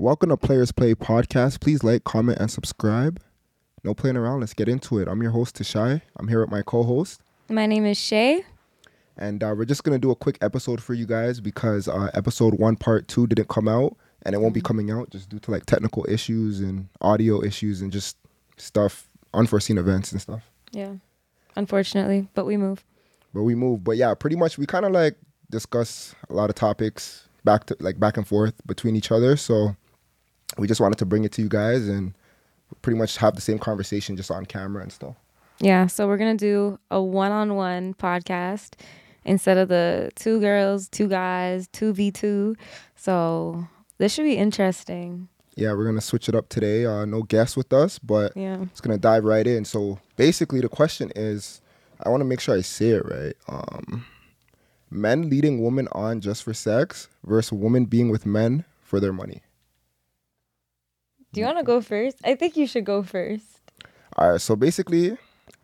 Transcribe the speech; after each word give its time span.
Welcome 0.00 0.30
to 0.30 0.38
Players 0.38 0.72
Play 0.72 0.94
Podcast. 0.94 1.60
Please 1.60 1.84
like, 1.84 2.04
comment, 2.04 2.38
and 2.40 2.50
subscribe. 2.50 3.20
No 3.84 3.92
playing 3.92 4.16
around. 4.16 4.40
Let's 4.40 4.54
get 4.54 4.66
into 4.66 4.98
it. 4.98 5.06
I'm 5.06 5.20
your 5.20 5.30
host, 5.30 5.56
Teshai. 5.56 6.00
I'm 6.16 6.26
here 6.26 6.40
with 6.40 6.50
my 6.50 6.62
co-host. 6.62 7.20
My 7.50 7.66
name 7.66 7.84
is 7.84 7.98
Shay. 7.98 8.46
And 9.18 9.44
uh, 9.44 9.54
we're 9.54 9.66
just 9.66 9.84
going 9.84 9.94
to 9.94 9.98
do 9.98 10.10
a 10.10 10.16
quick 10.16 10.38
episode 10.40 10.82
for 10.82 10.94
you 10.94 11.04
guys 11.04 11.38
because 11.38 11.86
uh, 11.86 12.10
episode 12.14 12.54
one, 12.54 12.76
part 12.76 13.08
two 13.08 13.26
didn't 13.26 13.50
come 13.50 13.68
out. 13.68 13.94
And 14.22 14.34
it 14.34 14.38
won't 14.38 14.54
be 14.54 14.62
coming 14.62 14.90
out 14.90 15.10
just 15.10 15.28
due 15.28 15.38
to 15.38 15.50
like 15.50 15.66
technical 15.66 16.06
issues 16.08 16.60
and 16.60 16.88
audio 17.02 17.44
issues 17.44 17.82
and 17.82 17.92
just 17.92 18.16
stuff, 18.56 19.06
unforeseen 19.34 19.76
events 19.76 20.12
and 20.12 20.20
stuff. 20.22 20.50
Yeah. 20.72 20.94
Unfortunately, 21.56 22.26
but 22.32 22.46
we 22.46 22.56
move. 22.56 22.86
But 23.34 23.42
we 23.42 23.54
move. 23.54 23.84
But 23.84 23.98
yeah, 23.98 24.14
pretty 24.14 24.36
much 24.36 24.56
we 24.56 24.64
kind 24.64 24.86
of 24.86 24.92
like 24.92 25.16
discuss 25.50 26.14
a 26.30 26.32
lot 26.32 26.48
of 26.48 26.56
topics 26.56 27.28
back 27.44 27.66
to 27.66 27.76
like 27.80 28.00
back 28.00 28.16
and 28.16 28.26
forth 28.26 28.54
between 28.66 28.96
each 28.96 29.12
other. 29.12 29.36
So 29.36 29.76
we 30.58 30.66
just 30.66 30.80
wanted 30.80 30.98
to 30.98 31.06
bring 31.06 31.24
it 31.24 31.32
to 31.32 31.42
you 31.42 31.48
guys 31.48 31.88
and 31.88 32.14
pretty 32.82 32.98
much 32.98 33.16
have 33.18 33.34
the 33.34 33.40
same 33.40 33.58
conversation 33.58 34.16
just 34.16 34.30
on 34.30 34.46
camera 34.46 34.82
and 34.82 34.92
stuff. 34.92 35.16
Yeah. 35.60 35.86
So 35.86 36.06
we're 36.06 36.16
going 36.16 36.36
to 36.36 36.44
do 36.44 36.78
a 36.90 37.02
one 37.02 37.32
on 37.32 37.54
one 37.54 37.94
podcast 37.94 38.74
instead 39.24 39.58
of 39.58 39.68
the 39.68 40.10
two 40.16 40.40
girls, 40.40 40.88
two 40.88 41.08
guys, 41.08 41.68
2v2. 41.68 42.56
So 42.96 43.66
this 43.98 44.12
should 44.14 44.24
be 44.24 44.36
interesting. 44.36 45.28
Yeah, 45.56 45.72
we're 45.74 45.84
gonna 45.84 46.00
switch 46.00 46.28
it 46.28 46.34
up 46.34 46.48
today. 46.48 46.86
Uh, 46.86 47.04
no 47.04 47.22
guests 47.22 47.54
with 47.56 47.70
us, 47.72 47.98
but 47.98 48.34
Yeah. 48.34 48.62
it's 48.62 48.80
gonna 48.80 48.96
dive 48.96 49.24
right 49.24 49.46
in. 49.46 49.64
So 49.66 49.98
basically, 50.16 50.60
the 50.60 50.68
question 50.70 51.12
is, 51.14 51.60
I 52.02 52.08
want 52.08 52.22
to 52.22 52.24
make 52.24 52.40
sure 52.40 52.56
I 52.56 52.62
say 52.62 52.90
it 52.90 53.04
right. 53.04 53.34
Um, 53.46 54.06
men 54.90 55.28
leading 55.28 55.62
women 55.62 55.86
on 55.92 56.20
just 56.20 56.44
for 56.44 56.54
sex 56.54 57.08
versus 57.24 57.52
women 57.52 57.84
being 57.84 58.08
with 58.10 58.24
men 58.24 58.64
for 58.80 59.00
their 59.00 59.12
money. 59.12 59.42
Do 61.32 61.40
you 61.40 61.46
want 61.46 61.58
to 61.58 61.64
go 61.64 61.80
first? 61.80 62.18
I 62.24 62.34
think 62.34 62.56
you 62.56 62.66
should 62.66 62.84
go 62.84 63.02
first. 63.02 63.44
All 64.16 64.32
right, 64.32 64.40
so 64.40 64.56
basically, 64.56 65.16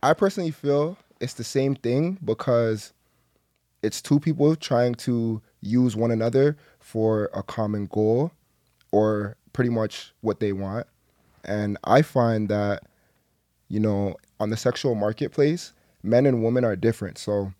I 0.03 0.15
personally 0.15 0.53
feel 0.53 0.97
it's 1.21 1.35
the 1.35 1.45
same 1.45 1.75
thing 1.75 2.19
because 2.25 2.93
it's 3.83 4.01
two 4.01 4.21
people 4.21 4.55
trying 4.55 4.95
to 4.95 5.43
use 5.61 5.97
one 5.97 6.11
another 6.13 6.57
for 6.79 7.31
a 7.35 7.43
common 7.43 7.87
goal 7.87 8.31
or 8.93 9.37
pretty 9.53 9.71
much 9.71 10.13
what 10.21 10.39
they 10.39 10.53
want. 10.53 10.87
And 11.45 11.79
I 11.85 12.03
find 12.03 12.49
that, 12.49 12.85
you 13.69 13.81
know, 13.81 14.17
on 14.39 14.51
the 14.51 14.57
sexual 14.57 14.95
marketplace, 14.95 15.73
men 16.03 16.27
and 16.27 16.45
women 16.45 16.65
are 16.65 16.77
different. 16.77 17.19
So 17.19 17.53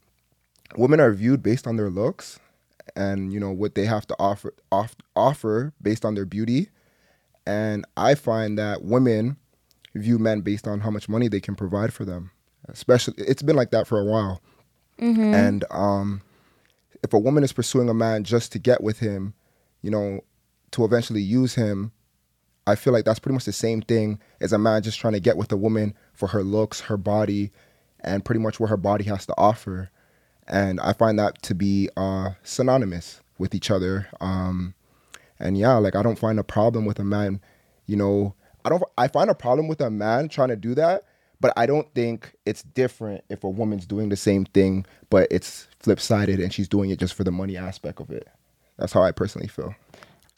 women 0.77 1.01
are 1.01 1.13
viewed 1.13 1.43
based 1.43 1.67
on 1.67 1.77
their 1.77 1.91
looks 1.91 2.39
and, 2.95 3.33
you 3.33 3.41
know, 3.41 3.51
what 3.51 3.75
they 3.75 3.85
have 3.85 4.07
to 4.07 4.17
offer 4.19 4.55
off, 4.71 4.95
offer 5.17 5.73
based 5.83 6.05
on 6.05 6.15
their 6.15 6.25
beauty. 6.25 6.69
And 7.47 7.85
I 7.97 8.15
find 8.15 8.59
that 8.59 8.83
women 8.83 9.37
view 9.95 10.19
men 10.19 10.41
based 10.41 10.67
on 10.67 10.81
how 10.81 10.91
much 10.91 11.09
money 11.09 11.29
they 11.29 11.41
can 11.41 11.55
provide 11.55 11.93
for 11.93 12.05
them. 12.05 12.31
Especially, 12.69 13.15
it's 13.19 13.43
been 13.43 13.57
like 13.57 13.71
that 13.71 13.87
for 13.87 14.01
a 14.01 14.05
while. 14.05 14.41
And 15.35 15.65
um, 15.71 16.23
if 17.03 17.13
a 17.13 17.19
woman 17.19 17.45
is 17.45 17.53
pursuing 17.53 17.89
a 17.89 17.95
man 17.95 18.25
just 18.25 18.53
to 18.53 18.59
get 18.59 18.83
with 18.83 18.99
him, 18.99 19.35
you 19.83 19.91
know, 19.91 20.21
to 20.73 20.85
eventually 20.85 21.23
use 21.23 21.55
him, 21.55 21.93
I 22.67 22.75
feel 22.75 22.93
like 22.93 23.05
that's 23.05 23.21
pretty 23.21 23.35
much 23.35 23.45
the 23.45 23.53
same 23.53 23.83
thing 23.83 24.19
as 24.41 24.53
a 24.53 24.59
man 24.59 24.83
just 24.83 24.99
trying 24.99 25.13
to 25.13 25.21
get 25.21 25.37
with 25.37 25.53
a 25.53 25.57
woman 25.57 25.95
for 26.13 26.29
her 26.29 26.43
looks, 26.43 26.81
her 26.81 26.97
body, 26.97 27.53
and 28.01 28.25
pretty 28.25 28.41
much 28.41 28.59
what 28.59 28.71
her 28.71 28.77
body 28.77 29.05
has 29.05 29.27
to 29.27 29.35
offer. 29.39 29.91
And 30.49 30.81
I 30.81 30.93
find 30.93 31.19
that 31.19 31.43
to 31.43 31.55
be 31.55 31.89
uh, 31.97 32.31
synonymous 32.43 33.21
with 33.39 33.55
each 33.55 33.71
other. 33.71 34.09
Um, 34.21 34.75
and 35.39 35.57
yeah, 35.59 35.75
like 35.77 35.95
I 35.97 36.03
don't 36.03 36.19
find 36.19 36.39
a 36.39 36.45
problem 36.45 36.85
with 36.87 36.99
a 36.99 37.05
man, 37.05 37.41
you 37.87 37.97
know, 37.97 38.35
I 38.65 38.69
don't 38.69 38.83
I 38.99 39.09
find 39.09 39.31
a 39.31 39.35
problem 39.35 39.69
with 39.69 39.81
a 39.81 39.91
man 39.91 40.29
trying 40.29 40.49
to 40.49 40.57
do 40.57 40.75
that, 40.75 41.05
but 41.41 41.53
I 41.57 41.67
don't 41.67 41.93
think 41.95 42.35
it's 42.47 42.63
different 42.63 43.25
if 43.29 43.45
a 43.45 43.49
woman's 43.51 43.87
doing 43.87 44.09
the 44.09 44.17
same 44.17 44.45
thing, 44.45 44.87
but 45.11 45.29
it's 45.31 45.69
flip 45.81 46.01
sided 46.01 46.41
and 46.41 46.53
she's 46.53 46.69
doing 46.69 46.91
it 46.91 46.99
just 46.99 47.15
for 47.15 47.25
the 47.25 47.31
money 47.33 47.57
aspect 47.57 48.01
of 48.01 48.11
it. 48.11 48.27
That's 48.79 48.93
how 48.93 49.03
I 49.03 49.13
personally 49.13 49.49
feel. 49.49 49.75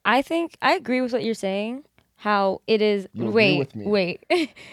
I 0.05 0.23
think 0.23 0.56
I 0.62 0.73
agree 0.75 1.00
with 1.00 1.12
what 1.12 1.25
you're 1.25 1.34
saying. 1.34 1.84
How 2.17 2.62
it 2.67 2.83
is. 2.83 3.06
Wait, 3.15 3.59
with 3.61 3.77
me? 3.77 3.87
wait. 3.87 4.25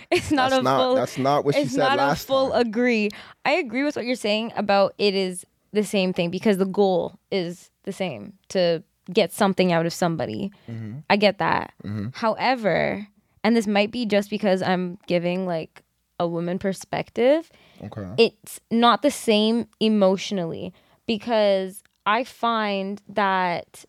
it's 0.09 0.31
not 0.31 0.49
That's 0.49 0.59
a 0.61 0.63
not- 0.63 0.77
full. 0.79 0.95
that's 0.95 1.17
not 1.19 1.45
what 1.45 1.53
she 1.55 1.61
it's 1.61 1.71
said 1.73 1.79
not 1.79 1.97
last 1.97 2.23
a 2.23 2.27
full 2.27 2.49
time. 2.51 2.61
agree. 2.61 3.09
I 3.45 3.51
agree 3.53 3.83
with 3.83 3.95
what 3.95 4.05
you're 4.05 4.15
saying 4.15 4.51
about 4.55 4.95
it 4.97 5.13
is 5.13 5.45
the 5.71 5.83
same 5.83 6.11
thing 6.11 6.31
because 6.31 6.57
the 6.57 6.65
goal 6.65 7.19
is 7.31 7.69
the 7.83 7.91
same 7.93 8.33
to 8.49 8.81
get 9.11 9.31
something 9.33 9.71
out 9.71 9.85
of 9.85 9.93
somebody. 9.93 10.51
Mm-hmm. 10.69 10.99
I 11.09 11.15
get 11.17 11.37
that. 11.39 11.73
However, 12.13 13.07
and 13.43 13.55
this 13.55 13.67
might 13.67 13.91
be 13.91 14.05
just 14.05 14.29
because 14.29 14.61
I'm 14.61 14.97
giving 15.07 15.45
like 15.45 15.83
a 16.19 16.27
woman 16.27 16.59
perspective, 16.59 17.51
Okay. 17.83 18.07
it's 18.17 18.59
not 18.71 19.01
the 19.01 19.11
same 19.11 19.67
emotionally 19.79 20.73
because 21.05 21.83
I 22.05 22.23
find 22.23 23.01
that 23.09 23.85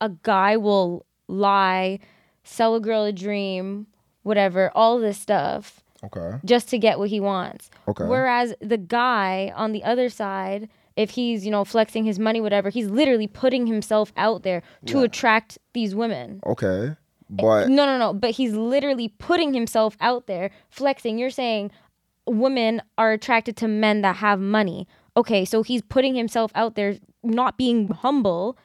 a 0.00 0.08
guy 0.22 0.56
will 0.56 1.04
lie, 1.28 1.98
sell 2.44 2.74
a 2.74 2.80
girl 2.80 3.04
a 3.04 3.12
dream, 3.12 3.86
whatever, 4.22 4.70
all 4.74 4.98
this 4.98 5.18
stuff 5.18 5.82
Okay. 6.02 6.38
just 6.44 6.68
to 6.70 6.78
get 6.78 6.98
what 6.98 7.10
he 7.10 7.20
wants. 7.20 7.70
Okay. 7.88 8.04
Whereas 8.04 8.54
the 8.60 8.78
guy 8.78 9.52
on 9.54 9.72
the 9.72 9.84
other 9.84 10.08
side, 10.08 10.68
if 10.96 11.10
he's, 11.10 11.44
you 11.44 11.50
know, 11.50 11.64
flexing 11.64 12.04
his 12.04 12.18
money, 12.18 12.40
whatever, 12.40 12.70
he's 12.70 12.88
literally 12.88 13.26
putting 13.26 13.66
himself 13.66 14.12
out 14.16 14.42
there 14.42 14.62
to 14.86 15.02
attract 15.02 15.58
these 15.72 15.94
women. 15.94 16.40
Okay. 16.46 16.88
Eh, 16.88 16.94
but 17.30 17.68
No, 17.68 17.86
no, 17.86 17.98
no. 17.98 18.14
But 18.14 18.30
he's 18.32 18.54
literally 18.54 19.08
putting 19.18 19.54
himself 19.54 19.96
out 20.00 20.26
there, 20.26 20.50
flexing. 20.70 21.18
You're 21.18 21.30
saying 21.30 21.70
women 22.26 22.82
are 22.96 23.12
attracted 23.12 23.56
to 23.58 23.68
men 23.68 24.02
that 24.02 24.16
have 24.16 24.40
money. 24.40 24.86
Okay, 25.16 25.44
so 25.44 25.62
he's 25.62 25.82
putting 25.82 26.14
himself 26.14 26.50
out 26.54 26.74
there, 26.74 26.96
not 27.22 27.56
being 27.56 27.88
humble. 27.88 28.56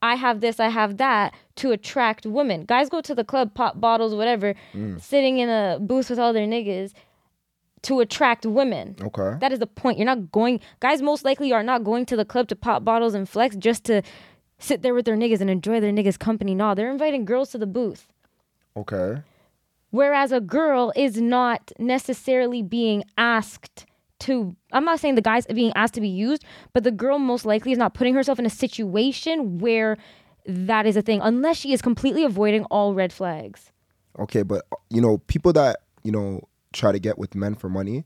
I 0.00 0.14
have 0.14 0.40
this, 0.40 0.60
I 0.60 0.68
have 0.68 0.96
that 0.98 1.34
to 1.56 1.72
attract 1.72 2.24
women. 2.24 2.64
Guys 2.64 2.88
go 2.88 3.00
to 3.00 3.14
the 3.14 3.24
club, 3.24 3.54
pop 3.54 3.80
bottles, 3.80 4.14
whatever, 4.14 4.54
mm. 4.72 5.00
sitting 5.00 5.38
in 5.38 5.48
a 5.48 5.78
booth 5.80 6.08
with 6.08 6.20
all 6.20 6.32
their 6.32 6.46
niggas 6.46 6.92
to 7.82 8.00
attract 8.00 8.44
women. 8.46 8.96
okay. 9.00 9.38
That 9.40 9.52
is 9.52 9.58
the 9.58 9.66
point. 9.66 9.98
You're 9.98 10.06
not 10.06 10.32
going, 10.32 10.60
guys 10.80 11.02
most 11.02 11.24
likely 11.24 11.52
are 11.52 11.62
not 11.62 11.84
going 11.84 12.06
to 12.06 12.16
the 12.16 12.24
club 12.24 12.48
to 12.48 12.56
pop 12.56 12.84
bottles 12.84 13.14
and 13.14 13.28
flex 13.28 13.56
just 13.56 13.84
to 13.84 14.02
sit 14.58 14.82
there 14.82 14.94
with 14.94 15.04
their 15.04 15.16
niggas 15.16 15.40
and 15.40 15.50
enjoy 15.50 15.80
their 15.80 15.92
niggas' 15.92 16.18
company. 16.18 16.54
No, 16.54 16.74
they're 16.74 16.90
inviting 16.90 17.24
girls 17.24 17.50
to 17.50 17.58
the 17.58 17.66
booth. 17.66 18.08
Okay. 18.76 19.22
Whereas 19.90 20.32
a 20.32 20.40
girl 20.40 20.92
is 20.96 21.20
not 21.20 21.72
necessarily 21.78 22.62
being 22.62 23.04
asked 23.16 23.86
to, 24.20 24.54
I'm 24.72 24.84
not 24.84 25.00
saying 25.00 25.14
the 25.14 25.22
guy's 25.22 25.46
being 25.46 25.72
asked 25.76 25.94
to 25.94 26.00
be 26.00 26.08
used, 26.08 26.44
but 26.72 26.84
the 26.84 26.90
girl 26.90 27.18
most 27.18 27.46
likely 27.46 27.72
is 27.72 27.78
not 27.78 27.94
putting 27.94 28.14
herself 28.14 28.38
in 28.38 28.46
a 28.46 28.50
situation 28.50 29.58
where 29.58 29.96
that 30.44 30.86
is 30.86 30.96
a 30.96 31.02
thing, 31.02 31.20
unless 31.22 31.56
she 31.56 31.72
is 31.72 31.80
completely 31.80 32.24
avoiding 32.24 32.64
all 32.64 32.94
red 32.94 33.12
flags. 33.12 33.70
Okay, 34.18 34.42
but 34.42 34.66
uh, 34.72 34.76
you 34.90 35.00
know, 35.00 35.18
people 35.18 35.52
that, 35.52 35.78
you 36.02 36.10
know, 36.10 36.40
try 36.78 36.92
to 36.92 36.98
get 36.98 37.18
with 37.18 37.34
men 37.34 37.54
for 37.54 37.68
money, 37.68 38.04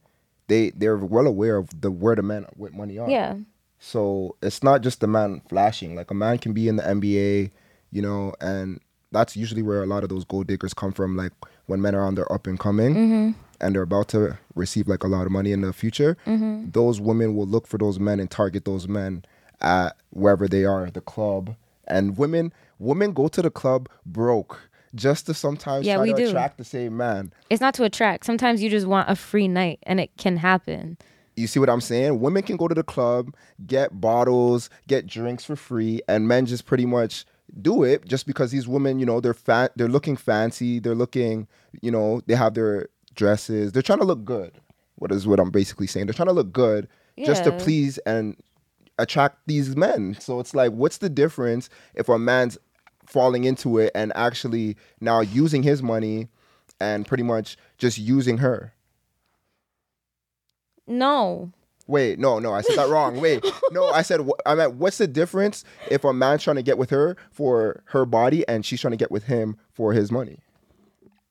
they 0.48 0.70
they're 0.70 0.96
well 0.96 1.26
aware 1.26 1.56
of 1.56 1.80
the 1.80 1.90
where 1.90 2.16
the 2.16 2.22
men 2.22 2.46
with 2.56 2.74
money 2.74 2.98
are. 2.98 3.08
Yeah. 3.08 3.36
So 3.78 4.36
it's 4.42 4.62
not 4.62 4.82
just 4.82 5.00
the 5.00 5.06
man 5.06 5.42
flashing. 5.48 5.96
Like 5.96 6.10
a 6.10 6.14
man 6.14 6.38
can 6.38 6.52
be 6.52 6.68
in 6.68 6.76
the 6.76 6.82
NBA, 6.82 7.50
you 7.90 8.02
know, 8.02 8.32
and 8.40 8.80
that's 9.10 9.36
usually 9.36 9.62
where 9.62 9.82
a 9.82 9.86
lot 9.86 10.02
of 10.04 10.08
those 10.08 10.24
gold 10.24 10.46
diggers 10.46 10.72
come 10.72 10.92
from. 10.92 11.16
Like 11.16 11.32
when 11.66 11.82
men 11.82 11.94
are 11.94 12.04
on 12.04 12.14
their 12.14 12.30
up 12.32 12.46
and 12.46 12.58
coming 12.58 12.94
mm-hmm. 12.94 13.30
and 13.60 13.74
they're 13.74 13.82
about 13.82 14.08
to 14.08 14.38
receive 14.54 14.86
like 14.88 15.02
a 15.02 15.08
lot 15.08 15.26
of 15.26 15.32
money 15.32 15.52
in 15.52 15.62
the 15.62 15.72
future, 15.72 16.16
mm-hmm. 16.26 16.70
those 16.70 17.00
women 17.00 17.34
will 17.34 17.46
look 17.46 17.66
for 17.66 17.78
those 17.78 17.98
men 17.98 18.20
and 18.20 18.30
target 18.30 18.64
those 18.64 18.86
men 18.86 19.24
at 19.60 19.96
wherever 20.10 20.46
they 20.46 20.64
are, 20.64 20.90
the 20.90 21.00
club. 21.00 21.56
And 21.86 22.16
women 22.16 22.52
women 22.78 23.12
go 23.12 23.28
to 23.28 23.42
the 23.42 23.50
club 23.50 23.88
broke 24.06 24.70
just 24.94 25.26
to 25.26 25.34
sometimes 25.34 25.86
Yeah, 25.86 25.96
try 25.96 26.04
we 26.04 26.10
to 26.12 26.16
do. 26.16 26.28
attract 26.28 26.58
the 26.58 26.64
same 26.64 26.96
man. 26.96 27.32
It's 27.50 27.60
not 27.60 27.74
to 27.74 27.84
attract. 27.84 28.24
Sometimes 28.26 28.62
you 28.62 28.68
just 28.70 28.86
want 28.86 29.08
a 29.08 29.16
free 29.16 29.48
night 29.48 29.78
and 29.84 30.00
it 30.00 30.10
can 30.16 30.36
happen. 30.38 30.98
You 31.36 31.46
see 31.46 31.58
what 31.58 31.70
I'm 31.70 31.80
saying? 31.80 32.20
Women 32.20 32.42
can 32.42 32.56
go 32.58 32.68
to 32.68 32.74
the 32.74 32.82
club, 32.82 33.34
get 33.66 34.00
bottles, 34.00 34.68
get 34.86 35.06
drinks 35.06 35.44
for 35.44 35.56
free, 35.56 36.02
and 36.06 36.28
men 36.28 36.44
just 36.44 36.66
pretty 36.66 36.84
much 36.84 37.24
do 37.60 37.82
it 37.82 38.04
just 38.06 38.26
because 38.26 38.50
these 38.50 38.68
women, 38.68 38.98
you 38.98 39.06
know, 39.06 39.20
they're 39.20 39.32
fa- 39.34 39.70
they're 39.76 39.88
looking 39.88 40.16
fancy, 40.16 40.78
they're 40.78 40.94
looking, 40.94 41.46
you 41.80 41.90
know, 41.90 42.20
they 42.26 42.34
have 42.34 42.52
their 42.54 42.88
dresses, 43.14 43.72
they're 43.72 43.82
trying 43.82 43.98
to 44.00 44.04
look 44.04 44.24
good. 44.24 44.52
What 44.96 45.10
is 45.10 45.26
what 45.26 45.40
I'm 45.40 45.50
basically 45.50 45.86
saying? 45.86 46.06
They're 46.06 46.14
trying 46.14 46.28
to 46.28 46.32
look 46.34 46.52
good 46.52 46.86
just 47.24 47.44
to 47.44 47.52
please 47.52 47.98
and 47.98 48.36
attract 48.98 49.38
these 49.46 49.74
men. 49.76 50.16
So 50.20 50.38
it's 50.38 50.54
like, 50.54 50.72
what's 50.72 50.98
the 50.98 51.08
difference 51.10 51.68
if 51.94 52.08
a 52.08 52.18
man's 52.18 52.58
falling 53.12 53.44
into 53.44 53.78
it 53.78 53.92
and 53.94 54.10
actually 54.16 54.76
now 55.00 55.20
using 55.20 55.62
his 55.62 55.82
money 55.82 56.28
and 56.80 57.06
pretty 57.06 57.22
much 57.22 57.56
just 57.76 57.98
using 57.98 58.38
her? 58.38 58.72
No. 60.86 61.52
Wait, 61.86 62.18
no, 62.18 62.38
no, 62.38 62.52
I 62.52 62.62
said 62.62 62.76
that 62.78 62.88
wrong. 62.88 63.20
Wait, 63.20 63.44
no, 63.70 63.86
I 63.90 64.02
said 64.02 64.20
wh- 64.20 64.40
I 64.46 64.54
meant 64.54 64.74
what's 64.76 64.98
the 64.98 65.06
difference 65.06 65.64
if 65.90 66.04
a 66.04 66.12
man's 66.12 66.42
trying 66.42 66.56
to 66.56 66.62
get 66.62 66.78
with 66.78 66.90
her 66.90 67.16
for 67.30 67.82
her 67.86 68.06
body 68.06 68.46
and 68.48 68.64
she's 68.64 68.80
trying 68.80 68.92
to 68.92 68.96
get 68.96 69.10
with 69.10 69.24
him 69.24 69.56
for 69.72 69.92
his 69.92 70.10
money? 70.10 70.38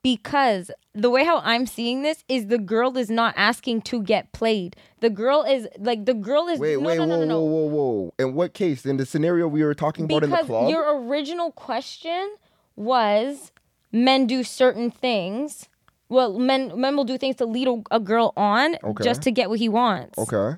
Because 0.04 0.72
the 0.94 1.10
way 1.10 1.24
how 1.24 1.40
I'm 1.40 1.66
seeing 1.66 2.02
this 2.02 2.24
is 2.28 2.48
the 2.48 2.58
girl 2.58 2.98
is 2.98 3.10
not 3.10 3.34
asking 3.38 3.82
to 3.84 4.02
get 4.02 4.32
played. 4.32 4.76
The 5.00 5.10
girl 5.10 5.44
is 5.44 5.68
like 5.80 6.06
the 6.06 6.14
girl 6.14 6.48
is 6.48 6.60
Wait, 6.60 6.80
no, 6.80 6.88
wait, 6.88 6.98
no, 6.98 7.06
no, 7.06 7.18
whoa, 7.18 7.20
no, 7.20 7.26
no. 7.26 7.42
whoa, 7.42 7.66
whoa, 7.68 7.84
whoa. 8.02 8.14
In 8.20 8.34
what 8.34 8.54
case? 8.54 8.86
In 8.86 8.98
the 8.98 9.06
scenario 9.06 9.48
we 9.48 9.64
were 9.64 9.74
talking 9.76 10.06
about 10.06 10.24
in 10.24 10.30
the 10.30 10.36
because 10.36 10.48
club? 10.48 10.70
your 10.70 11.04
original 11.08 11.52
question 11.52 12.36
was 12.76 13.52
men 13.92 14.28
do 14.28 14.44
certain 14.44 14.90
things. 14.92 15.68
Well, 16.10 16.38
men 16.40 16.80
men 16.80 16.98
will 16.98 17.06
do 17.06 17.18
things 17.18 17.38
to 17.38 17.46
lead 17.46 17.68
a, 17.68 17.82
a 17.92 18.00
girl 18.00 18.34
on 18.36 18.76
Okay. 18.84 19.04
just 19.04 19.22
to 19.24 19.32
get 19.32 19.50
what 19.50 19.60
he 19.60 19.70
wants. 19.70 20.18
Okay. 20.18 20.58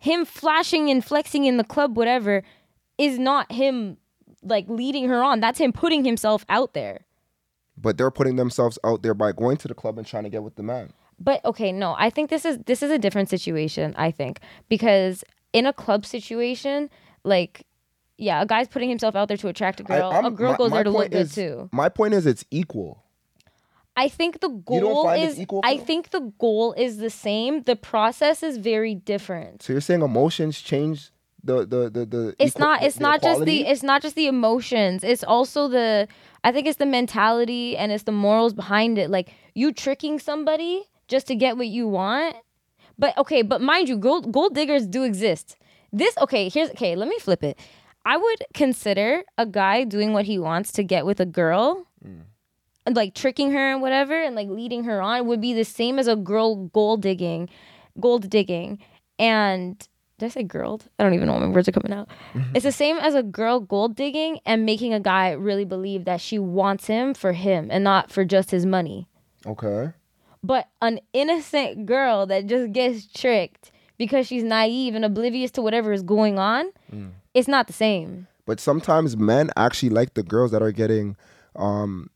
Him 0.00 0.24
flashing 0.24 0.90
and 0.90 1.04
flexing 1.04 1.44
in 1.44 1.56
the 1.56 1.64
club, 1.64 1.96
whatever, 1.96 2.42
is 2.98 3.18
not 3.18 3.50
him 3.52 3.98
like 4.42 4.66
leading 4.68 5.08
her 5.08 5.22
on. 5.22 5.40
That's 5.40 5.58
him 5.58 5.72
putting 5.72 6.04
himself 6.04 6.44
out 6.48 6.72
there. 6.74 7.00
But 7.80 7.96
they're 7.96 8.10
putting 8.10 8.36
themselves 8.36 8.78
out 8.84 9.02
there 9.02 9.14
by 9.14 9.32
going 9.32 9.56
to 9.58 9.68
the 9.68 9.74
club 9.74 9.98
and 9.98 10.06
trying 10.06 10.24
to 10.24 10.30
get 10.30 10.42
with 10.42 10.56
the 10.56 10.62
man. 10.62 10.92
But 11.20 11.44
okay, 11.44 11.72
no, 11.72 11.94
I 11.98 12.10
think 12.10 12.30
this 12.30 12.44
is 12.44 12.58
this 12.66 12.82
is 12.82 12.90
a 12.90 12.98
different 12.98 13.28
situation. 13.28 13.94
I 13.96 14.10
think 14.10 14.40
because 14.68 15.24
in 15.52 15.66
a 15.66 15.72
club 15.72 16.06
situation, 16.06 16.90
like, 17.24 17.66
yeah, 18.16 18.42
a 18.42 18.46
guy's 18.46 18.68
putting 18.68 18.88
himself 18.88 19.16
out 19.16 19.28
there 19.28 19.36
to 19.36 19.48
attract 19.48 19.80
a 19.80 19.82
girl. 19.82 20.10
I'm- 20.10 20.24
a 20.24 20.30
girl 20.30 20.52
my- 20.52 20.56
goes 20.58 20.70
my 20.70 20.76
there 20.76 20.84
to 20.84 20.90
look 20.90 21.00
point 21.02 21.12
good 21.12 21.30
too. 21.32 21.68
My 21.72 21.88
point 21.88 22.14
is 22.14 22.26
it's 22.26 22.44
equal. 22.50 23.04
I 23.96 24.08
think 24.08 24.38
the 24.40 24.48
goal 24.48 25.10
is. 25.10 25.40
equal, 25.40 25.60
I 25.64 25.76
think 25.76 26.10
the 26.10 26.32
goal 26.38 26.72
is 26.74 26.98
the 26.98 27.10
same. 27.10 27.62
The 27.62 27.74
process 27.74 28.44
is 28.44 28.56
very 28.56 28.94
different. 28.94 29.62
So 29.62 29.72
you're 29.72 29.80
saying 29.80 30.02
emotions 30.02 30.60
change 30.60 31.10
the 31.48 31.66
the 31.66 31.90
the, 31.90 32.06
the 32.06 32.36
It's 32.38 32.54
equal- 32.54 32.66
not. 32.66 32.82
It's 32.82 32.96
the 32.96 33.02
not 33.02 33.22
just 33.22 33.44
the. 33.44 33.66
It's 33.66 33.82
not 33.82 34.02
just 34.02 34.14
the 34.14 34.26
emotions. 34.26 35.02
It's 35.02 35.24
also 35.24 35.68
the. 35.68 36.06
I 36.44 36.52
think 36.52 36.66
it's 36.66 36.78
the 36.78 36.86
mentality 36.86 37.76
and 37.76 37.90
it's 37.90 38.04
the 38.04 38.12
morals 38.12 38.52
behind 38.54 38.98
it. 38.98 39.10
Like 39.10 39.30
you 39.54 39.72
tricking 39.72 40.18
somebody 40.18 40.84
just 41.08 41.26
to 41.28 41.34
get 41.34 41.56
what 41.56 41.66
you 41.66 41.88
want. 41.88 42.36
But 42.98 43.16
okay, 43.16 43.42
but 43.42 43.60
mind 43.60 43.88
you, 43.88 43.96
gold 43.96 44.32
gold 44.32 44.54
diggers 44.54 44.86
do 44.86 45.02
exist. 45.04 45.56
This 45.92 46.16
okay. 46.18 46.48
Here's 46.48 46.70
okay. 46.70 46.94
Let 46.94 47.08
me 47.08 47.18
flip 47.18 47.42
it. 47.42 47.58
I 48.04 48.16
would 48.16 48.44
consider 48.54 49.22
a 49.36 49.46
guy 49.46 49.84
doing 49.84 50.12
what 50.12 50.24
he 50.24 50.38
wants 50.38 50.72
to 50.72 50.82
get 50.82 51.04
with 51.04 51.20
a 51.20 51.26
girl, 51.26 51.86
mm. 52.04 52.22
and 52.86 52.96
like 52.96 53.14
tricking 53.14 53.52
her 53.52 53.72
and 53.72 53.82
whatever, 53.82 54.20
and 54.20 54.34
like 54.34 54.48
leading 54.48 54.84
her 54.84 55.00
on 55.02 55.26
would 55.26 55.40
be 55.40 55.52
the 55.52 55.64
same 55.64 55.98
as 55.98 56.08
a 56.08 56.16
girl 56.16 56.68
gold 56.72 57.02
digging, 57.02 57.48
gold 58.00 58.30
digging, 58.30 58.78
and 59.18 59.86
did 60.18 60.26
I 60.26 60.28
say 60.30 60.42
girl? 60.42 60.80
I 60.98 61.04
don't 61.04 61.14
even 61.14 61.26
know 61.26 61.34
what 61.34 61.42
my 61.42 61.48
words 61.48 61.68
are 61.68 61.72
coming 61.72 61.92
out. 61.92 62.08
Mm-hmm. 62.34 62.56
It's 62.56 62.64
the 62.64 62.72
same 62.72 62.96
as 62.98 63.14
a 63.14 63.22
girl 63.22 63.60
gold 63.60 63.94
digging 63.94 64.40
and 64.44 64.66
making 64.66 64.92
a 64.92 65.00
guy 65.00 65.30
really 65.30 65.64
believe 65.64 66.04
that 66.06 66.20
she 66.20 66.38
wants 66.38 66.86
him 66.88 67.14
for 67.14 67.32
him 67.32 67.68
and 67.70 67.84
not 67.84 68.10
for 68.10 68.24
just 68.24 68.50
his 68.50 68.66
money. 68.66 69.06
Okay. 69.46 69.92
But 70.42 70.68
an 70.82 71.00
innocent 71.12 71.86
girl 71.86 72.26
that 72.26 72.46
just 72.46 72.72
gets 72.72 73.06
tricked 73.06 73.70
because 73.96 74.26
she's 74.26 74.42
naive 74.42 74.94
and 74.94 75.04
oblivious 75.04 75.52
to 75.52 75.62
whatever 75.62 75.92
is 75.92 76.02
going 76.02 76.38
on, 76.38 76.70
mm. 76.92 77.10
it's 77.34 77.48
not 77.48 77.68
the 77.68 77.72
same. 77.72 78.26
But 78.44 78.60
sometimes 78.60 79.16
men 79.16 79.50
actually 79.56 79.90
like 79.90 80.14
the 80.14 80.22
girls 80.22 80.50
that 80.50 80.62
are 80.62 80.72
getting 80.72 81.16
um 81.58 82.08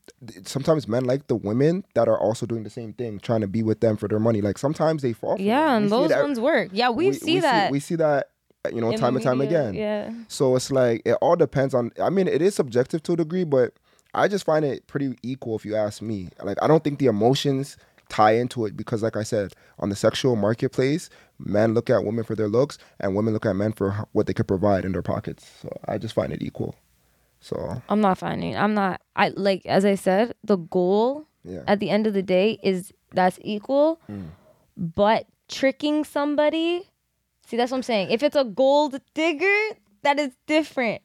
sometimes 0.45 0.87
men 0.89 1.05
like 1.05 1.27
the 1.27 1.35
women 1.37 1.85
that 1.95 2.09
are 2.09 2.19
also 2.19 2.47
doing 2.47 2.63
the 2.63 2.71
same 2.71 2.93
thing, 2.93 3.19
trying 3.19 3.41
to 3.41 3.49
be 3.49 3.63
with 3.63 3.81
them 3.81 3.97
for 3.97 4.09
their 4.09 4.21
money. 4.21 4.41
Like 4.41 4.57
sometimes 4.57 5.03
they 5.03 5.13
fall 5.13 5.37
for 5.37 5.43
Yeah, 5.43 5.77
and 5.77 5.91
those 5.91 6.11
that- 6.11 6.23
ones 6.23 6.39
work. 6.41 6.71
Yeah, 6.73 6.91
we, 6.91 7.13
see 7.13 7.41
that. 7.41 7.71
we 7.71 7.81
see 7.81 7.97
that 7.97 8.29
you 8.73 8.81
know 8.81 8.91
in 8.91 8.99
time 8.99 9.17
and 9.17 9.25
time 9.25 9.41
again. 9.41 9.75
Yeah. 9.75 10.13
So 10.29 10.55
it's 10.57 10.71
like 10.71 11.03
it 11.05 11.15
all 11.21 11.37
depends 11.37 11.75
on. 11.75 11.91
I 12.01 12.09
mean, 12.11 12.29
it 12.29 12.41
is 12.41 12.55
subjective 12.55 13.03
to 13.05 13.13
a 13.15 13.17
degree, 13.17 13.45
but 13.45 13.75
I 14.15 14.29
just 14.29 14.45
find 14.45 14.65
it 14.65 14.87
pretty 14.87 15.17
equal 15.23 15.57
if 15.57 15.65
you 15.65 15.75
ask 15.75 16.01
me. 16.01 16.29
Like 16.43 16.59
I 16.63 16.69
don't 16.69 16.85
think 16.85 16.99
the 17.01 17.07
emotions 17.07 17.77
tie 18.09 18.33
into 18.33 18.67
it 18.67 18.77
because, 18.77 19.03
like 19.03 19.17
I 19.17 19.23
said, 19.25 19.55
on 19.81 19.89
the 19.89 19.97
sexual 19.97 20.37
marketplace, 20.37 21.09
men 21.39 21.73
look 21.75 21.89
at 21.91 22.05
women 22.05 22.23
for 22.25 22.37
their 22.37 22.49
looks, 22.49 22.79
and 23.01 23.17
women 23.17 23.33
look 23.33 23.47
at 23.47 23.57
men 23.57 23.73
for 23.73 24.07
what 24.13 24.27
they 24.29 24.35
could 24.35 24.47
provide 24.47 24.85
in 24.85 24.93
their 24.93 25.03
pockets. 25.03 25.51
So 25.63 25.71
I 25.89 25.99
just 25.99 26.15
find 26.15 26.33
it 26.33 26.43
equal. 26.43 26.77
So 27.43 27.83
I'm 27.89 28.01
not 28.01 28.19
finding. 28.19 28.57
I'm 28.57 28.73
not. 28.73 29.03
I 29.17 29.29
like 29.31 29.67
as 29.67 29.85
I 29.85 29.97
said, 29.97 30.35
the 30.45 30.57
goal 30.57 31.27
yeah, 31.45 31.63
at 31.67 31.81
the 31.81 31.91
end 31.91 32.07
of 32.07 32.15
the 32.15 32.23
day 32.23 32.59
is 32.63 32.93
that's 33.13 33.39
equal. 33.43 34.01
Mm. 34.11 34.29
But 34.77 35.27
tricking 35.49 36.05
somebody, 36.05 36.89
see, 37.47 37.57
that's 37.57 37.73
what 37.73 37.79
I'm 37.79 37.83
saying. 37.83 38.11
If 38.11 38.23
it's 38.23 38.37
a 38.37 38.45
gold 38.45 39.01
digger, 39.15 39.59
that 40.03 40.21
is 40.21 40.31
different. 40.47 41.03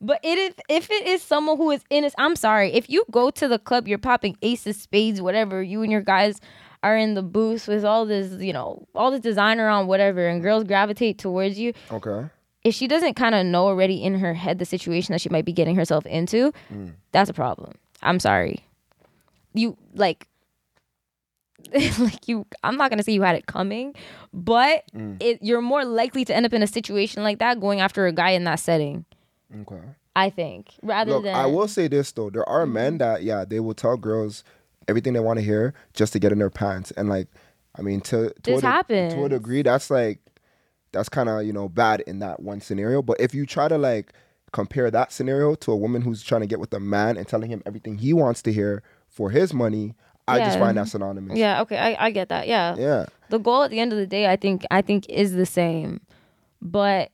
But 0.00 0.20
it 0.22 0.36
is 0.36 0.54
if 0.68 0.90
it 0.90 1.06
is 1.06 1.22
someone 1.22 1.56
who 1.56 1.70
is 1.70 1.82
innocent. 1.88 2.20
I'm 2.20 2.36
sorry. 2.36 2.72
If 2.74 2.90
you 2.90 3.04
go 3.10 3.30
to 3.30 3.48
the 3.48 3.58
club, 3.58 3.88
you're 3.88 3.96
popping 3.98 4.36
aces, 4.42 4.80
spades, 4.80 5.22
whatever. 5.22 5.62
You 5.62 5.82
and 5.82 5.90
your 5.90 6.02
guys 6.02 6.38
are 6.82 6.96
in 6.96 7.14
the 7.14 7.22
booth 7.22 7.66
with 7.66 7.84
all 7.84 8.04
this, 8.04 8.40
you 8.40 8.52
know, 8.52 8.86
all 8.94 9.10
this 9.10 9.20
designer 9.20 9.68
on, 9.68 9.86
whatever, 9.86 10.28
and 10.28 10.42
girls 10.42 10.64
gravitate 10.64 11.18
towards 11.18 11.58
you. 11.58 11.72
okay. 11.90 12.28
If 12.64 12.74
she 12.74 12.88
doesn't 12.88 13.14
kind 13.14 13.34
of 13.34 13.46
know 13.46 13.66
already 13.66 14.02
in 14.02 14.18
her 14.18 14.34
head 14.34 14.58
the 14.58 14.64
situation 14.64 15.12
that 15.12 15.20
she 15.20 15.28
might 15.28 15.44
be 15.44 15.52
getting 15.52 15.76
herself 15.76 16.04
into, 16.06 16.52
mm. 16.72 16.92
that's 17.12 17.30
a 17.30 17.34
problem. 17.34 17.74
I'm 18.02 18.20
sorry. 18.20 18.64
You 19.54 19.76
like 19.94 20.26
like 21.98 22.28
you 22.28 22.46
I'm 22.62 22.76
not 22.76 22.90
going 22.90 22.98
to 22.98 23.04
say 23.04 23.12
you 23.12 23.22
had 23.22 23.36
it 23.36 23.46
coming, 23.46 23.94
but 24.32 24.84
mm. 24.94 25.16
it 25.20 25.38
you're 25.42 25.60
more 25.60 25.84
likely 25.84 26.24
to 26.24 26.34
end 26.34 26.46
up 26.46 26.52
in 26.52 26.62
a 26.62 26.66
situation 26.66 27.22
like 27.22 27.38
that 27.38 27.60
going 27.60 27.80
after 27.80 28.06
a 28.06 28.12
guy 28.12 28.30
in 28.30 28.44
that 28.44 28.60
setting, 28.60 29.04
Okay. 29.62 29.80
I 30.14 30.30
think, 30.30 30.74
rather 30.82 31.12
Look, 31.12 31.24
than 31.24 31.34
I 31.36 31.46
will 31.46 31.68
say 31.68 31.88
this 31.88 32.12
though: 32.12 32.30
there 32.30 32.48
are 32.48 32.66
men 32.66 32.94
mm-hmm. 32.94 32.98
that, 32.98 33.22
yeah, 33.22 33.44
they 33.44 33.60
will 33.60 33.74
tell 33.74 33.96
girls 33.96 34.44
everything 34.88 35.12
they 35.12 35.20
want 35.20 35.38
to 35.38 35.44
hear 35.44 35.74
just 35.94 36.12
to 36.14 36.18
get 36.18 36.32
in 36.32 36.38
their 36.38 36.50
pants, 36.50 36.90
and 36.92 37.08
like, 37.08 37.28
I 37.76 37.82
mean, 37.82 38.00
to 38.02 38.30
to, 38.30 38.34
This 38.42 38.62
a, 38.62 38.84
de- 38.88 39.10
to 39.10 39.24
a 39.24 39.28
degree, 39.28 39.62
that's 39.62 39.90
like, 39.90 40.18
that's 40.92 41.08
kind 41.08 41.28
of 41.28 41.44
you 41.44 41.52
know 41.52 41.68
bad 41.68 42.00
in 42.02 42.18
that 42.20 42.40
one 42.40 42.60
scenario. 42.60 43.02
But 43.02 43.20
if 43.20 43.34
you 43.34 43.46
try 43.46 43.68
to 43.68 43.78
like 43.78 44.12
compare 44.52 44.90
that 44.90 45.12
scenario 45.12 45.54
to 45.54 45.72
a 45.72 45.76
woman 45.76 46.02
who's 46.02 46.22
trying 46.22 46.40
to 46.40 46.46
get 46.46 46.60
with 46.60 46.72
a 46.72 46.80
man 46.80 47.16
and 47.16 47.26
telling 47.28 47.50
him 47.50 47.62
everything 47.66 47.98
he 47.98 48.12
wants 48.12 48.42
to 48.42 48.52
hear 48.52 48.82
for 49.08 49.30
his 49.30 49.52
money, 49.52 49.94
I 50.26 50.38
just 50.38 50.58
find 50.58 50.76
that 50.76 50.88
synonymous. 50.88 51.38
Yeah, 51.38 51.62
okay, 51.62 51.76
I, 51.76 52.06
I 52.06 52.10
get 52.10 52.28
that. 52.28 52.46
Yeah. 52.48 52.76
Yeah. 52.76 53.06
The 53.30 53.38
goal 53.38 53.62
at 53.62 53.70
the 53.70 53.80
end 53.80 53.92
of 53.92 53.98
the 53.98 54.06
day 54.06 54.26
I 54.26 54.36
think 54.36 54.64
I 54.70 54.82
think 54.82 55.08
is 55.08 55.32
the 55.32 55.46
same. 55.46 56.00
But 56.60 57.10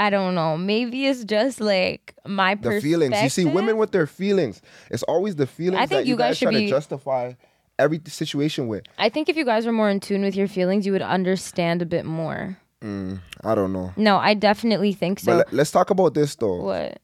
I 0.00 0.10
don't 0.10 0.34
know. 0.34 0.56
Maybe 0.56 1.06
it's 1.06 1.24
just 1.24 1.60
like 1.60 2.14
my 2.26 2.54
The 2.54 2.80
feelings. 2.80 3.20
You 3.22 3.28
see, 3.28 3.44
women 3.44 3.76
with 3.78 3.90
their 3.90 4.06
feelings. 4.06 4.62
It's 4.90 5.02
always 5.04 5.36
the 5.36 5.46
feelings 5.46 5.80
I 5.80 5.86
think 5.86 6.00
that 6.00 6.06
you, 6.06 6.14
you 6.14 6.18
guys 6.18 6.30
guys, 6.30 6.38
should 6.38 6.46
try 6.46 6.58
be- 6.58 6.64
to 6.66 6.70
justify 6.70 7.32
every 7.78 8.00
situation 8.06 8.68
with. 8.68 8.84
I 8.96 9.08
think 9.08 9.28
if 9.28 9.36
you 9.36 9.44
guys 9.44 9.66
were 9.66 9.72
more 9.72 9.90
in 9.90 10.00
tune 10.00 10.22
with 10.22 10.36
your 10.36 10.48
feelings, 10.48 10.86
you 10.86 10.92
would 10.92 11.02
understand 11.02 11.82
a 11.82 11.86
bit 11.86 12.04
more. 12.04 12.58
Mm, 12.82 13.20
I 13.44 13.54
don't 13.54 13.72
know. 13.72 13.92
No, 13.96 14.18
I 14.18 14.34
definitely 14.34 14.92
think 14.92 15.20
so. 15.20 15.26
but 15.32 15.36
let- 15.38 15.52
let's 15.52 15.70
talk 15.70 15.90
about 15.90 16.14
this 16.14 16.34
though. 16.36 16.62
what? 16.62 16.98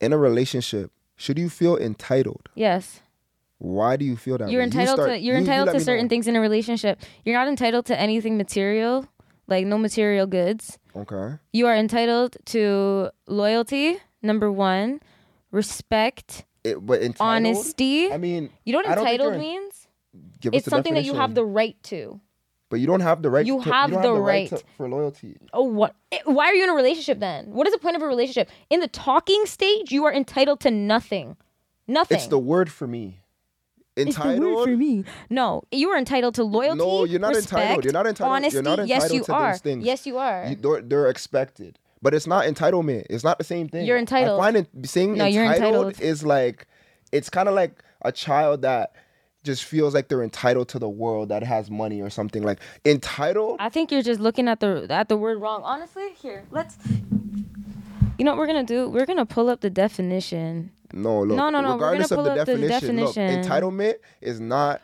in 0.00 0.12
a 0.12 0.18
relationship, 0.18 0.90
should 1.16 1.38
you 1.38 1.48
feel 1.48 1.76
entitled? 1.76 2.48
Yes. 2.54 3.00
Why 3.58 3.96
do 3.96 4.04
you 4.04 4.16
feel 4.16 4.38
that? 4.38 4.50
You're 4.50 4.60
way? 4.60 4.64
You 4.66 4.70
entitled 4.72 4.96
start- 4.96 5.08
to 5.10 5.18
you're 5.18 5.34
you- 5.36 5.40
you 5.40 5.46
entitled 5.46 5.66
let 5.68 5.72
to 5.74 5.80
certain 5.80 6.06
know. 6.06 6.08
things 6.08 6.26
in 6.26 6.34
a 6.36 6.40
relationship. 6.40 7.00
You're 7.24 7.36
not 7.38 7.46
entitled 7.46 7.86
to 7.86 7.98
anything 7.98 8.36
material, 8.36 9.06
like 9.46 9.66
no 9.66 9.78
material 9.78 10.26
goods. 10.26 10.78
Okay. 10.96 11.38
You 11.52 11.66
are 11.68 11.76
entitled 11.76 12.36
to 12.46 13.10
loyalty, 13.28 13.98
number 14.22 14.50
1, 14.50 15.00
respect, 15.52 16.44
It, 16.64 16.84
but 16.84 17.02
entitled, 17.02 17.28
honesty. 17.28 18.10
I 18.12 18.18
mean, 18.18 18.50
you 18.64 18.72
know 18.72 18.78
what 18.80 18.86
don't 18.94 18.98
entitled 19.06 19.36
means? 19.38 19.86
It's 20.52 20.66
something 20.66 20.94
that 20.94 21.04
you 21.04 21.14
have 21.14 21.34
the 21.34 21.44
right 21.44 21.76
to. 21.84 22.20
But 22.72 22.80
you 22.80 22.86
don't 22.86 23.00
have 23.00 23.20
the 23.20 23.28
right. 23.28 23.44
You 23.44 23.62
to, 23.62 23.70
have 23.70 23.90
you 23.90 23.96
the 24.00 24.14
have 24.14 24.22
right. 24.22 24.48
to, 24.48 24.62
for 24.78 24.88
loyalty. 24.88 25.36
Oh, 25.52 25.62
what? 25.64 25.94
eh, 26.10 26.20
Why 26.24 26.46
are 26.46 26.54
you 26.54 26.64
in 26.64 26.70
a 26.70 26.72
relationship 26.72 27.18
then? 27.20 27.52
What 27.52 27.66
is 27.66 27.74
the 27.74 27.78
point 27.78 27.96
of 27.96 28.02
a 28.02 28.06
relationship? 28.06 28.48
In 28.70 28.80
the 28.80 28.88
talking 28.88 29.44
stage, 29.44 29.92
you 29.92 30.06
are 30.06 30.12
entitled 30.12 30.60
to 30.60 30.70
nothing. 30.70 31.36
Nothing. 31.86 32.16
It's 32.16 32.28
the 32.28 32.38
word 32.38 32.72
for 32.72 32.86
me. 32.86 33.20
Entitled? 33.94 34.36
It's 34.36 34.40
the 34.40 34.54
word 34.54 34.64
for 34.64 34.74
me. 34.74 35.04
No, 35.28 35.64
you 35.70 35.90
are 35.90 35.98
entitled 35.98 36.34
to 36.36 36.44
loyalty. 36.44 36.78
No, 36.78 37.04
you're 37.04 37.20
not 37.20 37.34
respect, 37.34 37.52
entitled. 37.60 37.84
You're 37.84 37.92
not 37.92 38.06
entitled. 38.06 38.36
Honesty. 38.36 38.54
You're 38.56 38.62
not 38.62 38.78
entitled 38.78 38.88
yes, 38.88 39.12
you 39.12 39.24
to 39.24 39.32
are. 39.34 39.52
those 39.52 39.60
things. 39.60 39.84
Yes, 39.84 40.06
you 40.06 40.16
are. 40.16 40.46
You- 40.48 40.56
they're, 40.56 40.80
they're 40.80 41.08
expected, 41.10 41.78
but 42.00 42.14
it's 42.14 42.26
not 42.26 42.46
entitlement. 42.46 43.04
It's 43.10 43.22
not 43.22 43.36
the 43.36 43.44
same 43.44 43.68
thing. 43.68 43.84
You're 43.84 43.98
entitled. 43.98 44.40
I 44.40 44.44
find 44.44 44.56
it 44.56 44.68
saying 44.88 45.18
No, 45.18 45.26
entitled, 45.26 45.88
entitled. 45.88 46.00
is 46.00 46.24
like 46.24 46.66
it's 47.12 47.28
kind 47.28 47.50
of 47.50 47.54
like 47.54 47.82
a 48.00 48.12
child 48.12 48.62
that 48.62 48.94
just 49.44 49.64
feels 49.64 49.94
like 49.94 50.08
they're 50.08 50.22
entitled 50.22 50.68
to 50.68 50.78
the 50.78 50.88
world 50.88 51.28
that 51.30 51.42
has 51.42 51.70
money 51.70 52.00
or 52.00 52.10
something 52.10 52.42
like 52.42 52.60
entitled. 52.84 53.56
I 53.60 53.68
think 53.68 53.90
you're 53.90 54.02
just 54.02 54.20
looking 54.20 54.48
at 54.48 54.60
the 54.60 54.86
at 54.90 55.08
the 55.08 55.16
word 55.16 55.40
wrong. 55.40 55.62
Honestly, 55.64 56.10
here, 56.20 56.44
let's. 56.50 56.76
You 58.18 58.24
know 58.24 58.32
what 58.32 58.38
we're 58.38 58.46
gonna 58.46 58.62
do? 58.64 58.88
We're 58.88 59.06
gonna 59.06 59.26
pull 59.26 59.48
up 59.48 59.60
the 59.60 59.70
definition. 59.70 60.70
No, 60.92 61.22
look. 61.22 61.36
No, 61.36 61.48
no, 61.50 61.60
no, 61.60 61.72
Regardless 61.72 62.10
of 62.12 62.24
the 62.24 62.30
up 62.32 62.46
the 62.46 62.56
definition, 62.58 63.00
look, 63.00 63.14
entitlement 63.16 63.94
is 64.20 64.38
not 64.40 64.80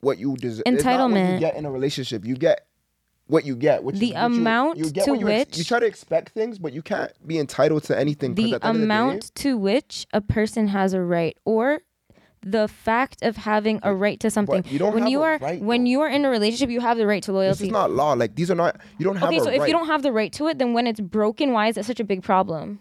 what 0.00 0.18
you 0.18 0.36
deserve. 0.36 0.62
What 0.66 1.10
you 1.10 1.38
get 1.40 1.56
in 1.56 1.66
a 1.66 1.70
relationship. 1.70 2.24
You 2.24 2.36
get 2.36 2.66
what 3.26 3.44
you 3.44 3.54
get. 3.56 3.82
Which 3.84 3.96
The 3.98 4.08
is 4.10 4.14
what 4.14 4.30
you- 4.30 4.36
amount 4.38 4.78
you, 4.78 4.90
get 4.90 5.04
to 5.06 5.18
you 5.18 5.28
ex- 5.28 5.48
which- 5.50 5.58
you 5.58 5.64
try 5.64 5.80
to 5.80 5.86
expect 5.86 6.30
things, 6.32 6.58
but 6.58 6.72
you 6.72 6.80
can't 6.82 7.12
be 7.26 7.38
entitled 7.38 7.82
to 7.84 7.98
anything. 7.98 8.34
the 8.34 8.52
the 8.52 8.54
of 8.56 8.60
the 8.74 8.78
day- 8.78 8.84
amount 8.84 9.34
to 9.36 9.58
which 9.58 10.06
a 10.12 10.20
person 10.20 10.68
has 10.68 10.92
a 10.94 11.02
right 11.02 11.36
or 11.44 11.80
the 12.42 12.68
fact 12.68 13.22
of 13.22 13.36
having 13.36 13.80
a 13.82 13.94
right 13.94 14.18
to 14.20 14.30
something 14.30 14.64
you 14.68 14.78
don't 14.78 14.94
when 14.94 15.02
have 15.02 15.12
you 15.12 15.20
a 15.20 15.24
are 15.24 15.38
right, 15.38 15.60
when 15.60 15.84
though. 15.84 15.90
you 15.90 16.00
are 16.00 16.08
in 16.08 16.24
a 16.24 16.30
relationship 16.30 16.70
you 16.70 16.80
have 16.80 16.96
the 16.96 17.06
right 17.06 17.22
to 17.22 17.32
this 17.32 17.36
loyalty 17.36 17.64
is 17.66 17.70
not 17.70 17.90
law. 17.90 18.14
Like 18.14 18.34
these 18.34 18.50
are 18.50 18.54
not. 18.54 18.80
You 18.98 19.04
don't 19.04 19.16
have 19.16 19.28
okay 19.28 19.36
a 19.38 19.40
so 19.44 19.50
if 19.50 19.66
you 19.66 19.72
don't 19.72 19.86
have 19.88 20.02
the 20.02 20.10
right 20.12 20.32
to 20.34 20.46
it 20.48 20.58
then 20.58 20.72
when 20.72 20.86
it's 20.86 21.00
broken 21.00 21.52
why 21.52 21.68
is 21.68 21.76
it 21.76 21.84
such 21.84 22.00
a 22.00 22.04
big 22.04 22.22
problem 22.22 22.80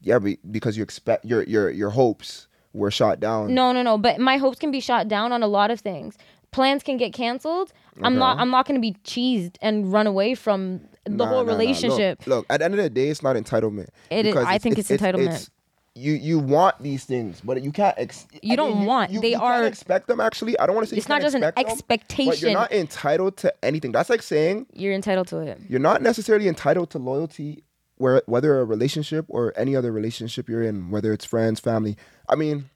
yeah, 0.00 0.18
because 0.50 0.76
you 0.76 0.82
expect 0.82 1.24
your 1.24 1.42
your 1.42 1.70
your 1.70 1.90
hopes 1.90 2.46
were 2.72 2.90
shot 2.90 3.18
down. 3.20 3.52
no 3.54 3.72
no 3.72 3.82
no 3.82 3.98
but 3.98 4.20
my 4.20 4.36
hopes 4.36 4.58
can 4.58 4.70
be 4.70 4.80
shot 4.80 5.08
down 5.08 5.32
on 5.32 5.42
a 5.42 5.48
lot 5.48 5.70
of 5.70 5.80
things 5.80 6.16
plans 6.50 6.82
can 6.82 6.96
get 6.96 7.12
canceled 7.12 7.72
i'm 8.02 8.16
not 8.16 8.38
i'm 8.38 8.50
not 8.50 8.66
going 8.66 8.74
to 8.74 8.80
be 8.80 8.94
cheesed 9.04 9.56
and 9.60 9.92
run 9.92 10.06
away 10.06 10.34
from 10.34 10.80
the 11.04 11.10
Nah, 11.10 11.26
whole 11.26 11.44
nah, 11.44 11.52
nah. 11.52 11.58
relationship 11.58 12.20
Look, 12.20 12.28
look, 12.28 12.46
at 12.50 12.58
the 12.60 12.64
end 12.66 12.74
of 12.74 12.80
the 12.80 12.90
day, 12.90 13.08
it's 13.08 13.22
not 13.22 13.34
entitlement. 13.36 13.88
It 14.10 14.26
is- 14.26 14.36
I 14.36 14.58
think 14.58 14.78
it's 14.78 14.90
entitlement. 14.90 15.48
You 15.98 16.12
you 16.12 16.38
want 16.38 16.80
these 16.80 17.04
things, 17.04 17.40
but 17.42 17.62
you 17.62 17.72
can't. 17.72 17.94
Ex- 17.98 18.26
You 18.42 18.52
I 18.52 18.56
don't 18.56 18.78
mean, 18.78 18.86
want. 18.86 19.10
You, 19.10 19.20
They 19.20 19.30
you 19.32 19.40
are- 19.40 19.60
Can't 19.60 19.66
expect 19.66 20.06
them. 20.06 20.20
Actually, 20.20 20.58
I 20.58 20.66
don't 20.66 20.74
want 20.74 20.86
to 20.88 20.94
say 20.94 20.98
It's 20.98 21.08
not 21.08 21.20
just 21.20 21.34
an 21.34 21.40
them, 21.42 21.54
But 21.54 22.40
you're 22.40 22.52
not 22.52 22.72
entitled 22.72 23.36
to 23.38 23.52
anything. 23.64 23.92
That's 23.92 24.08
like 24.10 24.22
saying 24.22 24.66
you're 24.72 24.94
entitled 24.94 25.28
to 25.28 25.38
it 25.40 25.60
you're 25.68 25.80
not 25.80 26.00
necessarily 26.02 26.48
entitled 26.48 26.90
to 26.90 26.98
loyalty, 26.98 27.64
where 27.96 28.22
whether 28.26 28.58
a 28.60 28.64
relationship 28.64 29.26
or 29.28 29.52
any 29.56 29.74
other 29.76 29.92
relationship 29.92 30.48
you're 30.48 30.62
in, 30.62 30.90
whether 30.90 31.12
it's 31.12 31.24
friends, 31.24 31.60
family. 31.60 31.96
I 32.28 32.34
mean, 32.36 32.70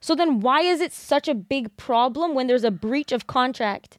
so 0.00 0.14
then 0.14 0.40
why 0.40 0.60
is 0.60 0.80
it 0.80 0.92
such 0.92 1.28
a 1.28 1.34
big 1.34 1.76
problem 1.76 2.34
when 2.34 2.46
there's 2.46 2.64
a 2.64 2.70
breach 2.70 3.12
of 3.12 3.26
contract 3.26 3.98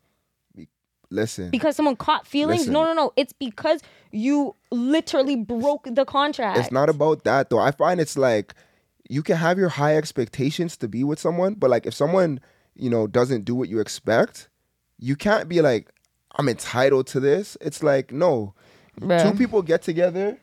listen. 1.10 1.50
because 1.50 1.76
someone 1.76 1.96
caught 1.96 2.28
feelings. 2.28 2.68
No, 2.68 2.82
Listen. 2.82 2.96
no, 2.96 3.04
no. 3.04 3.14
It's 3.16 3.34
because 3.34 3.82
you 4.12 4.56
literally 4.72 5.36
broke 5.36 5.88
the 5.92 6.06
contract. 6.06 6.60
It's 6.60 6.72
not 6.72 6.90
about 6.90 7.24
that 7.24 7.50
though. 7.50 7.60
I 7.60 7.72
find 7.72 8.00
it's 8.00 8.18
like 8.18 8.54
you 9.10 9.22
can 9.22 9.38
have 9.38 9.58
your 9.58 9.70
high 9.70 9.96
expectations 9.98 10.78
to 10.78 10.88
be 10.88 11.04
with 11.04 11.20
someone, 11.20 11.54
but 11.56 11.70
like 11.70 11.86
if 11.86 11.94
someone, 11.94 12.40
you 12.76 12.90
know, 12.90 13.08
doesn't 13.08 13.46
do 13.46 13.56
what 13.56 13.70
you 13.70 13.80
expect, 13.80 14.50
you 15.00 15.16
can't 15.16 15.48
be 15.48 15.62
like, 15.62 15.92
I'm 16.38 16.50
entitled 16.50 17.08
to 17.08 17.20
this. 17.20 17.58
It's 17.62 17.84
like, 17.84 18.12
no. 18.12 18.54
Bruh. 19.00 19.22
Two 19.22 19.38
people 19.38 19.62
get 19.62 19.82
together 19.82 20.38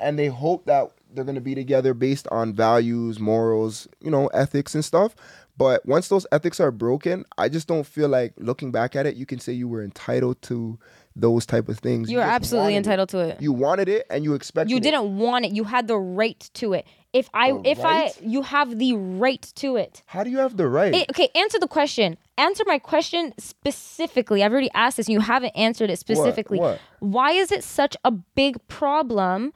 and 0.00 0.18
they 0.18 0.26
hope 0.28 0.64
that 0.66 0.90
they're 1.12 1.24
gonna 1.24 1.40
be 1.40 1.54
together 1.54 1.94
based 1.94 2.28
on 2.28 2.52
values, 2.54 3.18
morals, 3.18 3.88
you 4.00 4.10
know, 4.10 4.26
ethics 4.28 4.74
and 4.74 4.84
stuff. 4.84 5.14
But 5.58 5.84
once 5.84 6.06
those 6.06 6.24
ethics 6.30 6.60
are 6.60 6.70
broken, 6.70 7.24
I 7.36 7.48
just 7.48 7.66
don't 7.66 7.84
feel 7.84 8.08
like 8.08 8.32
looking 8.38 8.70
back 8.70 8.94
at 8.94 9.06
it, 9.06 9.16
you 9.16 9.26
can 9.26 9.40
say 9.40 9.52
you 9.52 9.66
were 9.66 9.82
entitled 9.82 10.40
to 10.42 10.78
those 11.16 11.44
type 11.46 11.68
of 11.68 11.80
things. 11.80 12.08
You're 12.12 12.22
just 12.22 12.32
absolutely 12.32 12.74
wanted 12.74 12.74
it. 12.74 12.78
entitled 12.78 13.08
to 13.08 13.18
it. 13.18 13.42
You 13.42 13.52
wanted 13.52 13.88
it 13.88 14.06
and 14.08 14.22
you 14.22 14.34
expected 14.34 14.70
it. 14.70 14.74
You 14.76 14.80
didn't 14.80 15.18
want 15.18 15.46
it. 15.46 15.52
You 15.52 15.64
had 15.64 15.88
the 15.88 15.98
right 15.98 16.38
to 16.54 16.74
it. 16.74 16.86
If 17.12 17.28
I, 17.34 17.50
The 17.50 17.70
if 17.70 17.82
right? 17.82 18.12
I, 18.16 18.24
you 18.24 18.42
have 18.42 18.78
the 18.78 18.94
right 18.94 19.42
to 19.56 19.74
it. 19.76 20.02
How 20.06 20.22
do 20.22 20.30
you 20.30 20.38
have 20.38 20.56
the 20.56 20.68
right? 20.68 20.94
It- 20.94 21.10
okay, 21.10 21.28
answer 21.34 21.58
the 21.58 21.66
question. 21.66 22.16
Answer 22.36 22.62
my 22.64 22.78
question 22.78 23.34
specifically. 23.38 24.44
I've 24.44 24.52
already 24.52 24.70
asked 24.74 24.98
this 24.98 25.06
and 25.08 25.14
you 25.14 25.20
haven't 25.20 25.56
answered 25.56 25.90
it 25.90 25.98
specifically. 25.98 26.60
What? 26.60 26.78
Why 27.00 27.32
is 27.32 27.50
it 27.50 27.64
such 27.64 27.96
a 28.04 28.12
big 28.12 28.64
problem 28.68 29.52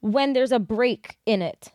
when 0.00 0.32
there's 0.32 0.50
a 0.50 0.58
break 0.58 1.16
in 1.26 1.42
it? 1.42 1.70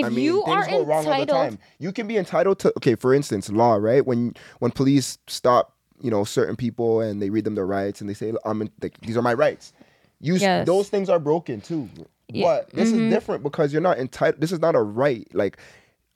If 0.00 0.06
I 0.06 0.08
mean, 0.10 0.24
you 0.24 0.42
things 0.44 0.66
are 0.66 0.70
go 0.70 0.84
wrong 0.84 1.06
all 1.06 1.20
the 1.20 1.26
time. 1.26 1.58
You 1.78 1.92
can 1.92 2.06
be 2.06 2.16
entitled 2.16 2.58
to 2.60 2.72
okay, 2.78 2.94
for 2.94 3.14
instance, 3.14 3.50
law, 3.50 3.74
right? 3.74 4.04
When 4.06 4.34
when 4.60 4.70
police 4.70 5.18
stop, 5.26 5.74
you 6.00 6.10
know, 6.10 6.24
certain 6.24 6.56
people 6.56 7.00
and 7.00 7.20
they 7.22 7.30
read 7.30 7.44
them 7.44 7.54
their 7.54 7.66
rights 7.66 8.00
and 8.00 8.08
they 8.08 8.14
say, 8.14 8.32
"I'm 8.44 8.62
in, 8.62 8.70
like, 8.82 9.00
these 9.00 9.16
are 9.16 9.22
my 9.22 9.34
rights." 9.34 9.72
You 10.20 10.36
Yes. 10.36 10.66
those 10.66 10.88
things 10.88 11.08
are 11.08 11.18
broken 11.18 11.60
too. 11.60 11.88
Yeah, 12.28 12.44
But 12.46 12.70
this 12.70 12.90
mhm. 12.90 13.06
is 13.06 13.12
different 13.14 13.42
because 13.42 13.72
you're 13.72 13.80
not 13.82 13.98
entitled. 13.98 14.40
This 14.40 14.52
is 14.52 14.60
not 14.60 14.74
a 14.74 14.82
right. 14.82 15.26
Like 15.32 15.58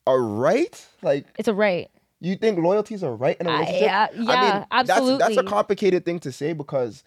a 0.05 0.19
right, 0.19 0.85
like 1.01 1.25
it's 1.39 1.47
a 1.47 1.53
right. 1.53 1.89
you 2.19 2.35
think 2.35 2.59
loyalty 2.59 2.93
is 2.95 3.03
a 3.03 3.09
right 3.09 3.37
in 3.39 3.47
a 3.47 3.49
Uh, 3.49 3.53
relationship? 3.53 3.81
yeah, 3.85 4.07
I 4.11 4.15
mean, 4.17 4.27
yeah, 4.27 4.65
That's, 4.83 5.17
that's 5.17 5.37
a 5.37 5.43
complicated 5.43 6.05
thing 6.05 6.19
to 6.19 6.31
say 6.31 6.53
because 6.53 7.03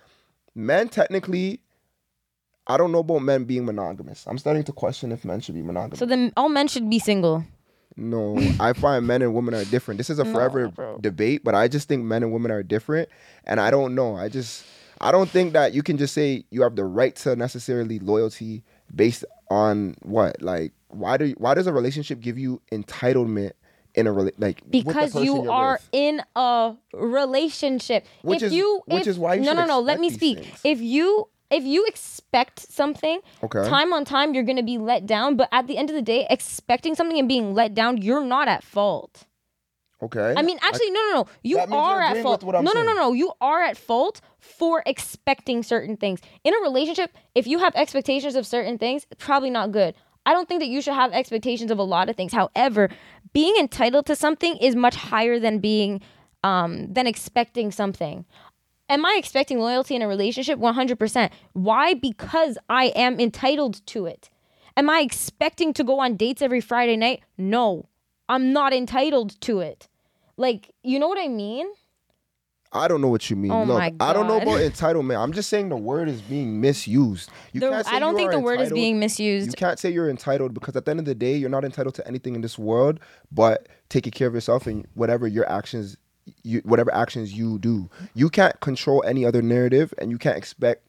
men 0.55 0.89
technically. 0.89 1.61
I 2.67 2.77
don't 2.77 2.91
know 2.93 2.99
about 2.99 3.21
men 3.21 3.45
being 3.45 3.65
monogamous. 3.65 4.27
I'm 4.27 4.39
starting 4.39 4.65
to 4.65 4.73
question 4.73 5.13
if 5.13 5.25
men 5.25 5.41
should 5.41 5.55
be 5.55 5.63
monogamous. 5.63 5.99
So 5.99 6.07
then 6.07 6.33
all 6.37 6.49
men 6.49 6.67
should 6.69 6.91
be 6.91 6.99
single. 6.99 7.45
No, 7.97 8.37
I 8.61 8.75
find 8.75 9.07
men 9.07 9.23
and 9.23 9.35
women 9.35 9.55
are 9.55 9.65
different. 9.65 9.97
This 9.99 10.11
is 10.11 10.19
a 10.19 10.25
forever 10.25 10.69
bro. 10.69 10.99
debate, 10.99 11.43
but 11.43 11.55
I 11.55 11.67
just 11.67 11.89
think 11.89 12.05
men 12.05 12.23
and 12.23 12.33
women 12.33 12.51
are 12.51 12.63
different. 12.63 13.09
And 13.45 13.59
I 13.59 13.71
don't 13.71 13.95
know. 13.95 14.17
I 14.17 14.29
just, 14.29 14.67
I 15.01 15.11
don't 15.13 15.31
think 15.31 15.55
that 15.55 15.73
you 15.73 15.83
can 15.83 15.97
just 15.97 16.13
say 16.13 16.45
you 16.51 16.61
have 16.63 16.77
the 16.77 16.85
right 16.85 17.17
to 17.17 17.37
necessarily 17.37 17.99
loyalty 17.99 18.65
based 18.95 19.25
on 19.51 19.95
what? 20.03 20.43
Like, 20.43 20.73
why 20.89 21.17
do 21.17 21.27
you, 21.27 21.35
why 21.39 21.55
does 21.55 21.67
a 21.67 21.73
relationship 21.73 22.21
give 22.21 22.39
you 22.39 22.61
entitlement 22.71 23.53
in 23.95 24.07
a 24.07 24.13
rela- 24.13 24.33
like 24.37 24.61
because 24.69 25.15
you 25.15 25.45
you're 25.45 25.73
with? 25.73 25.89
in 25.93 26.21
a 26.35 26.75
relationship. 26.93 28.07
Which 28.23 28.43
if 28.43 28.49
is- 28.49 28.53
you, 28.53 28.83
which 28.87 29.03
if, 29.03 29.07
is 29.07 29.19
why 29.19 29.35
you 29.35 29.43
no, 29.43 29.55
no, 29.55 29.65
no. 29.65 29.81
Let 29.81 30.01
me 30.01 30.11
speak. 30.11 30.41
things. 30.41 30.61
If 30.65 30.81
you, 30.81 31.29
if 31.51 31.65
you 31.65 31.85
expect 31.87 32.61
something, 32.61 33.21
Okay. 33.43 33.69
time 33.69 33.93
on 33.93 34.05
time, 34.05 34.35
you're 34.35 34.43
gonna 34.45 34.63
be 34.63 34.79
let 34.79 35.07
down. 35.07 35.37
But 35.37 35.49
at 35.53 35.67
the 35.67 35.77
end 35.77 35.91
of 35.91 35.97
the 35.97 36.03
day, 36.03 36.27
expecting 36.31 36.95
something 36.95 37.19
and 37.19 37.29
being 37.29 37.55
let 37.55 37.75
down, 37.75 37.99
you're 38.03 38.25
not 38.25 38.49
at 38.49 38.63
fault. 38.63 39.25
Okay. 40.03 40.35
I 40.37 40.43
mean, 40.43 40.59
actually, 40.61 40.91
no, 40.91 41.01
no, 41.09 41.13
no. 41.21 41.27
You 41.43 41.59
are 41.59 42.03
at 42.03 42.23
fault. 42.23 42.41
with 42.41 42.47
what 42.47 42.57
I'm 42.57 42.65
no, 42.65 42.73
no, 42.73 42.83
no, 42.83 42.93
no. 42.93 43.13
You 43.15 43.33
are 43.41 43.63
at 43.63 43.79
fault 43.79 44.21
for 44.39 44.83
expecting 44.85 45.63
certain 45.63 45.97
things. 45.97 46.21
In 46.45 46.53
a 46.55 46.59
relationship, 46.59 47.13
if 47.35 47.47
you 47.47 47.59
have 47.61 47.75
expectations 47.75 48.37
of 48.37 48.47
certain 48.47 48.77
things, 48.77 49.07
probably 49.19 49.49
not 49.51 49.73
good. 49.73 49.95
I 50.27 50.33
don't 50.33 50.49
think 50.49 50.61
that 50.61 50.67
you 50.69 50.83
should 50.83 50.95
have 50.95 51.13
expectations 51.13 51.71
of 51.71 51.79
a 51.79 51.83
lot 51.83 52.11
of 52.11 52.17
things. 52.17 52.33
However, 52.33 52.91
being 53.33 53.57
entitled 53.57 54.07
to 54.07 54.17
something 54.17 54.57
is 54.59 54.77
much 54.77 54.97
higher 54.97 55.39
than 55.39 55.61
being 55.61 56.03
um 56.45 56.93
than 56.93 57.07
expecting 57.07 57.71
something. 57.71 58.27
Am 58.89 59.05
I 59.05 59.17
expecting 59.19 59.59
loyalty 59.59 59.97
in 59.97 60.03
a 60.03 60.09
relationship? 60.09 60.59
100%. 60.59 61.31
Why? 61.55 61.95
Because 61.95 62.57
I 62.69 62.87
am 62.95 63.19
entitled 63.19 63.85
to 63.87 64.07
it. 64.07 64.31
Am 64.77 64.89
I 64.89 65.01
expecting 65.01 65.73
to 65.75 65.83
go 65.85 65.99
on 66.01 66.17
dates 66.17 66.43
every 66.43 66.61
Friday 66.61 66.97
night? 66.97 67.23
No. 67.37 67.89
I'm 68.29 68.53
not 68.53 68.73
entitled 68.73 69.41
to 69.43 69.61
it. 69.61 69.89
Like, 70.37 70.71
you 70.83 70.99
know 70.99 71.09
what 71.09 71.19
I 71.19 71.29
mean? 71.29 71.67
I 72.73 72.89
don't 72.89 73.01
know 73.01 73.09
what 73.09 73.31
you 73.31 73.37
mean. 73.37 73.53
Oh 73.53 73.63
Look, 73.63 73.81
I 74.01 74.13
don't 74.13 74.27
know 74.27 74.37
about 74.37 74.59
entitlement. 74.73 75.17
I'm 75.19 75.33
just 75.33 75.49
saying 75.49 75.71
the 75.71 75.77
word 75.77 76.09
is 76.09 76.21
being 76.21 76.61
misused. 76.61 77.31
You 77.53 77.61
The- 77.61 77.71
can't 77.71 77.87
say 77.87 77.93
I 77.97 77.99
don't 78.01 78.13
you 78.13 78.19
think 78.19 78.33
the 78.33 78.41
word 78.41 78.61
is 78.61 78.71
being 78.73 78.95
You 78.97 79.01
misused. 79.01 79.57
can't 79.57 79.79
say 79.79 79.89
you're 79.91 80.11
entitled 80.11 80.53
because 80.53 80.77
at 80.77 80.85
the 80.85 80.91
end 80.91 81.01
of 81.01 81.07
the 81.07 81.15
day, 81.15 81.37
you're 81.37 81.49
not 81.49 81.65
entitled 81.65 81.95
to 81.95 82.07
anything 82.07 82.35
in 82.35 82.43
this 82.43 82.59
world 82.59 83.01
but 83.33 83.69
taking 83.89 84.11
care 84.13 84.29
of 84.29 84.35
yourself 84.35 84.67
and 84.67 84.87
whatever 84.95 85.27
your 85.27 85.49
actions, 85.51 85.97
you 86.43 86.61
whatever 86.65 86.93
actions 86.95 87.33
you 87.33 87.59
do. 87.59 87.89
You 88.15 88.29
can't 88.31 88.59
control 88.61 89.03
any 89.07 89.25
other 89.25 89.43
narrative, 89.43 89.93
and 89.99 90.11
you 90.11 90.19
can't 90.19 90.37
expect. 90.37 90.83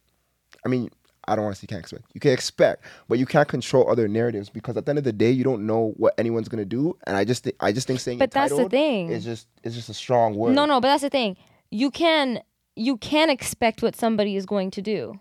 I 0.65 0.69
mean, 0.69 0.89
I 1.27 1.35
don't 1.35 1.43
want 1.45 1.55
to 1.55 1.61
say 1.61 1.67
can't 1.67 1.81
expect. 1.81 2.05
You 2.13 2.19
can 2.19 2.31
expect, 2.31 2.83
but 3.07 3.19
you 3.19 3.25
can't 3.25 3.47
control 3.47 3.89
other 3.91 4.07
narratives 4.07 4.49
because 4.49 4.77
at 4.77 4.85
the 4.85 4.91
end 4.91 4.97
of 4.99 5.03
the 5.03 5.13
day, 5.13 5.29
you 5.31 5.43
don't 5.43 5.65
know 5.65 5.93
what 5.97 6.13
anyone's 6.17 6.47
gonna 6.49 6.65
do. 6.65 6.97
And 7.05 7.15
I 7.17 7.25
just, 7.25 7.43
thi- 7.43 7.53
I 7.59 7.71
just 7.71 7.85
think 7.87 7.99
saying 7.99 8.17
But 8.19 8.31
that's 8.31 8.55
the 8.55 8.69
thing. 8.69 9.09
is 9.09 9.23
just, 9.25 9.47
is 9.63 9.75
just 9.75 9.89
a 9.89 9.93
strong 9.93 10.35
word. 10.35 10.53
No, 10.55 10.65
no, 10.65 10.79
but 10.81 10.87
that's 10.87 11.03
the 11.03 11.09
thing. 11.09 11.35
You 11.69 11.91
can 11.91 12.41
you 12.75 12.95
can 12.97 13.29
expect 13.29 13.81
what 13.81 13.95
somebody 13.95 14.35
is 14.35 14.45
going 14.45 14.69
to 14.71 14.81
do. 14.81 15.19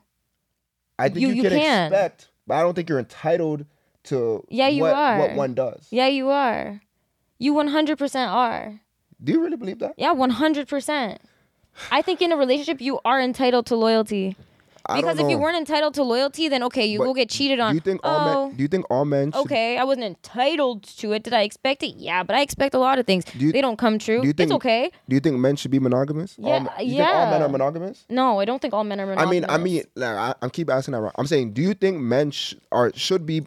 I 0.99 1.08
think 1.08 1.20
You- 1.20 1.28
you, 1.28 1.35
you 1.35 1.42
can, 1.42 1.50
can. 1.52 1.92
expect, 1.92 2.28
but 2.46 2.54
I 2.54 2.62
don't 2.62 2.75
think 2.75 2.88
you're 2.88 2.99
entitled 2.99 3.64
to 4.04 4.44
Yeah, 4.49 4.68
you 4.68 4.82
what, 4.82 4.94
are. 4.94 5.18
what 5.18 5.35
one 5.35 5.54
does. 5.54 5.88
Yeah, 5.90 6.06
you 6.06 6.28
are. 6.28 6.80
You 7.38 7.52
100% 7.54 8.28
are. 8.28 8.80
Do 9.23 9.32
you 9.32 9.42
really 9.42 9.56
believe 9.56 9.78
that? 9.80 9.94
Yeah, 9.96 10.14
100%. 10.14 11.18
I 11.90 12.02
think 12.02 12.23
in 12.23 12.32
a 12.32 12.37
relationship 12.37 12.80
you 12.80 13.00
are 13.04 13.20
entitled 13.20 13.66
to 13.66 13.76
loyalty. 13.76 14.37
I 14.88 15.00
Because 15.00 15.18
if 15.18 15.28
you 15.28 15.38
weren't 15.38 15.56
entitled 15.56 15.94
to 15.94 16.04
loyalty, 16.04 16.49
then 16.49 16.62
okay, 16.64 16.87
you 16.87 16.99
But 16.99 17.06
go 17.06 17.14
get 17.14 17.28
cheated 17.28 17.58
on. 17.58 17.73
do 17.73 17.75
you 17.75 17.80
think 17.80 18.00
all 18.04 18.20
oh, 18.20 18.46
men? 18.46 18.56
Do 18.56 18.62
you 18.62 18.68
think 18.68 18.87
all 18.88 19.04
men? 19.04 19.32
Should, 19.32 19.40
okay, 19.40 19.78
I 19.78 19.85
wasn't 19.85 20.06
entitled 20.06 20.85
to 20.85 21.12
it. 21.12 21.25
Did 21.25 21.35
I 21.35 21.42
expect 21.42 21.82
it? 21.82 21.96
Yeah, 21.96 22.23
but 22.23 22.37
I 22.37 22.40
expect 22.40 22.75
a 22.75 22.78
lot 22.78 22.99
of 22.99 23.06
things. 23.06 23.25
you- 23.35 23.52
they 23.52 23.61
don't 23.61 23.78
come 23.78 23.99
true. 23.99 24.20
do 24.20 24.28
you 24.28 24.35
it's 24.37 24.52
okay. 24.52 24.90
Do 25.08 25.16
you 25.16 25.20
think 25.20 25.38
men 25.38 25.56
should 25.56 25.73
be 25.73 25.80
monogamous? 25.80 26.37
All 26.40 26.49
Yeah, 26.49 26.58
men- 26.61 26.73
you 26.80 26.96
think 26.99 27.08
all 27.08 27.30
men 27.30 27.42
are 27.42 27.49
monogamous? 27.49 28.04
No, 28.08 28.38
I 28.38 28.44
don't 28.44 28.62
think 28.62 28.75
all 28.75 28.85
men 28.85 29.00
are 29.00 29.06
monogamous. 29.06 29.28
I 29.28 29.30
mean, 29.30 29.44
I 29.49 29.58
mean, 29.58 29.82
like, 29.96 30.16
I, 30.16 30.35
I'm 30.40 30.50
keep 30.50 30.70
asking 30.70 30.92
that. 30.92 31.00
Wrong. 31.00 31.12
I'm 31.16 31.26
saying, 31.26 31.52
do 31.52 31.62
you 31.62 31.75
think 31.75 31.99
men 31.99 32.30
sh- 32.30 32.54
are 32.70 32.92
should 32.94 33.26
be? 33.26 33.42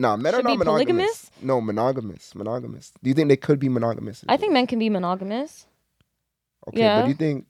Nah, 0.00 0.16
men 0.16 0.32
Should 0.32 0.40
are 0.40 0.42
not 0.44 0.52
be 0.52 0.56
monogamous. 0.56 0.86
polygamous? 0.86 1.30
No, 1.42 1.60
monogamous, 1.60 2.34
monogamous. 2.34 2.92
Do 3.02 3.10
you 3.10 3.14
think 3.14 3.28
they 3.28 3.36
could 3.36 3.58
be 3.58 3.68
monogamous? 3.68 4.24
I 4.26 4.38
think 4.38 4.54
men 4.54 4.66
can 4.66 4.78
be 4.78 4.88
monogamous. 4.88 5.66
Okay, 6.68 6.80
yeah. 6.80 7.00
but 7.00 7.02
do 7.02 7.08
you 7.10 7.14
think? 7.14 7.46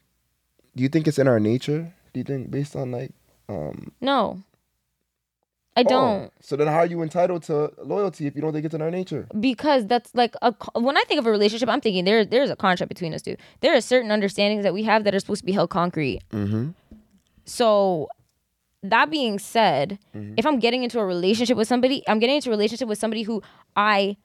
Do 0.74 0.82
you 0.82 0.88
think 0.88 1.06
it's 1.06 1.18
in 1.20 1.28
our 1.28 1.38
nature? 1.38 1.94
Do 2.12 2.18
you 2.18 2.24
think 2.24 2.50
based 2.50 2.74
on 2.74 2.90
like? 2.90 3.12
um 3.48 3.92
No. 4.00 4.42
I 5.76 5.82
oh, 5.82 5.88
don't. 5.88 6.32
so 6.40 6.56
then, 6.56 6.66
how 6.66 6.78
are 6.78 6.86
you 6.86 7.00
entitled 7.02 7.44
to 7.44 7.72
loyalty 7.84 8.26
if 8.26 8.34
you 8.34 8.42
don't 8.42 8.52
think 8.52 8.64
it's 8.64 8.74
in 8.74 8.82
our 8.82 8.90
nature? 8.90 9.28
because 9.38 9.86
that's 9.86 10.12
like 10.16 10.34
a 10.42 10.52
when 10.74 10.96
I 10.96 11.04
think 11.04 11.20
of 11.20 11.26
a 11.26 11.30
relationship, 11.30 11.68
I'm 11.68 11.80
thinking 11.80 12.04
there 12.04 12.24
there's 12.24 12.50
a 12.50 12.56
contract 12.56 12.88
between 12.88 13.14
us 13.14 13.22
two. 13.22 13.36
There 13.60 13.76
are 13.76 13.80
certain 13.80 14.10
understandings 14.10 14.64
that 14.64 14.74
we 14.74 14.82
have 14.82 15.04
that 15.04 15.14
are 15.14 15.20
supposed 15.20 15.42
to 15.42 15.46
be 15.46 15.52
held 15.52 15.70
concrete. 15.70 16.22
Mm-hmm. 16.32 16.70
So 17.44 18.08
that 18.82 19.10
being 19.10 19.38
said, 19.38 19.98
Mm-hmm. 20.14 20.34
if 20.36 20.46
I'm 20.46 20.58
getting 20.58 20.82
into 20.84 20.98
a 20.98 21.04
relationship 21.06 21.56
with 21.56 21.68
somebody, 21.68 22.02
I'm 22.08 22.18
getting 22.18 22.36
into 22.36 22.48
a 22.50 22.52
relationship 22.52 22.88
with 22.88 22.98
somebody 22.98 23.22
who 23.22 23.42
I 23.76 24.16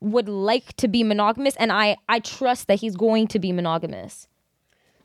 would 0.00 0.28
like 0.28 0.74
to 0.78 0.88
be 0.88 1.04
monogamous 1.04 1.54
and 1.56 1.70
I 1.70 1.96
I 2.08 2.18
trust 2.20 2.66
that 2.68 2.80
he's 2.80 2.96
going 2.96 3.28
to 3.28 3.38
be 3.38 3.52
monogamous. 3.52 4.26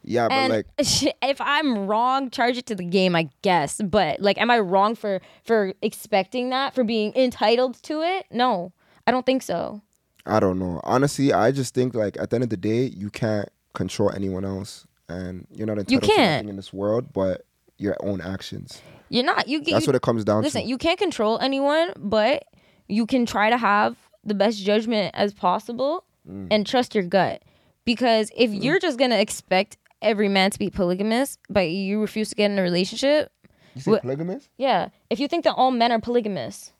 Yeah, 0.03 0.27
but 0.29 0.49
like 0.49 0.65
if 1.21 1.41
I'm 1.41 1.85
wrong, 1.85 2.29
charge 2.29 2.57
it 2.57 2.65
to 2.67 2.75
the 2.75 2.85
game, 2.85 3.15
I 3.15 3.29
guess. 3.41 3.81
But 3.83 4.21
like 4.21 4.39
am 4.39 4.49
I 4.49 4.59
wrong 4.59 4.95
for 4.95 5.21
for 5.43 5.73
expecting 5.81 6.49
that, 6.51 6.73
for 6.73 6.83
being 6.83 7.13
entitled 7.15 7.81
to 7.83 8.01
it? 8.01 8.25
No. 8.31 8.71
I 9.05 9.11
don't 9.11 9.25
think 9.25 9.41
so. 9.43 9.81
I 10.25 10.39
don't 10.41 10.59
know. 10.59 10.81
Honestly, 10.83 11.31
I 11.31 11.51
just 11.51 11.73
think 11.73 11.93
like 11.93 12.17
at 12.19 12.29
the 12.29 12.35
end 12.37 12.43
of 12.43 12.49
the 12.49 12.57
day, 12.57 12.85
you 12.85 13.09
can't 13.09 13.47
control 13.73 14.11
anyone 14.11 14.43
else, 14.43 14.85
and 15.07 15.45
you're 15.53 15.67
not 15.67 15.77
entitled 15.77 16.03
to 16.03 16.07
can't. 16.09 16.31
nothing 16.45 16.49
in 16.49 16.55
this 16.57 16.73
world 16.73 17.13
but 17.13 17.45
your 17.77 17.95
own 18.01 18.21
actions. 18.21 18.81
You're 19.09 19.23
not 19.25 19.47
you 19.47 19.59
get 19.61 19.73
That's 19.73 19.85
you, 19.85 19.89
what 19.91 19.95
it 19.95 20.01
comes 20.01 20.23
down 20.25 20.43
Listen, 20.43 20.61
to. 20.61 20.65
Listen, 20.65 20.69
you 20.69 20.77
can't 20.77 20.99
control 20.99 21.39
anyone, 21.39 21.93
but 21.97 22.43
you 22.87 23.05
can 23.05 23.25
try 23.25 23.49
to 23.49 23.57
have 23.57 23.95
the 24.23 24.33
best 24.33 24.59
judgment 24.63 25.11
as 25.15 25.33
possible 25.33 26.03
Mm. 26.29 26.47
and 26.51 26.67
trust 26.67 26.93
your 26.93 27.05
gut. 27.05 27.41
Because 27.85 28.29
if 28.35 28.51
you're 28.51 28.79
just 28.79 28.99
gonna 28.99 29.15
expect 29.15 29.77
every 30.01 30.27
man 30.27 30.51
to 30.51 30.59
be 30.59 30.69
polygamous, 30.69 31.37
but 31.49 31.69
you 31.69 32.01
refuse 32.01 32.27
to 32.29 32.35
get 32.35 32.51
in 32.51 32.59
a 32.59 32.61
relationship, 32.61 33.31
You 33.75 33.81
say 33.81 33.91
what- 33.91 34.01
polygamous? 34.01 34.49
yeah. 34.57 34.89
If 35.09 35.21
you 35.21 35.29
think 35.29 35.45
that 35.45 35.53
all 35.55 35.71
men 35.71 35.91
are 35.93 36.01
polygamous, 36.01 36.73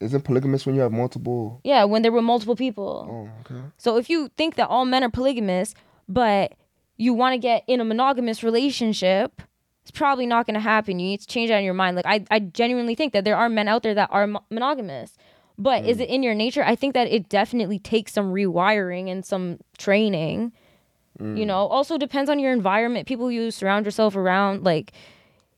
Isn't 0.00 0.22
polygamous 0.22 0.66
when 0.66 0.74
you 0.74 0.80
have 0.80 0.90
multiple? 0.90 1.60
yeah, 1.62 1.84
when 1.84 2.02
there 2.02 2.10
were 2.10 2.20
multiple 2.20 2.56
people. 2.56 3.06
Oh, 3.08 3.40
okay. 3.42 3.62
So 3.76 3.96
if 3.96 4.10
you 4.10 4.28
think 4.36 4.56
that 4.56 4.68
all 4.68 4.84
men 4.84 5.04
are 5.04 5.08
polygamous, 5.10 5.72
but 6.08 6.52
you 6.96 7.14
want 7.14 7.34
to 7.34 7.38
get 7.38 7.62
in 7.68 7.80
a 7.80 7.84
monogamous 7.84 8.42
relationship, 8.42 9.40
it's 9.84 9.90
probably 9.90 10.24
not 10.24 10.46
going 10.46 10.54
to 10.54 10.60
happen. 10.60 10.98
You 10.98 11.08
need 11.08 11.20
to 11.20 11.26
change 11.26 11.50
that 11.50 11.58
in 11.58 11.64
your 11.64 11.74
mind. 11.74 11.94
Like 11.96 12.06
I, 12.06 12.24
I 12.30 12.38
genuinely 12.38 12.94
think 12.94 13.12
that 13.12 13.24
there 13.24 13.36
are 13.36 13.50
men 13.50 13.68
out 13.68 13.82
there 13.82 13.94
that 13.94 14.08
are 14.10 14.26
mo- 14.26 14.44
monogamous. 14.50 15.14
But 15.58 15.84
is 15.84 15.98
mm. 15.98 16.00
it 16.00 16.08
in 16.08 16.22
your 16.22 16.34
nature? 16.34 16.64
I 16.64 16.74
think 16.74 16.94
that 16.94 17.06
it 17.08 17.28
definitely 17.28 17.78
takes 17.78 18.14
some 18.14 18.32
rewiring 18.32 19.10
and 19.10 19.24
some 19.24 19.58
training. 19.76 20.52
Mm. 21.20 21.38
You 21.38 21.44
know, 21.44 21.66
also 21.66 21.98
depends 21.98 22.30
on 22.30 22.38
your 22.38 22.50
environment, 22.50 23.06
people 23.06 23.30
you 23.30 23.50
surround 23.50 23.84
yourself 23.84 24.16
around, 24.16 24.64
like 24.64 24.92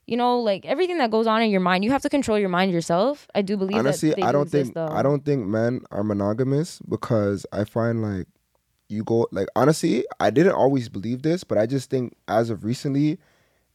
you 0.07 0.15
know, 0.15 0.39
like 0.39 0.65
everything 0.65 0.97
that 0.99 1.11
goes 1.11 1.27
on 1.27 1.41
in 1.41 1.49
your 1.49 1.61
mind. 1.61 1.83
You 1.83 1.91
have 1.91 2.01
to 2.01 2.09
control 2.09 2.37
your 2.37 2.49
mind 2.49 2.71
yourself. 2.71 3.27
I 3.33 3.41
do 3.41 3.57
believe 3.57 3.77
Honestly, 3.77 4.13
I 4.13 4.27
do 4.27 4.31
don't 4.33 4.41
exist, 4.43 4.65
think 4.65 4.75
though. 4.75 4.87
I 4.87 5.01
don't 5.03 5.23
think 5.23 5.45
men 5.47 5.81
are 5.91 6.03
monogamous 6.03 6.79
because 6.87 7.45
I 7.51 7.63
find 7.63 8.01
like 8.01 8.27
you 8.89 9.03
go 9.03 9.27
like 9.31 9.47
honestly, 9.55 10.05
I 10.19 10.31
didn't 10.31 10.53
always 10.53 10.89
believe 10.89 11.21
this, 11.21 11.43
but 11.43 11.57
I 11.57 11.65
just 11.65 11.89
think 11.89 12.15
as 12.27 12.49
of 12.49 12.63
recently, 12.65 13.19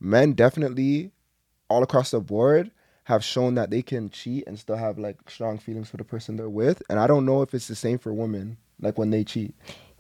men 0.03 0.33
definitely 0.33 1.11
all 1.69 1.83
across 1.83 2.11
the 2.11 2.21
board 2.21 2.71
have 3.05 3.25
shown 3.25 3.55
that 3.55 3.71
they 3.71 3.83
can 3.83 4.11
cheat 4.11 4.45
and 4.47 4.59
still 4.59 4.77
have 4.77 4.99
like 4.99 5.19
strong 5.29 5.59
feelings 5.59 5.89
for 5.89 5.97
the 5.97 6.05
person 6.05 6.37
they're 6.37 6.49
with, 6.49 6.83
and 6.89 6.99
I 6.99 7.07
don't 7.07 7.25
know 7.25 7.43
if 7.43 7.55
it's 7.55 7.69
the 7.69 7.75
same 7.75 7.99
for 7.99 8.13
women 8.13 8.59
like 8.81 8.99
when 8.99 9.11
they 9.11 9.25
cheat. 9.25 9.55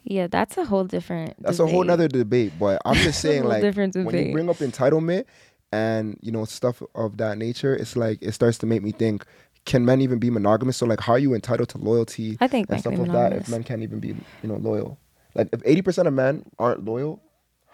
Yeah, 0.04 0.26
that's 0.26 0.56
a 0.56 0.64
whole 0.64 0.84
different. 0.84 1.40
That's 1.40 1.58
a 1.58 1.66
whole 1.66 1.82
debate. 1.82 1.86
nother 1.86 2.08
debate, 2.08 2.52
but 2.58 2.82
I'm 2.84 2.96
just 2.96 3.20
saying 3.22 3.44
like 3.44 3.62
when 3.62 3.92
you 3.94 4.32
bring 4.32 4.48
up 4.48 4.56
entitlement 4.56 5.24
and 5.72 6.18
you 6.20 6.32
know 6.32 6.44
stuff 6.44 6.82
of 6.94 7.16
that 7.18 7.38
nature, 7.38 7.74
it's 7.74 7.96
like 7.96 8.18
it 8.20 8.32
starts 8.32 8.58
to 8.58 8.66
make 8.66 8.82
me 8.82 8.92
think: 8.92 9.24
Can 9.64 9.84
men 9.84 10.00
even 10.00 10.18
be 10.18 10.30
monogamous? 10.30 10.76
So 10.76 10.86
like, 10.86 11.00
how 11.00 11.12
are 11.12 11.18
you 11.18 11.34
entitled 11.34 11.68
to 11.70 11.78
loyalty 11.78 12.36
I 12.40 12.48
think 12.48 12.68
and 12.68 12.80
stuff 12.80 12.98
of 12.98 13.12
that 13.12 13.32
if 13.32 13.48
men 13.48 13.62
can't 13.62 13.82
even 13.82 14.00
be 14.00 14.08
you 14.08 14.16
know 14.44 14.56
loyal? 14.56 14.98
Like 15.34 15.48
if 15.52 15.60
eighty 15.64 15.82
percent 15.82 16.08
of 16.08 16.14
men 16.14 16.44
aren't 16.58 16.84
loyal, 16.84 17.22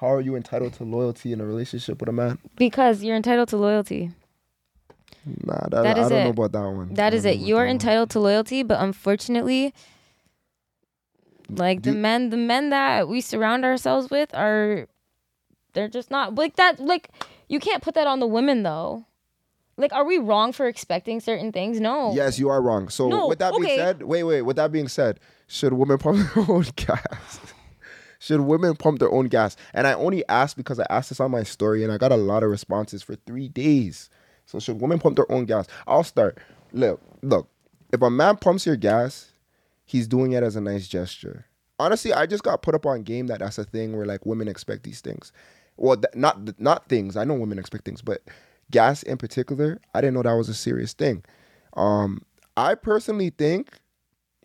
how 0.01 0.13
are 0.13 0.21
you 0.21 0.37
entitled 0.37 0.73
to 0.75 0.85
loyalty 0.85 1.33
in 1.33 1.41
a 1.41 1.45
relationship 1.47 2.01
with 2.01 2.09
a 2.09 2.13
man? 2.13 2.39
Because 2.57 3.03
you're 3.03 3.17
entitled 3.17 3.49
to 3.51 3.57
loyalty. 3.57 4.11
Nah, 5.45 5.61
that, 5.71 5.83
That 5.83 5.99
I 5.99 6.03
is 6.03 6.09
don't 6.09 6.25
know 6.25 6.31
about 6.31 6.53
that 6.53 6.63
one. 6.71 6.95
That 6.95 7.13
I 7.13 7.17
is 7.17 7.25
it. 7.25 7.39
You're 7.39 7.59
that 7.59 7.65
one. 7.65 7.71
entitled 7.71 8.11
to 8.11 8.21
loyalty, 8.21 8.63
but 8.63 8.81
unfortunately, 8.81 9.75
like 11.51 11.83
Do 11.83 11.91
the 11.91 11.97
you- 11.97 12.03
men, 12.03 12.31
the 12.31 12.37
men 12.37 12.71
that 12.71 13.09
we 13.09 13.21
surround 13.21 13.65
ourselves 13.65 14.11
with 14.11 14.35
are, 14.35 14.87
they're 15.75 15.89
just 15.89 16.11
not 16.11 16.35
like 16.35 16.57
that. 16.57 16.79
Like 16.81 17.11
you 17.49 17.59
can't 17.61 17.83
put 17.83 17.95
that 17.95 18.07
on 18.07 18.21
the 18.21 18.27
women 18.27 18.63
though. 18.63 19.05
Like, 19.77 19.93
are 19.93 20.05
we 20.05 20.19
wrong 20.19 20.53
for 20.53 20.67
expecting 20.67 21.21
certain 21.21 21.53
things? 21.53 21.79
No. 21.81 22.13
Yes, 22.13 22.37
you 22.37 22.49
are 22.49 22.61
wrong. 22.61 22.89
So 22.89 23.09
No, 23.09 23.29
with 23.29 23.39
that 23.39 23.55
being 23.61 23.77
said, 23.79 24.03
wait, 24.03 24.25
wait. 24.25 24.43
With 24.43 24.57
that 24.57 24.73
being 24.73 24.89
said, 24.89 25.21
should 25.47 25.73
women 25.73 25.99
their 26.03 26.29
own 26.49 26.67
gas? 26.75 27.39
Should 28.19 28.41
women 28.41 28.77
pump 28.77 28.99
their 28.99 29.11
own 29.11 29.27
gas? 29.27 29.57
And 29.73 29.87
I 29.87 29.93
only 29.93 30.27
asked 30.29 30.57
because 30.57 30.81
I 30.81 30.87
asked 30.91 31.11
this 31.11 31.21
on 31.21 31.31
my 31.31 31.43
story, 31.43 31.85
and 31.85 31.93
I 31.93 31.99
got 31.99 32.13
a 32.13 32.17
lot 32.17 32.43
of 32.43 32.51
responses 32.51 33.03
for 33.03 33.15
three 33.15 33.49
days. 33.49 34.11
So 34.47 34.59
should 34.59 34.81
women 34.81 34.99
pump 34.99 35.17
their 35.17 35.31
own 35.31 35.45
gas? 35.45 35.67
I'll 35.87 36.05
start. 36.05 36.39
Look, 36.73 37.01
look. 37.23 37.49
If 37.93 38.03
a 38.03 38.11
man 38.11 38.37
pumps 38.37 38.67
your 38.67 38.77
gas, 38.77 39.33
he's 39.85 40.07
doing 40.07 40.33
it 40.33 40.43
as 40.43 40.57
a 40.57 40.61
nice 40.61 40.89
gesture. 40.89 41.47
Honestly, 41.79 42.13
I 42.13 42.27
just 42.27 42.43
got 42.43 42.63
put 42.63 42.75
up 42.75 42.87
on 42.87 43.03
game 43.03 43.29
that 43.29 43.39
that's 43.39 43.59
a 43.59 43.65
thing 43.65 43.97
where 43.97 44.07
like 44.07 44.27
women 44.27 44.49
expect 44.49 44.83
these 44.83 45.01
things. 45.01 45.33
Well, 45.77 45.97
th- 45.97 46.15
not 46.15 46.61
not 46.61 46.89
things. 46.89 47.17
I 47.17 47.25
know 47.25 47.35
women 47.35 47.59
expect 47.59 47.85
things, 47.85 48.03
but 48.03 48.23
gas 48.71 49.03
in 49.05 49.17
particular, 49.17 49.81
I 49.95 50.01
didn't 50.01 50.15
know 50.15 50.23
that 50.23 50.33
was 50.33 50.49
a 50.49 50.55
serious 50.55 50.93
thing. 50.93 51.25
Um, 51.77 52.23
I 52.57 52.75
personally 52.75 53.31
think 53.31 53.79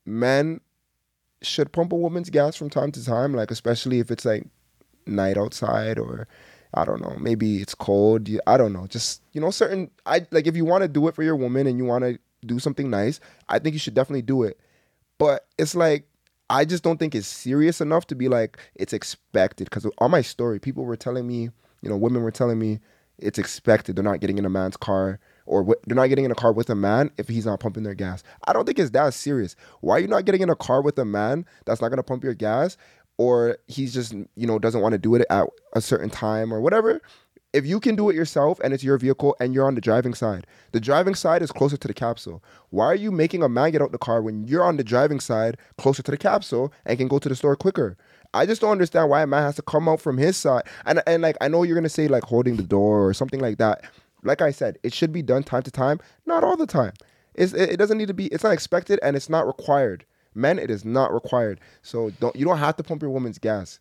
men 0.05 0.61
should 1.43 1.71
pump 1.71 1.91
a 1.91 1.95
woman's 1.95 2.29
gas 2.29 2.55
from 2.55 2.69
time 2.69 2.91
to 2.91 3.03
time, 3.03 3.33
like 3.33 3.51
especially 3.51 3.99
if 3.99 4.11
it's 4.11 4.25
like 4.25 4.45
night 5.05 5.37
outside 5.37 5.99
or 5.99 6.27
I 6.73 6.85
don't 6.85 7.01
know, 7.01 7.15
maybe 7.19 7.61
it's 7.61 7.75
cold. 7.75 8.29
I 8.47 8.57
don't 8.57 8.73
know. 8.73 8.87
Just 8.87 9.21
you 9.33 9.41
know, 9.41 9.51
certain 9.51 9.91
I 10.05 10.25
like 10.31 10.47
if 10.47 10.55
you 10.55 10.65
want 10.65 10.83
to 10.83 10.87
do 10.87 11.07
it 11.07 11.15
for 11.15 11.23
your 11.23 11.35
woman 11.35 11.67
and 11.67 11.77
you 11.77 11.85
want 11.85 12.03
to 12.03 12.17
do 12.45 12.59
something 12.59 12.89
nice, 12.89 13.19
I 13.49 13.59
think 13.59 13.73
you 13.73 13.79
should 13.79 13.93
definitely 13.93 14.23
do 14.23 14.43
it. 14.43 14.59
But 15.17 15.47
it's 15.57 15.75
like 15.75 16.07
I 16.49 16.65
just 16.65 16.83
don't 16.83 16.97
think 16.97 17.15
it's 17.15 17.27
serious 17.27 17.81
enough 17.81 18.07
to 18.07 18.15
be 18.15 18.27
like 18.27 18.57
it's 18.75 18.93
expected. 18.93 19.65
Because 19.65 19.85
on 19.99 20.11
my 20.11 20.21
story, 20.21 20.59
people 20.59 20.85
were 20.85 20.97
telling 20.97 21.27
me, 21.27 21.49
you 21.81 21.89
know, 21.89 21.97
women 21.97 22.23
were 22.23 22.31
telling 22.31 22.59
me 22.59 22.79
it's 23.19 23.39
expected. 23.39 23.95
They're 23.95 24.03
not 24.03 24.19
getting 24.19 24.37
in 24.37 24.45
a 24.45 24.49
man's 24.49 24.77
car 24.77 25.19
or 25.45 25.61
wi- 25.61 25.79
they're 25.85 25.95
not 25.95 26.07
getting 26.07 26.25
in 26.25 26.31
a 26.31 26.35
car 26.35 26.51
with 26.51 26.69
a 26.69 26.75
man 26.75 27.11
if 27.17 27.27
he's 27.27 27.45
not 27.45 27.59
pumping 27.59 27.83
their 27.83 27.93
gas. 27.93 28.23
I 28.47 28.53
don't 28.53 28.65
think 28.65 28.79
it's 28.79 28.91
that 28.91 29.13
serious. 29.13 29.55
Why 29.81 29.97
are 29.97 29.99
you 29.99 30.07
not 30.07 30.25
getting 30.25 30.41
in 30.41 30.49
a 30.49 30.55
car 30.55 30.81
with 30.81 30.97
a 30.97 31.05
man 31.05 31.45
that's 31.65 31.81
not 31.81 31.89
gonna 31.89 32.03
pump 32.03 32.23
your 32.23 32.33
gas, 32.33 32.77
or 33.17 33.57
he's 33.67 33.93
just 33.93 34.13
you 34.13 34.47
know 34.47 34.59
doesn't 34.59 34.81
want 34.81 34.93
to 34.93 34.99
do 34.99 35.15
it 35.15 35.25
at 35.29 35.47
a 35.73 35.81
certain 35.81 36.09
time 36.09 36.53
or 36.53 36.61
whatever? 36.61 37.01
If 37.53 37.67
you 37.67 37.79
can 37.79 37.95
do 37.95 38.09
it 38.09 38.15
yourself 38.15 38.59
and 38.63 38.73
it's 38.73 38.83
your 38.83 38.97
vehicle 38.97 39.35
and 39.39 39.53
you're 39.53 39.67
on 39.67 39.75
the 39.75 39.81
driving 39.81 40.15
side, 40.15 40.47
the 40.71 40.79
driving 40.79 41.13
side 41.13 41.43
is 41.43 41.51
closer 41.51 41.77
to 41.77 41.87
the 41.87 41.93
capsule. 41.93 42.43
Why 42.71 42.85
are 42.87 42.95
you 42.95 43.11
making 43.11 43.43
a 43.43 43.49
man 43.49 43.69
get 43.69 43.81
out 43.81 43.91
the 43.91 43.99
car 43.99 44.23
when 44.23 44.47
you're 44.47 44.63
on 44.63 44.77
the 44.77 44.83
driving 44.83 45.19
side 45.19 45.57
closer 45.77 46.01
to 46.01 46.09
the 46.09 46.17
capsule 46.17 46.73
and 46.83 46.97
can 46.97 47.07
go 47.07 47.19
to 47.19 47.29
the 47.29 47.35
store 47.35 47.55
quicker? 47.55 47.95
I 48.33 48.47
just 48.47 48.61
don't 48.61 48.71
understand 48.71 49.09
why 49.09 49.21
a 49.21 49.27
man 49.27 49.43
has 49.43 49.55
to 49.57 49.61
come 49.61 49.87
out 49.87 50.01
from 50.01 50.17
his 50.17 50.35
side. 50.35 50.63
And 50.85 51.01
and 51.05 51.21
like 51.21 51.37
I 51.41 51.47
know 51.47 51.61
you're 51.61 51.75
gonna 51.75 51.89
say 51.89 52.07
like 52.07 52.23
holding 52.23 52.55
the 52.55 52.63
door 52.63 53.07
or 53.07 53.13
something 53.13 53.39
like 53.39 53.59
that. 53.59 53.83
Like 54.23 54.41
I 54.41 54.51
said, 54.51 54.77
it 54.83 54.93
should 54.93 55.11
be 55.11 55.21
done 55.21 55.43
time 55.43 55.63
to 55.63 55.71
time, 55.71 55.99
not 56.25 56.43
all 56.43 56.57
the 56.57 56.67
time. 56.67 56.93
It's, 57.35 57.53
it, 57.53 57.77
doesn't 57.77 57.97
need 57.97 58.07
to 58.07 58.13
be. 58.13 58.27
It's 58.27 58.43
not 58.43 58.53
expected 58.53 58.99
and 59.01 59.15
it's 59.15 59.29
not 59.29 59.47
required. 59.47 60.05
Men, 60.35 60.59
it 60.59 60.69
is 60.69 60.85
not 60.85 61.13
required. 61.13 61.59
So 61.81 62.11
don't 62.19 62.35
you 62.35 62.45
don't 62.45 62.57
have 62.57 62.75
to 62.77 62.83
pump 62.83 63.01
your 63.01 63.11
woman's 63.11 63.39
gas. 63.39 63.79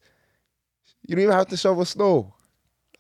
You 1.07 1.17
don't 1.17 1.25
even 1.25 1.35
have 1.35 1.49
to 1.49 1.57
shovel 1.57 1.85
snow. 1.85 2.35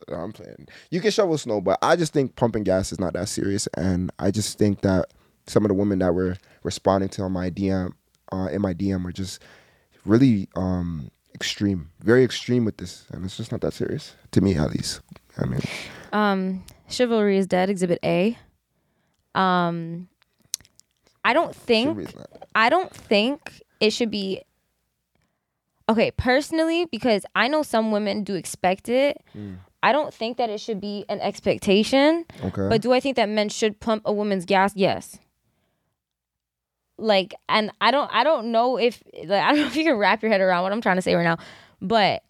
No, 0.08 0.16
I'm 0.16 0.32
playing. 0.32 0.68
You 0.90 1.00
can 1.00 1.10
shovel 1.10 1.38
snow, 1.38 1.60
but 1.60 1.78
I 1.82 1.96
just 1.96 2.12
think 2.12 2.34
pumping 2.36 2.64
gas 2.64 2.92
is 2.92 2.98
not 2.98 3.12
that 3.12 3.28
serious, 3.28 3.68
and 3.76 4.10
I 4.18 4.30
just 4.30 4.58
think 4.58 4.80
that 4.80 5.06
some 5.46 5.64
of 5.64 5.68
the 5.68 5.74
women 5.74 6.00
that 6.00 6.14
were 6.14 6.36
responding 6.64 7.08
to 7.10 7.22
on 7.22 7.32
my 7.32 7.50
DM, 7.50 7.92
uh, 8.32 8.48
in 8.50 8.60
my 8.62 8.74
DM, 8.74 9.04
were 9.04 9.12
just 9.12 9.40
really 10.04 10.48
um, 10.56 11.10
extreme, 11.34 11.90
very 12.00 12.24
extreme 12.24 12.64
with 12.64 12.78
this, 12.78 13.06
and 13.12 13.24
it's 13.24 13.36
just 13.36 13.52
not 13.52 13.60
that 13.60 13.74
serious 13.74 14.16
to 14.32 14.40
me, 14.40 14.56
at 14.56 14.70
least. 14.70 15.00
I 15.38 15.46
mean, 15.46 15.60
Um, 16.12 16.64
chivalry 16.92 17.38
is 17.38 17.46
dead. 17.46 17.70
Exhibit 17.70 17.98
A. 18.04 18.38
Um, 19.34 20.08
I 21.24 21.32
don't 21.32 21.54
think. 21.54 22.12
I 22.54 22.68
don't 22.68 22.94
think 22.94 23.62
it 23.80 23.90
should 23.90 24.10
be. 24.10 24.42
Okay, 25.88 26.10
personally, 26.12 26.86
because 26.86 27.26
I 27.34 27.48
know 27.48 27.62
some 27.62 27.90
women 27.90 28.24
do 28.24 28.34
expect 28.34 28.88
it. 28.88 29.20
Mm. 29.36 29.56
I 29.82 29.90
don't 29.92 30.14
think 30.14 30.36
that 30.36 30.48
it 30.48 30.60
should 30.60 30.80
be 30.80 31.04
an 31.08 31.20
expectation. 31.20 32.24
okay. 32.42 32.68
But 32.68 32.82
do 32.82 32.92
I 32.92 33.00
think 33.00 33.16
that 33.16 33.28
men 33.28 33.48
should 33.48 33.80
pump 33.80 34.02
a 34.04 34.12
woman's 34.12 34.44
gas? 34.44 34.72
Yes. 34.76 35.18
Like, 36.98 37.34
and 37.48 37.72
I 37.80 37.90
don't, 37.90 38.08
I 38.14 38.22
don't 38.22 38.52
know 38.52 38.76
if, 38.76 39.02
like, 39.12 39.42
I 39.42 39.48
don't 39.48 39.60
know 39.60 39.66
if 39.66 39.74
you 39.74 39.82
can 39.82 39.96
wrap 39.96 40.22
your 40.22 40.30
head 40.30 40.40
around 40.40 40.62
what 40.62 40.72
I'm 40.72 40.80
trying 40.80 40.96
to 40.96 41.02
say 41.02 41.14
right 41.14 41.24
now, 41.24 41.38
but 41.80 42.22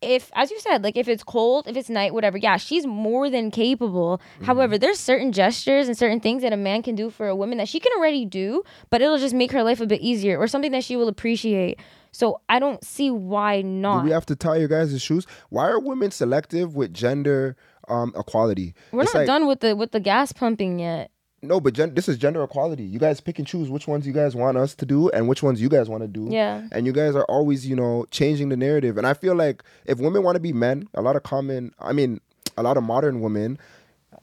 if 0.00 0.30
as 0.34 0.50
you 0.50 0.60
said 0.60 0.82
like 0.84 0.96
if 0.96 1.08
it's 1.08 1.24
cold 1.24 1.66
if 1.66 1.76
it's 1.76 1.88
night 1.90 2.14
whatever 2.14 2.38
yeah 2.38 2.56
she's 2.56 2.86
more 2.86 3.28
than 3.28 3.50
capable 3.50 4.20
Mm-hmm. 4.34 4.44
however 4.44 4.78
there's 4.78 5.00
certain 5.00 5.32
gestures 5.32 5.88
and 5.88 5.98
certain 5.98 6.20
things 6.20 6.42
that 6.42 6.52
a 6.52 6.56
man 6.56 6.82
can 6.82 6.94
do 6.94 7.10
for 7.10 7.26
a 7.28 7.34
woman 7.34 7.58
that 7.58 7.68
she 7.68 7.80
can 7.80 7.90
already 7.96 8.24
do 8.24 8.62
but 8.90 9.00
it'll 9.02 9.18
just 9.18 9.34
make 9.34 9.50
her 9.52 9.62
life 9.64 9.80
a 9.80 9.86
bit 9.86 10.00
easier 10.00 10.38
or 10.38 10.46
something 10.46 10.70
that 10.72 10.84
she 10.84 10.94
will 10.96 11.08
appreciate 11.08 11.80
so 12.12 12.40
i 12.48 12.58
don't 12.60 12.84
see 12.84 13.10
why 13.10 13.62
Do 13.62 13.68
not 13.68 14.04
we 14.04 14.10
have 14.12 14.26
to 14.26 14.36
tie 14.36 14.56
your 14.56 14.68
guys' 14.68 15.00
shoes? 15.02 15.26
Why 15.50 15.66
are 15.68 15.80
women 15.80 16.10
selective 16.12 16.76
with 16.76 16.94
gender 16.94 17.56
um, 17.88 18.12
equality? 18.16 18.74
we're 18.92 19.02
It's 19.02 19.14
not 19.14 19.20
like- 19.20 19.26
done 19.26 19.46
with 19.46 19.60
the 19.60 19.74
with 19.74 19.90
the 19.92 20.00
gas 20.00 20.32
pumping 20.32 20.78
yet 20.78 21.10
No, 21.40 21.60
but 21.60 21.72
gen- 21.72 21.94
this 21.94 22.08
is 22.08 22.18
gender 22.18 22.42
equality. 22.42 22.82
You 22.82 22.98
guys 22.98 23.20
pick 23.20 23.38
and 23.38 23.46
choose 23.46 23.68
which 23.68 23.86
ones 23.86 24.06
you 24.06 24.12
guys 24.12 24.34
want 24.34 24.56
us 24.56 24.74
to 24.74 24.86
do 24.86 25.08
and 25.10 25.28
which 25.28 25.42
ones 25.42 25.60
you 25.60 25.68
guys 25.68 25.88
want 25.88 26.02
to 26.02 26.08
do. 26.08 26.28
Yeah. 26.30 26.66
And 26.72 26.84
you 26.84 26.92
guys 26.92 27.14
are 27.14 27.24
always, 27.26 27.66
you 27.66 27.76
know, 27.76 28.06
changing 28.10 28.48
the 28.48 28.56
narrative. 28.56 28.98
And 28.98 29.06
I 29.06 29.14
feel 29.14 29.34
like 29.36 29.62
if 29.86 29.98
women 29.98 30.24
want 30.24 30.34
to 30.34 30.40
be 30.40 30.52
men, 30.52 30.88
a 30.94 31.02
lot 31.02 31.14
of 31.14 31.22
common, 31.22 31.72
I 31.78 31.92
mean, 31.92 32.20
a 32.56 32.62
lot 32.62 32.76
of 32.76 32.82
modern 32.82 33.20
women, 33.20 33.58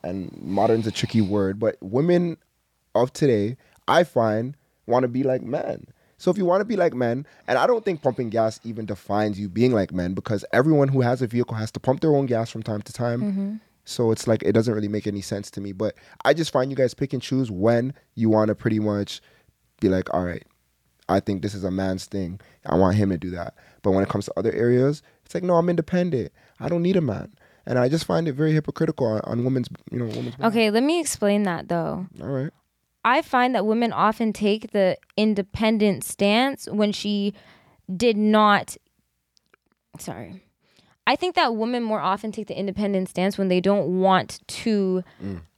and 0.03 0.35
modern's 0.41 0.87
a 0.87 0.91
tricky 0.91 1.21
word, 1.21 1.59
but 1.59 1.77
women 1.81 2.37
of 2.93 3.11
today, 3.13 3.57
I 3.87 4.03
find, 4.03 4.55
want 4.87 5.03
to 5.03 5.07
be 5.07 5.23
like 5.23 5.41
men. 5.41 5.87
So 6.17 6.31
if 6.31 6.37
you 6.37 6.45
want 6.45 6.61
to 6.61 6.65
be 6.65 6.75
like 6.75 6.93
men, 6.93 7.25
and 7.47 7.57
I 7.57 7.67
don't 7.67 7.83
think 7.83 8.01
pumping 8.01 8.29
gas 8.29 8.59
even 8.63 8.85
defines 8.85 9.39
you 9.39 9.49
being 9.49 9.73
like 9.73 9.91
men 9.91 10.13
because 10.13 10.45
everyone 10.53 10.87
who 10.87 11.01
has 11.01 11.21
a 11.21 11.27
vehicle 11.27 11.55
has 11.55 11.71
to 11.71 11.79
pump 11.79 12.01
their 12.01 12.15
own 12.15 12.25
gas 12.25 12.49
from 12.49 12.63
time 12.63 12.81
to 12.83 12.93
time. 12.93 13.21
Mm-hmm. 13.21 13.55
So 13.85 14.11
it's 14.11 14.27
like 14.27 14.43
it 14.43 14.51
doesn't 14.51 14.73
really 14.73 14.87
make 14.87 15.07
any 15.07 15.21
sense 15.21 15.49
to 15.51 15.61
me. 15.61 15.71
But 15.71 15.95
I 16.25 16.33
just 16.33 16.51
find 16.51 16.69
you 16.71 16.75
guys 16.75 16.93
pick 16.93 17.13
and 17.13 17.21
choose 17.21 17.49
when 17.49 17.93
you 18.15 18.29
want 18.29 18.49
to 18.49 18.55
pretty 18.55 18.79
much 18.79 19.21
be 19.79 19.89
like, 19.89 20.13
all 20.13 20.23
right, 20.23 20.43
I 21.07 21.19
think 21.19 21.41
this 21.41 21.53
is 21.53 21.63
a 21.63 21.71
man's 21.71 22.05
thing. 22.05 22.39
I 22.65 22.75
want 22.75 22.95
him 22.95 23.09
to 23.11 23.17
do 23.17 23.29
that. 23.31 23.55
But 23.83 23.91
when 23.91 24.03
it 24.03 24.09
comes 24.09 24.25
to 24.25 24.33
other 24.37 24.51
areas, 24.51 25.03
it's 25.23 25.35
like, 25.35 25.43
no, 25.43 25.55
I'm 25.55 25.69
independent. 25.69 26.31
I 26.59 26.67
don't 26.67 26.81
need 26.81 26.95
a 26.95 27.01
man. 27.01 27.33
And 27.67 27.79
I 27.79 27.89
just 27.89 28.05
find 28.05 28.27
it 28.27 28.33
very 28.33 28.53
hypocritical 28.53 29.07
on, 29.07 29.21
on 29.21 29.43
women's, 29.43 29.67
you 29.91 29.99
know, 29.99 30.05
women's. 30.05 30.35
okay 30.43 30.69
let 30.69 30.83
me 30.83 30.99
explain 30.99 31.43
that 31.43 31.67
though 31.67 32.05
All 32.21 32.27
right. 32.27 32.51
I 33.03 33.21
find 33.21 33.53
that 33.53 33.65
women 33.65 33.93
often 33.93 34.33
take 34.33 34.71
the 34.71 34.97
independent 35.15 36.03
stance 36.03 36.67
when 36.67 36.91
she 36.91 37.33
did 37.95 38.17
not. 38.17 38.77
Sorry. 39.99 40.44
I 41.07 41.15
think 41.15 41.35
that 41.35 41.55
women 41.55 41.83
more 41.83 41.99
often 41.99 42.31
take 42.31 42.47
the 42.47 42.57
independent 42.57 43.09
stance 43.09 43.37
when 43.37 43.47
they 43.47 43.61
don't 43.61 43.99
want 44.01 44.39
to 44.63 45.03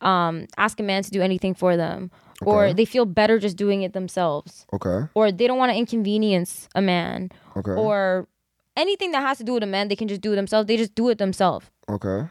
um, 0.01 0.47
ask 0.57 0.79
a 0.79 0.83
man 0.83 1.03
to 1.03 1.11
do 1.11 1.21
anything 1.21 1.53
for 1.53 1.77
them, 1.77 2.11
or 2.41 2.73
they 2.73 2.85
feel 2.85 3.05
better 3.05 3.39
just 3.39 3.55
doing 3.57 3.81
it 3.81 3.93
themselves, 3.93 4.65
Okay. 4.73 5.07
or 5.13 5.31
they 5.31 5.47
don't 5.47 5.57
want 5.57 5.71
to 5.71 5.77
inconvenience 5.77 6.67
a 6.75 6.81
man, 6.81 7.31
Okay. 7.55 7.71
or 7.71 8.27
anything 8.75 9.11
that 9.11 9.21
has 9.21 9.37
to 9.37 9.43
do 9.45 9.53
with 9.53 9.63
a 9.63 9.67
man, 9.67 9.87
they 9.87 9.95
can 9.95 10.07
just 10.09 10.21
do 10.21 10.33
it 10.33 10.35
themselves. 10.35 10.67
They 10.67 10.77
just 10.77 10.93
do 10.95 11.09
it 11.09 11.17
themselves 11.17 11.65
okay. 11.89 12.27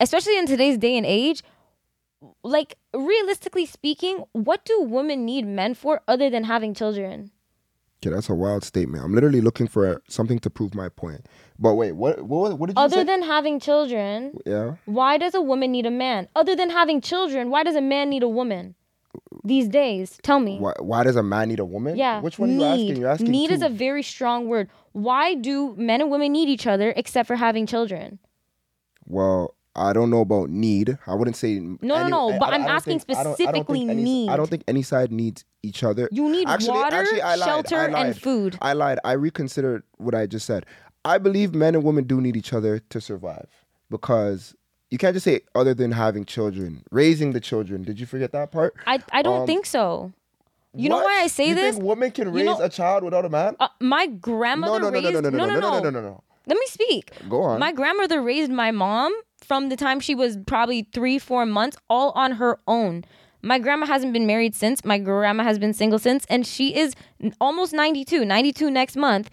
especially 0.00 0.36
in 0.36 0.46
today's 0.46 0.76
day 0.76 0.96
and 0.96 1.06
age 1.06 1.42
like 2.42 2.76
realistically 2.92 3.64
speaking 3.64 4.24
what 4.32 4.64
do 4.64 4.80
women 4.82 5.24
need 5.24 5.46
men 5.46 5.72
for 5.74 6.02
other 6.08 6.28
than 6.28 6.44
having 6.44 6.74
children 6.74 7.30
Okay, 8.00 8.14
that's 8.14 8.28
a 8.28 8.34
wild 8.34 8.62
statement. 8.64 9.02
I'm 9.04 9.12
literally 9.12 9.40
looking 9.40 9.66
for 9.66 10.02
something 10.08 10.38
to 10.40 10.50
prove 10.50 10.74
my 10.74 10.88
point. 10.88 11.26
But 11.58 11.74
wait, 11.74 11.92
what? 11.92 12.22
What, 12.22 12.56
what 12.58 12.66
did 12.68 12.76
you 12.76 12.80
say? 12.80 12.84
other 12.84 12.96
say? 12.98 13.04
than 13.04 13.22
having 13.22 13.58
children 13.58 14.38
yeah. 14.46 14.74
why 14.84 15.18
does 15.18 15.34
a 15.34 15.40
woman 15.42 15.72
need 15.72 15.86
a 15.86 15.90
man 15.90 16.28
other 16.36 16.54
than 16.54 16.70
having 16.70 17.00
children 17.00 17.50
why 17.50 17.64
does 17.64 17.74
a 17.74 17.80
man 17.80 18.08
need 18.08 18.22
a 18.22 18.28
woman 18.28 18.74
these 19.42 19.68
days 19.68 20.18
tell 20.22 20.38
me 20.38 20.58
Why, 20.58 20.74
why 20.78 21.02
does 21.02 21.16
a 21.16 21.22
man 21.22 21.48
need 21.48 21.58
a 21.58 21.64
woman? 21.64 21.96
yeah 21.96 22.20
Which 22.20 22.38
one 22.38 22.50
are 22.50 22.52
you 22.52 22.64
asking? 22.64 22.96
You're 22.98 23.10
asking 23.10 23.30
need 23.30 23.50
is 23.50 23.62
a 23.62 23.68
very 23.68 24.02
strong 24.02 24.46
word 24.48 24.68
why 24.92 25.34
do 25.34 25.74
men 25.76 26.00
and 26.00 26.10
women 26.10 26.30
need 26.32 26.48
each 26.48 26.66
other 26.66 26.92
except 26.96 27.26
for 27.26 27.36
having 27.36 27.66
children 27.66 28.18
Well, 29.06 29.54
I 29.78 29.92
don't 29.92 30.10
know 30.10 30.20
about 30.20 30.50
need. 30.50 30.98
I 31.06 31.14
wouldn't 31.14 31.36
say 31.36 31.58
no, 31.60 32.06
no, 32.08 32.38
but 32.38 32.52
I'm 32.52 32.62
asking 32.62 33.00
specifically 33.00 33.82
any, 33.88 34.02
need. 34.02 34.28
I 34.30 34.36
don't 34.36 34.50
think 34.50 34.64
any 34.68 34.82
side 34.82 35.12
needs 35.12 35.44
each 35.62 35.82
other. 35.84 36.08
you 36.12 36.28
need 36.28 36.48
Actually- 36.48 36.70
water 36.78 36.96
actually, 36.96 37.22
I 37.22 37.36
lied. 37.36 37.48
shelter 37.48 37.76
I 37.96 38.00
and 38.06 38.20
food 38.20 38.58
I 38.60 38.72
lied. 38.72 38.98
I 39.04 39.12
reconsidered 39.12 39.82
what 39.96 40.14
I 40.14 40.26
just 40.26 40.46
said. 40.46 40.66
I 41.04 41.18
believe 41.18 41.54
men 41.54 41.74
and 41.74 41.84
women 41.84 42.04
do 42.04 42.20
need 42.20 42.36
each 42.36 42.52
other 42.52 42.80
to 42.90 43.00
survive 43.00 43.48
because 43.90 44.54
you 44.90 44.98
can't 44.98 45.14
just 45.14 45.24
say 45.24 45.40
other 45.54 45.74
than 45.74 45.92
having 45.92 46.24
children, 46.24 46.82
raising 46.90 47.32
the 47.32 47.40
children. 47.40 47.82
Did 47.84 48.00
you 48.00 48.06
forget 48.06 48.32
that 48.32 48.50
part? 48.50 48.74
I, 48.86 48.98
I 49.12 49.22
don't 49.22 49.42
Um, 49.42 49.46
think 49.46 49.64
so 49.66 50.12
you 50.74 50.90
know 50.90 50.98
why 50.98 51.22
i 51.22 51.26
say 51.28 51.48
you 51.48 51.54
this 51.54 51.74
Think 51.76 51.84
women 51.86 52.10
can 52.10 52.30
raise 52.30 52.40
You 52.40 52.44
know- 52.44 52.60
a 52.60 52.68
child 52.68 53.02
without 53.02 53.24
a 53.24 53.28
man? 53.30 53.56
Uh, 53.58 53.68
my 53.80 54.04
no, 54.04 54.12
grandmother 54.16 54.80
no, 54.80 54.90
no, 54.90 54.98
raised 54.98 55.12
no, 55.14 55.20
no, 55.20 55.30
no, 55.30 55.46
no, 55.46 55.46
no, 55.46 55.60
no, 55.60 55.80
no, 55.80 55.90
no, 55.90 56.00
no. 56.00 56.22
Let 56.46 56.56
me 56.58 56.66
speak. 56.66 57.10
Go 57.28 57.42
on. 57.42 57.58
My 57.58 57.72
grandmother 57.72 58.22
raised 58.22 58.50
my 58.52 58.70
mom 58.70 59.14
from 59.48 59.70
the 59.70 59.76
time 59.76 59.98
she 59.98 60.14
was 60.14 60.36
probably 60.46 60.86
three, 60.92 61.18
four 61.18 61.46
months, 61.46 61.78
all 61.88 62.10
on 62.10 62.32
her 62.32 62.60
own. 62.68 63.04
My 63.40 63.58
grandma 63.58 63.86
hasn't 63.86 64.12
been 64.12 64.26
married 64.26 64.54
since. 64.54 64.84
My 64.84 64.98
grandma 64.98 65.42
has 65.42 65.58
been 65.58 65.72
single 65.72 65.98
since, 65.98 66.26
and 66.28 66.46
she 66.46 66.76
is 66.76 66.94
almost 67.40 67.72
92, 67.72 68.26
92 68.26 68.70
next 68.70 68.94
month. 68.94 69.30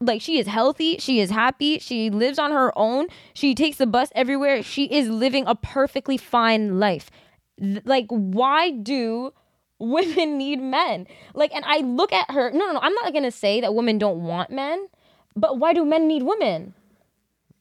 Like, 0.00 0.22
she 0.22 0.38
is 0.38 0.46
healthy. 0.46 0.96
She 0.98 1.20
is 1.20 1.30
happy. 1.30 1.78
She 1.78 2.08
lives 2.08 2.38
on 2.38 2.50
her 2.50 2.76
own. 2.78 3.08
She 3.34 3.54
takes 3.54 3.76
the 3.76 3.86
bus 3.86 4.10
everywhere. 4.14 4.62
She 4.62 4.84
is 4.84 5.08
living 5.08 5.44
a 5.46 5.54
perfectly 5.54 6.16
fine 6.16 6.78
life. 6.78 7.10
Like, 7.58 8.06
why 8.08 8.70
do 8.70 9.32
women 9.78 10.38
need 10.38 10.62
men? 10.62 11.06
Like, 11.34 11.52
and 11.54 11.64
I 11.66 11.78
look 11.78 12.12
at 12.12 12.30
her. 12.30 12.50
No, 12.52 12.66
no, 12.66 12.72
no. 12.72 12.80
I'm 12.80 12.94
not 12.94 13.12
going 13.12 13.24
to 13.24 13.30
say 13.30 13.60
that 13.60 13.74
women 13.74 13.98
don't 13.98 14.22
want 14.22 14.50
men, 14.50 14.86
but 15.36 15.58
why 15.58 15.74
do 15.74 15.84
men 15.84 16.06
need 16.06 16.22
women? 16.22 16.74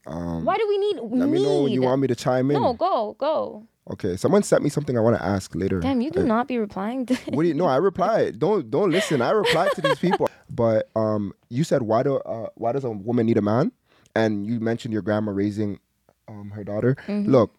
Why 0.06 0.58
do 0.58 0.66
we 0.68 0.78
need 0.78 0.98
Um, 1.00 1.20
Let 1.20 1.30
me 1.30 1.44
know 1.44 1.64
when 1.64 1.72
you 1.72 1.82
want 1.82 2.02
me 2.02 2.08
to 2.08 2.16
chime 2.16 2.52
in. 2.52 2.62
No, 2.62 2.74
go, 2.74 3.16
go. 3.20 3.68
Okay, 3.92 4.16
someone 4.16 4.44
sent 4.44 4.64
me 4.64 4.70
something 4.70 4.96
I 4.98 5.02
want 5.02 5.18
to 5.18 5.24
ask 5.24 5.54
later. 5.56 5.80
Damn, 5.80 6.02
you 6.02 6.12
do 6.12 6.22
Uh, 6.22 6.24
not 6.26 6.48
be 6.48 6.58
replying 6.58 7.06
to 7.08 7.16
What 7.32 7.44
do 7.44 7.48
you? 7.50 7.54
No, 7.56 7.66
I 7.66 7.78
replied. 7.90 8.40
Don't 8.40 8.70
don't 8.70 8.92
listen. 8.92 9.22
I 9.22 9.32
replied 9.32 9.72
to 9.74 9.82
these 9.82 10.00
people. 10.00 10.30
But 10.54 10.90
um, 10.98 11.32
you 11.50 11.64
said 11.64 11.82
why 11.84 12.04
do 12.04 12.18
uh, 12.18 12.48
why 12.56 12.74
does 12.74 12.84
a 12.84 12.90
woman 12.92 13.26
need 13.26 13.38
a 13.38 13.42
man? 13.42 13.72
And 14.16 14.46
you 14.46 14.60
mentioned 14.60 14.92
your 14.94 15.02
grandma 15.02 15.32
raising 15.32 15.80
um 16.28 16.52
her 16.52 16.64
daughter. 16.66 16.96
Mm-hmm. 17.08 17.32
Look, 17.32 17.56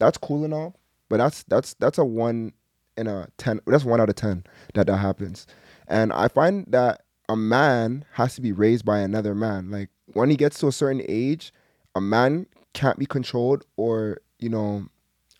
that's 0.00 0.18
cool 0.18 0.44
and 0.44 0.52
all, 0.52 0.74
but 1.08 1.18
that's 1.18 1.44
that's 1.44 1.74
that's 1.74 1.98
a 1.98 2.04
one 2.04 2.52
in 2.96 3.06
a 3.06 3.28
ten. 3.38 3.60
That's 3.66 3.84
one 3.84 4.00
out 4.00 4.08
of 4.08 4.16
ten 4.16 4.42
that 4.74 4.88
that 4.88 4.96
happens. 4.96 5.46
And 5.86 6.12
I 6.12 6.26
find 6.28 6.66
that 6.68 7.02
a 7.28 7.36
man 7.36 8.04
has 8.14 8.34
to 8.34 8.40
be 8.40 8.50
raised 8.50 8.84
by 8.84 8.98
another 8.98 9.34
man. 9.34 9.70
Like 9.70 9.90
when 10.12 10.28
he 10.28 10.36
gets 10.36 10.58
to 10.60 10.66
a 10.66 10.72
certain 10.72 11.02
age, 11.08 11.52
a 11.96 12.00
man 12.00 12.46
can't 12.74 12.98
be 12.98 13.06
controlled 13.06 13.64
or 13.76 14.18
you 14.38 14.50
know 14.50 14.86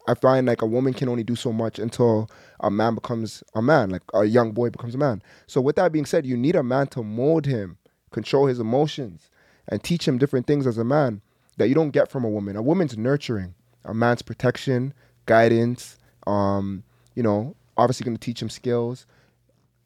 I 0.09 0.15
find 0.15 0.47
like 0.47 0.63
a 0.63 0.67
woman 0.67 0.95
can 0.95 1.09
only 1.09 1.25
do 1.25 1.37
so 1.37 1.53
much 1.53 1.79
until 1.79 2.31
a 2.61 2.71
man 2.71 2.95
becomes 2.95 3.43
a 3.55 3.61
man, 3.61 3.91
like 3.91 4.03
a 4.15 4.25
young 4.25 4.53
boy 4.53 4.71
becomes 4.71 4.95
a 4.95 4.99
man. 4.99 5.21
So 5.49 5.61
with 5.61 5.77
that 5.77 5.93
being 5.93 6.07
said, 6.07 6.25
you 6.25 6.37
need 6.37 6.55
a 6.55 6.63
man 6.63 6.87
to 6.89 7.03
mold 7.03 7.45
him, 7.45 7.77
control 8.13 8.47
his 8.47 8.61
emotions, 8.61 9.31
and 9.69 9.83
teach 9.83 10.07
him 10.07 10.17
different 10.17 10.47
things 10.47 10.65
as 10.65 10.79
a 10.79 10.85
man 10.85 11.23
that 11.57 11.69
you 11.69 11.75
don't 11.75 11.91
get 11.91 12.09
from 12.09 12.25
a 12.25 12.31
woman. 12.31 12.55
A 12.55 12.63
woman's 12.63 12.97
nurturing, 12.97 13.55
a 13.85 13.93
man's 13.93 14.23
protection, 14.23 14.95
guidance, 15.27 15.99
um, 16.29 16.85
you 17.17 17.23
know, 17.25 17.57
obviously 17.77 18.05
gonna 18.05 18.17
teach 18.17 18.41
him 18.41 18.49
skills, 18.49 19.07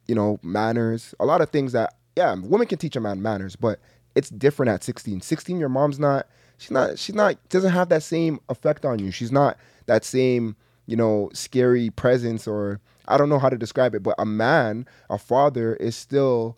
you 0.07 0.15
know, 0.15 0.39
manners, 0.43 1.15
a 1.19 1.25
lot 1.25 1.41
of 1.41 1.49
things 1.49 1.73
that 1.73 1.95
yeah, 2.15 2.35
women 2.35 2.67
can 2.67 2.77
teach 2.77 2.95
a 2.95 3.01
man 3.01 3.23
manners, 3.23 3.57
but 3.57 3.81
it's 4.15 4.29
different 4.29 4.69
at 4.69 4.85
16. 4.85 5.23
16, 5.23 5.59
your 5.59 5.71
mom's 5.71 5.99
not 5.99 6.27
she's 6.61 6.71
not 6.71 6.99
she's 6.99 7.15
not 7.15 7.37
doesn't 7.49 7.73
have 7.73 7.89
that 7.89 8.03
same 8.03 8.39
effect 8.49 8.85
on 8.85 8.99
you. 8.99 9.11
She's 9.11 9.33
not 9.33 9.57
that 9.87 10.05
same, 10.05 10.55
you 10.87 10.95
know, 10.95 11.31
scary 11.33 11.91
presence 11.91 12.47
or 12.47 12.81
I 13.09 13.17
don't 13.17 13.31
know 13.31 13.39
how 13.39 13.49
to 13.49 13.57
describe 13.57 13.95
it, 13.95 14.03
but 14.03 14.15
a 14.19 14.27
man, 14.27 14.87
a 15.09 15.19
father 15.19 15.75
is 15.77 15.97
still, 15.97 16.57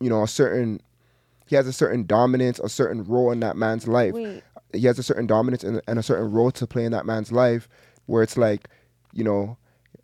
you 0.00 0.10
know, 0.10 0.24
a 0.24 0.28
certain 0.28 0.82
he 1.46 1.56
has 1.56 1.66
a 1.66 1.72
certain 1.72 2.04
dominance, 2.04 2.58
a 2.58 2.68
certain 2.68 3.04
role 3.04 3.30
in 3.30 3.40
that 3.40 3.56
man's 3.56 3.88
life. 3.88 4.12
Wait. 4.12 4.42
He 4.74 4.86
has 4.86 4.98
a 4.98 5.02
certain 5.02 5.26
dominance 5.26 5.64
and, 5.64 5.80
and 5.88 5.98
a 5.98 6.02
certain 6.02 6.30
role 6.30 6.50
to 6.50 6.66
play 6.66 6.84
in 6.84 6.92
that 6.92 7.06
man's 7.06 7.32
life 7.32 7.68
where 8.04 8.22
it's 8.22 8.36
like, 8.36 8.68
you 9.14 9.24
know, 9.24 9.56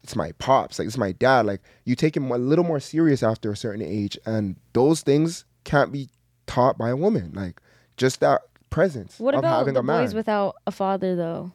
it's 0.02 0.16
my 0.16 0.32
pops, 0.32 0.78
like 0.78 0.86
it's 0.86 0.96
my 0.96 1.12
dad. 1.12 1.44
Like 1.44 1.60
you 1.84 1.96
take 1.96 2.16
him 2.16 2.30
a 2.30 2.38
little 2.38 2.64
more 2.64 2.80
serious 2.80 3.22
after 3.22 3.50
a 3.50 3.56
certain 3.56 3.82
age, 3.82 4.16
and 4.24 4.56
those 4.72 5.02
things 5.02 5.44
can't 5.64 5.92
be 5.92 6.08
taught 6.46 6.78
by 6.78 6.90
a 6.90 6.96
woman. 6.96 7.32
Like 7.34 7.60
just 7.96 8.20
that 8.20 8.42
presence 8.74 9.18
What 9.18 9.34
about 9.34 9.66
the 9.66 9.82
boys 9.82 10.14
without 10.14 10.56
a 10.66 10.70
father, 10.70 11.14
though? 11.16 11.52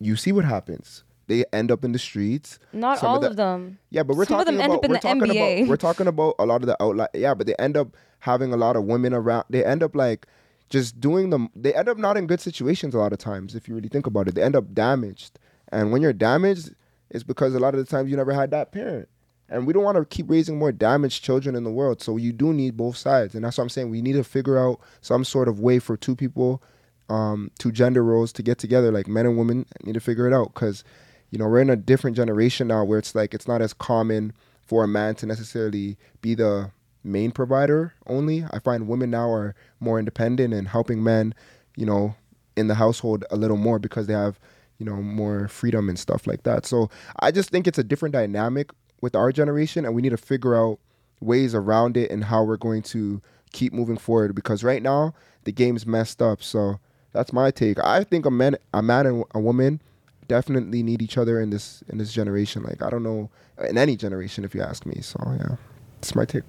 you 0.00 0.14
see 0.16 0.32
what 0.32 0.44
happens. 0.44 1.04
They 1.26 1.44
end 1.52 1.70
up 1.70 1.84
in 1.84 1.92
the 1.92 1.98
streets. 1.98 2.58
Not 2.72 2.98
Some 3.00 3.08
all 3.10 3.24
of 3.24 3.30
of, 3.32 3.36
them. 3.36 3.78
Yeah, 3.90 4.02
but 4.02 4.16
we're 4.16 4.24
Some 4.24 4.40
of 4.40 4.46
talking 4.46 4.60
about 4.60 4.76
up 4.76 4.82
we're 4.88 4.94
the 4.94 5.00
talking 5.00 5.22
NBA. 5.22 5.56
about 5.58 5.68
we're 5.68 5.76
talking 5.76 6.06
about 6.06 6.34
a 6.38 6.46
lot 6.46 6.62
of 6.62 6.66
the 6.66 6.82
outlet. 6.82 7.10
Yeah, 7.14 7.34
but 7.34 7.46
they 7.46 7.54
end 7.58 7.76
up 7.76 7.96
having 8.20 8.52
a 8.52 8.56
lot 8.56 8.76
of 8.76 8.84
women 8.84 9.12
around. 9.12 9.44
They 9.50 9.62
end 9.64 9.82
up 9.82 9.94
like 9.94 10.26
just 10.70 11.00
doing 11.00 11.30
them. 11.30 11.50
They 11.54 11.74
end 11.74 11.88
up 11.88 11.98
not 11.98 12.16
in 12.16 12.26
good 12.26 12.40
situations 12.40 12.94
a 12.94 12.98
lot 12.98 13.12
of 13.12 13.18
times. 13.18 13.54
If 13.54 13.68
you 13.68 13.74
really 13.74 13.88
think 13.90 14.06
about 14.06 14.28
it, 14.28 14.34
they 14.36 14.42
end 14.42 14.56
up 14.56 14.72
damaged. 14.72 15.38
And 15.70 15.92
when 15.92 16.00
you're 16.00 16.14
damaged, 16.14 16.74
it's 17.10 17.24
because 17.24 17.54
a 17.54 17.58
lot 17.60 17.74
of 17.74 17.80
the 17.84 17.90
times 17.90 18.10
you 18.10 18.16
never 18.16 18.32
had 18.32 18.50
that 18.52 18.72
parent. 18.72 19.08
And 19.48 19.66
we 19.66 19.72
don't 19.72 19.82
want 19.82 19.96
to 19.96 20.04
keep 20.04 20.28
raising 20.28 20.58
more 20.58 20.72
damaged 20.72 21.24
children 21.24 21.54
in 21.54 21.64
the 21.64 21.70
world. 21.70 22.02
So 22.02 22.16
you 22.16 22.32
do 22.32 22.52
need 22.52 22.76
both 22.76 22.96
sides. 22.96 23.34
And 23.34 23.44
that's 23.44 23.56
what 23.56 23.62
I'm 23.64 23.70
saying. 23.70 23.90
We 23.90 24.02
need 24.02 24.12
to 24.14 24.24
figure 24.24 24.58
out 24.58 24.80
some 25.00 25.24
sort 25.24 25.48
of 25.48 25.60
way 25.60 25.78
for 25.78 25.96
two 25.96 26.14
people, 26.14 26.62
um, 27.08 27.50
two 27.58 27.72
gender 27.72 28.04
roles 28.04 28.32
to 28.34 28.42
get 28.42 28.58
together, 28.58 28.92
like 28.92 29.08
men 29.08 29.24
and 29.24 29.38
women 29.38 29.64
need 29.84 29.94
to 29.94 30.00
figure 30.00 30.26
it 30.26 30.34
out. 30.34 30.52
Because, 30.52 30.84
you 31.30 31.38
know, 31.38 31.46
we're 31.46 31.60
in 31.60 31.70
a 31.70 31.76
different 31.76 32.16
generation 32.16 32.68
now 32.68 32.84
where 32.84 32.98
it's 32.98 33.14
like 33.14 33.32
it's 33.32 33.48
not 33.48 33.62
as 33.62 33.72
common 33.72 34.34
for 34.66 34.84
a 34.84 34.88
man 34.88 35.14
to 35.14 35.26
necessarily 35.26 35.96
be 36.20 36.34
the 36.34 36.70
main 37.02 37.30
provider 37.30 37.94
only. 38.06 38.44
I 38.50 38.58
find 38.58 38.86
women 38.86 39.10
now 39.10 39.30
are 39.32 39.54
more 39.80 39.98
independent 39.98 40.52
and 40.52 40.68
helping 40.68 41.02
men, 41.02 41.34
you 41.74 41.86
know, 41.86 42.14
in 42.54 42.68
the 42.68 42.74
household 42.74 43.24
a 43.30 43.36
little 43.36 43.56
more 43.56 43.78
because 43.78 44.06
they 44.08 44.12
have, 44.12 44.38
you 44.78 44.84
know, 44.84 44.96
more 44.96 45.48
freedom 45.48 45.88
and 45.88 45.98
stuff 45.98 46.26
like 46.26 46.42
that. 46.42 46.66
So 46.66 46.90
I 47.20 47.30
just 47.30 47.48
think 47.48 47.66
it's 47.66 47.78
a 47.78 47.84
different 47.84 48.12
dynamic 48.12 48.70
with 49.00 49.14
our 49.14 49.32
generation 49.32 49.84
and 49.84 49.94
we 49.94 50.02
need 50.02 50.10
to 50.10 50.16
figure 50.16 50.56
out 50.56 50.78
ways 51.20 51.54
around 51.54 51.96
it 51.96 52.10
and 52.10 52.24
how 52.24 52.42
we're 52.44 52.56
going 52.56 52.82
to 52.82 53.20
keep 53.52 53.72
moving 53.72 53.96
forward 53.96 54.34
because 54.34 54.62
right 54.62 54.82
now 54.82 55.14
the 55.44 55.52
game's 55.52 55.86
messed 55.86 56.20
up. 56.20 56.42
So 56.42 56.78
that's 57.12 57.32
my 57.32 57.50
take. 57.50 57.78
I 57.80 58.04
think 58.04 58.26
a 58.26 58.30
man 58.30 58.56
a 58.74 58.82
man 58.82 59.06
and 59.06 59.24
a 59.34 59.40
woman 59.40 59.80
definitely 60.26 60.82
need 60.82 61.00
each 61.00 61.16
other 61.16 61.40
in 61.40 61.50
this 61.50 61.82
in 61.88 61.98
this 61.98 62.12
generation. 62.12 62.62
Like 62.62 62.82
I 62.82 62.90
don't 62.90 63.02
know 63.02 63.30
in 63.66 63.78
any 63.78 63.96
generation 63.96 64.44
if 64.44 64.54
you 64.54 64.62
ask 64.62 64.86
me. 64.86 65.00
So 65.00 65.18
yeah. 65.38 65.56
It's 65.98 66.14
my 66.14 66.24
take. 66.24 66.44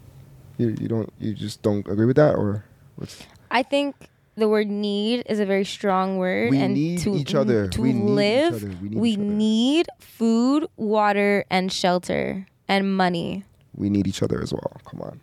You 0.58 0.76
you 0.80 0.88
don't 0.88 1.12
you 1.20 1.34
just 1.34 1.62
don't 1.62 1.88
agree 1.88 2.06
with 2.06 2.18
that 2.18 2.36
or 2.36 2.66
what's 2.98 3.24
I 3.50 3.64
think 3.64 4.10
the 4.40 4.50
word 4.50 4.68
need 4.68 5.24
is 5.28 5.40
a 5.40 5.46
very 5.46 5.66
strong 5.66 6.18
word. 6.18 6.52
We 6.52 6.60
and 6.60 6.74
need 6.74 7.00
to, 7.00 7.16
each 7.16 7.36
other. 7.36 7.68
To 7.68 7.82
We 7.82 7.94
need 7.94 8.04
each 8.04 8.10
live, 8.10 8.54
other. 8.56 8.76
We 8.82 8.90
need 8.90 9.00
we 9.00 9.16
need 9.16 9.88
food, 10.00 10.68
water, 10.78 11.46
and 11.50 11.72
shelter 11.72 12.48
and 12.68 12.96
money. 12.96 13.44
we 13.76 13.90
need 13.90 14.08
each 14.08 14.24
other 14.24 14.42
as 14.42 14.52
well. 14.52 14.82
Come 14.86 15.02
on. 15.02 15.20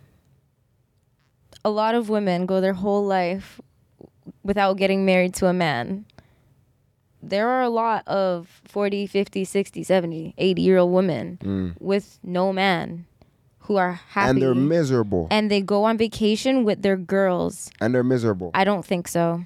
A 1.65 1.69
lot 1.69 1.95
of 1.95 2.09
women 2.09 2.45
go 2.45 2.61
their 2.61 2.73
whole 2.73 3.05
life 3.05 3.59
without 4.43 4.77
getting 4.77 5.05
married 5.05 5.33
to 5.35 5.47
a 5.47 5.53
man. 5.53 6.05
There 7.21 7.49
are 7.49 7.63
a 7.63 7.69
lot 7.69 8.07
of 8.07 8.61
40, 8.65 9.07
50, 9.07 9.43
60, 9.43 9.83
70, 9.83 10.33
80 10.37 10.61
year 10.61 10.77
old 10.77 10.93
women 10.93 11.39
mm. 11.43 11.81
with 11.81 12.19
no 12.23 12.53
man 12.53 13.05
who 13.67 13.75
are 13.75 13.99
happy. 14.09 14.29
And 14.29 14.41
they're 14.41 14.55
miserable. 14.55 15.27
and 15.29 15.51
they 15.51 15.61
go 15.61 15.83
on 15.83 15.97
vacation 15.97 16.63
with 16.63 16.81
their 16.81 16.97
girls. 16.97 17.69
And 17.81 17.93
they're 17.93 18.03
miserable. 18.03 18.51
I 18.53 18.63
don't 18.63 18.85
think 18.85 19.07
so. 19.07 19.43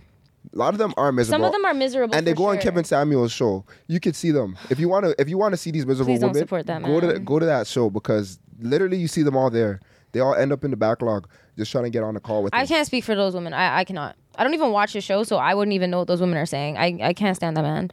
A 0.53 0.57
lot 0.57 0.73
of 0.73 0.77
them 0.79 0.93
are 0.97 1.11
miserable. 1.11 1.43
Some 1.43 1.45
of 1.45 1.51
them 1.51 1.65
are 1.65 1.73
miserable. 1.73 2.15
and 2.15 2.25
they 2.25 2.33
go 2.33 2.45
on. 2.45 2.57
Kevin 2.57 2.83
Samuels' 2.83 3.31
show. 3.31 3.63
You 3.87 3.99
could 3.99 4.15
see 4.15 4.31
them 4.31 4.57
if 4.69 4.79
you 4.79 4.89
want 4.89 5.05
to. 5.05 5.15
If 5.19 5.29
you 5.29 5.37
want 5.37 5.53
to 5.53 5.57
see 5.57 5.71
these 5.71 5.85
miserable 5.85 6.13
Please 6.13 6.19
don't 6.19 6.31
women, 6.31 6.41
support 6.43 6.67
that 6.67 6.83
go 6.83 6.99
to 6.99 7.19
go 7.19 7.39
to 7.39 7.45
that 7.45 7.67
show 7.67 7.89
because 7.89 8.39
literally 8.59 8.97
you 8.97 9.07
see 9.07 9.23
them 9.23 9.37
all 9.37 9.49
there. 9.49 9.79
They 10.11 10.19
all 10.19 10.35
end 10.35 10.51
up 10.51 10.63
in 10.65 10.71
the 10.71 10.77
backlog 10.77 11.27
just 11.57 11.71
trying 11.71 11.85
to 11.85 11.89
get 11.89 12.03
on 12.03 12.15
a 12.15 12.19
call 12.19 12.43
with. 12.43 12.53
I 12.53 12.59
them. 12.59 12.67
can't 12.67 12.87
speak 12.87 13.03
for 13.03 13.15
those 13.15 13.33
women. 13.33 13.53
I, 13.53 13.79
I 13.79 13.83
cannot. 13.85 14.15
I 14.35 14.43
don't 14.43 14.53
even 14.53 14.71
watch 14.71 14.93
the 14.93 15.01
show, 15.01 15.23
so 15.23 15.37
I 15.37 15.53
wouldn't 15.53 15.73
even 15.73 15.89
know 15.91 15.99
what 15.99 16.07
those 16.07 16.21
women 16.21 16.37
are 16.37 16.45
saying. 16.45 16.77
I, 16.77 16.97
I 17.01 17.13
can't 17.13 17.35
stand 17.35 17.55
that 17.57 17.63
man. 17.63 17.91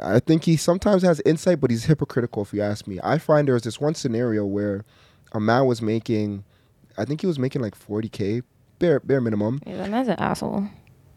I 0.00 0.20
think 0.20 0.44
he 0.44 0.56
sometimes 0.56 1.02
has 1.02 1.20
insight, 1.24 1.60
but 1.60 1.70
he's 1.70 1.84
hypocritical. 1.84 2.42
If 2.42 2.52
you 2.52 2.62
ask 2.62 2.86
me, 2.86 2.98
I 3.02 3.18
find 3.18 3.48
there's 3.48 3.62
this 3.62 3.80
one 3.80 3.94
scenario 3.94 4.44
where 4.44 4.84
a 5.32 5.40
man 5.40 5.66
was 5.66 5.80
making, 5.82 6.44
I 6.96 7.04
think 7.04 7.20
he 7.20 7.26
was 7.26 7.38
making 7.38 7.62
like 7.62 7.74
forty 7.74 8.08
k 8.08 8.42
bare 8.78 9.00
bare 9.00 9.20
minimum. 9.20 9.60
Yeah, 9.66 9.76
that 9.78 9.90
man's 9.90 10.08
an 10.08 10.16
asshole. 10.18 10.66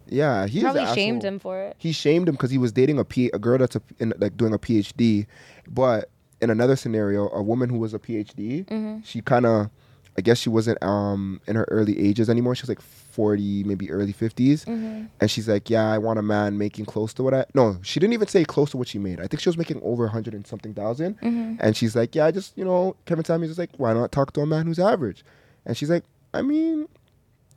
Yeah, 0.08 0.46
he 0.48 0.62
Probably 0.62 0.82
an 0.84 0.94
shamed 0.96 1.18
asshole. 1.20 1.34
him 1.34 1.40
for 1.40 1.62
it. 1.62 1.76
he 1.78 1.92
shamed 1.94 2.28
him 2.28 2.34
because 2.36 2.52
he 2.52 2.58
was 2.58 2.72
dating 2.74 3.00
a 3.00 3.06
P, 3.06 3.30
a 3.34 3.40
girl 3.40 3.58
that's 3.60 3.76
a, 3.78 3.82
in, 4.00 4.14
like 4.18 4.36
doing 4.36 4.54
a 4.54 4.60
PhD, 4.60 5.26
but 5.70 6.10
in 6.42 6.50
another 6.50 6.76
scenario, 6.76 7.30
a 7.30 7.42
woman 7.42 7.70
who 7.70 7.78
was 7.78 7.94
a 7.94 8.00
PhD, 8.00 8.66
Mm-hmm. 8.66 9.02
she 9.04 9.22
kind 9.22 9.46
of, 9.46 9.70
I 10.18 10.22
guess 10.22 10.38
she 10.40 10.50
wasn't 10.50 10.82
um 10.84 11.40
in 11.48 11.56
her 11.56 11.66
early 11.70 11.98
ages 12.00 12.30
anymore. 12.30 12.54
She 12.56 12.64
was 12.64 12.70
like 12.70 12.82
forty, 12.82 13.64
maybe 13.66 13.92
early 13.92 14.14
50s 14.14 14.66
Mm-hmm. 14.66 15.06
and 15.20 15.32
she's 15.32 15.48
like, 15.50 15.70
yeah, 15.70 15.90
I 15.92 15.98
want 15.98 16.18
a 16.20 16.22
man 16.22 16.58
making 16.58 16.86
close 16.86 17.14
to 17.16 17.24
what 17.24 17.34
I. 17.34 17.46
No, 17.54 17.78
she 17.82 18.00
didn't 18.00 18.14
even 18.14 18.28
say 18.28 18.44
close 18.46 18.72
to 18.72 18.78
what 18.78 18.88
she 18.88 19.00
made. 19.00 19.20
I 19.20 19.28
think 19.28 19.42
she 19.42 19.50
was 19.50 19.58
making 19.58 19.82
over 19.84 20.06
a 20.06 20.10
hundred 20.10 20.34
and 20.34 20.46
something 20.48 20.74
1000 20.74 21.18
Mm-hmm. 21.20 21.56
and 21.60 21.76
she's 21.76 21.96
like, 21.96 22.16
yeah, 22.16 22.26
I 22.26 22.32
just 22.32 22.58
you 22.58 22.64
know, 22.66 22.96
Kevin 23.06 23.26
Samuels 23.26 23.52
is 23.52 23.58
like, 23.58 23.72
why 23.78 23.94
not 23.94 24.12
talk 24.12 24.34
to 24.34 24.42
a 24.42 24.46
man 24.46 24.66
who's 24.66 24.80
average? 24.80 25.24
And 25.66 25.76
she's 25.78 25.90
like, 25.90 26.04
I 26.34 26.42
mean, 26.42 26.88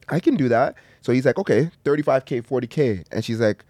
I 0.08 0.20
can 0.20 0.36
do 0.36 0.48
that. 0.48 0.74
So 1.02 1.12
he's 1.12 1.24
like, 1.26 1.38
okay, 1.38 1.70
35K, 1.84 2.42
40K. 2.46 3.04
And 3.12 3.24
she's 3.24 3.40
like, 3.40 3.64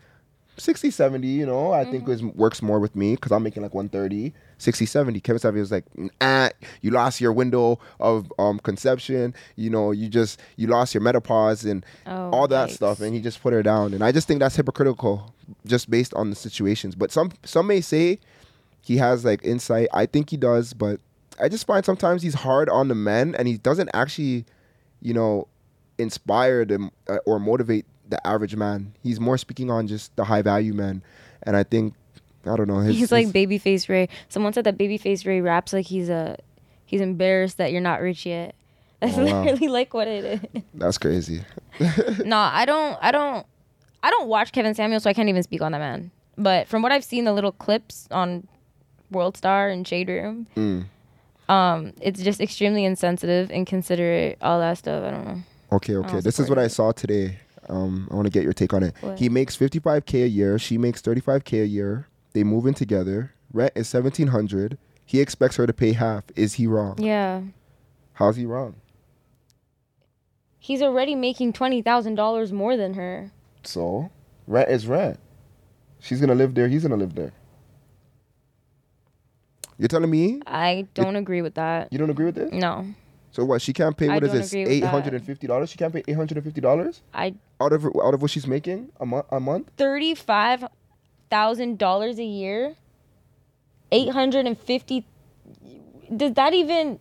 60, 0.56 0.90
70, 0.90 1.26
you 1.26 1.44
know, 1.46 1.72
I 1.72 1.84
think 1.84 2.08
is, 2.08 2.22
works 2.22 2.62
more 2.62 2.78
with 2.78 2.94
me 2.94 3.16
because 3.16 3.32
I'm 3.32 3.42
making 3.42 3.62
like 3.62 3.74
130, 3.74 4.32
60, 4.64 4.86
70. 4.86 5.20
Kevin 5.20 5.38
Savage 5.38 5.60
was 5.60 5.70
like, 5.70 5.84
ah, 6.20 6.50
you 6.80 6.90
lost 6.90 7.20
your 7.20 7.32
window 7.32 7.78
of 8.00 8.32
um, 8.38 8.58
conception. 8.58 9.34
You 9.56 9.70
know, 9.70 9.92
you 9.92 10.08
just, 10.08 10.40
you 10.56 10.66
lost 10.66 10.94
your 10.94 11.00
menopause 11.02 11.64
and 11.64 11.84
Oh, 12.06 12.30
all 12.30 12.48
that 12.48 12.70
yikes. 12.70 12.72
stuff. 12.74 13.00
And 13.00 13.14
he 13.14 13.20
just 13.20 13.40
put 13.42 13.52
her 13.52 13.62
down. 13.62 13.94
And 13.94 14.02
I 14.02 14.10
just 14.10 14.26
think 14.26 14.40
that's 14.40 14.56
hypocritical 14.56 15.32
just 15.66 15.88
based 15.90 16.12
on 16.14 16.30
the 16.30 16.36
situations. 16.36 16.94
But 16.94 17.12
some, 17.12 17.30
some 17.44 17.66
may 17.66 17.80
say 17.80 18.18
he 18.80 18.96
has 18.96 19.24
like 19.24 19.44
insight. 19.44 19.88
I 19.92 20.06
think 20.06 20.30
he 20.30 20.36
does, 20.36 20.72
but 20.72 21.00
I 21.40 21.48
just 21.48 21.66
find 21.66 21.84
sometimes 21.84 22.22
he's 22.22 22.34
hard 22.34 22.68
on 22.68 22.88
the 22.88 22.94
men 22.94 23.34
and 23.34 23.46
he 23.46 23.58
doesn't 23.58 23.90
actually, 23.94 24.44
you 25.00 25.14
know, 25.14 25.46
inspire 25.98 26.64
them 26.64 26.90
uh, 27.08 27.18
or 27.26 27.38
motivate 27.38 27.86
the 28.08 28.24
average 28.26 28.56
man. 28.56 28.94
He's 29.02 29.20
more 29.20 29.38
speaking 29.38 29.70
on 29.70 29.86
just 29.86 30.14
the 30.16 30.24
high 30.24 30.42
value 30.42 30.74
men, 30.74 31.02
and 31.44 31.56
I 31.56 31.62
think 31.62 31.94
I 32.46 32.56
don't 32.56 32.68
know. 32.68 32.78
His, 32.80 32.96
He's 32.96 33.12
like 33.12 33.26
his- 33.26 33.32
Babyface 33.32 33.88
Ray. 33.88 34.08
Someone 34.28 34.52
said 34.52 34.64
that 34.64 34.76
Babyface 34.78 35.26
Ray 35.26 35.40
raps 35.40 35.72
like 35.72 35.86
he's 35.86 36.08
a 36.08 36.36
he's 36.84 37.00
embarrassed 37.00 37.56
that 37.58 37.72
you're 37.72 37.80
not 37.80 38.00
rich 38.00 38.26
yet. 38.26 38.54
That's 39.00 39.18
Oh, 39.18 39.24
wow. 39.26 39.42
literally 39.44 39.68
like 39.68 39.92
what 39.94 40.08
it 40.08 40.24
is. 40.54 40.62
that's 40.74 40.96
crazy. 40.98 41.42
no, 42.24 42.38
I 42.38 42.64
don't 42.64 42.98
I 43.02 43.10
don't 43.10 43.46
I 44.02 44.10
don't 44.10 44.28
watch 44.28 44.52
Kevin 44.52 44.74
Samuel, 44.74 45.00
so 45.00 45.10
I 45.10 45.14
can't 45.14 45.28
even 45.28 45.42
speak 45.42 45.60
on 45.62 45.72
that 45.72 45.78
man. 45.78 46.10
But 46.38 46.68
from 46.68 46.82
what 46.82 46.92
I've 46.92 47.04
seen 47.04 47.24
the 47.24 47.32
little 47.32 47.52
clips 47.52 48.08
on 48.10 48.46
World 49.10 49.36
Star 49.36 49.68
and 49.68 49.86
Shade 49.86 50.08
Room, 50.08 50.46
Mm. 50.56 50.84
um, 51.48 51.92
it's 52.00 52.22
just 52.22 52.40
extremely 52.40 52.84
insensitive, 52.84 53.50
inconsiderate, 53.50 54.38
all 54.42 54.58
that 54.60 54.78
stuff. 54.78 55.04
I 55.04 55.10
don't 55.10 55.24
know. 55.26 55.42
Okay, 55.72 55.96
okay. 55.96 56.20
This 56.20 56.38
is 56.40 56.48
what 56.48 56.58
I 56.58 56.68
saw 56.68 56.92
today. 56.92 57.38
Um, 57.68 58.08
I 58.10 58.14
want 58.14 58.26
to 58.26 58.30
get 58.32 58.42
your 58.42 58.52
take 58.52 58.72
on 58.74 58.82
it. 58.82 58.94
What? 59.00 59.18
He 59.18 59.28
makes 59.28 59.56
55k 59.56 60.24
a 60.24 60.28
year. 60.28 60.58
She 60.58 60.76
makes 60.78 61.00
35k 61.02 61.62
a 61.62 61.66
year. 61.66 62.06
They 62.34 62.44
move 62.44 62.66
in 62.66 62.74
together. 62.74 63.32
Rent 63.52 63.72
is 63.74 63.92
1700. 63.94 64.76
He 65.06 65.20
expects 65.20 65.56
her 65.56 65.66
to 65.66 65.72
pay 65.72 65.92
half. 65.92 66.24
Is 66.36 66.54
he 66.54 66.66
wrong? 66.66 66.96
Yeah. 66.98 67.42
How's 68.14 68.36
he 68.36 68.44
wrong? 68.44 68.74
He's 70.58 70.80
already 70.82 71.14
making 71.14 71.52
twenty 71.52 71.82
thousand 71.82 72.14
dollars 72.14 72.50
more 72.50 72.74
than 72.76 72.94
her. 72.94 73.30
So, 73.64 74.10
rent 74.46 74.70
is 74.70 74.86
rent. 74.86 75.18
She's 76.00 76.20
gonna 76.20 76.34
live 76.34 76.54
there. 76.54 76.68
He's 76.68 76.82
gonna 76.82 76.96
live 76.96 77.14
there. 77.14 77.32
You're 79.78 79.88
telling 79.88 80.10
me 80.10 80.40
I 80.46 80.86
don't 80.94 81.16
agree 81.16 81.42
with 81.42 81.54
that. 81.54 81.92
you 81.92 81.98
don't 81.98 82.08
agree 82.10 82.24
with 82.24 82.36
this? 82.36 82.50
No. 82.52 82.86
So 83.32 83.44
what? 83.44 83.60
She 83.60 83.72
can't 83.74 83.96
pay. 83.96 84.08
I 84.08 84.14
What 84.14 84.24
is 84.24 84.32
this? 84.32 84.54
Eight 84.54 84.84
hundred 84.84 85.12
and 85.12 85.24
fifty 85.24 85.46
dollars. 85.46 85.68
She 85.68 85.76
can't 85.76 85.92
pay 85.92 86.02
eight 86.08 86.16
hundred 86.16 86.38
and 86.38 86.44
fifty 86.44 86.62
dollars 86.62 87.02
I 87.12 87.34
out 87.60 87.72
of 87.74 87.84
out 88.02 88.14
of 88.14 88.22
what 88.22 88.30
she's 88.30 88.46
making 88.46 88.90
a 89.00 89.04
month. 89.04 89.26
A 89.30 89.40
month. 89.40 89.70
thirty 89.76 90.14
five 90.14 90.64
thousand 91.30 91.78
dollars 91.78 92.18
a 92.18 92.24
year. 92.24 92.76
Eight 93.92 94.10
hundred 94.10 94.46
and 94.46 94.58
fifty 94.58 95.06
does 96.14 96.34
that 96.34 96.52
even 96.54 96.98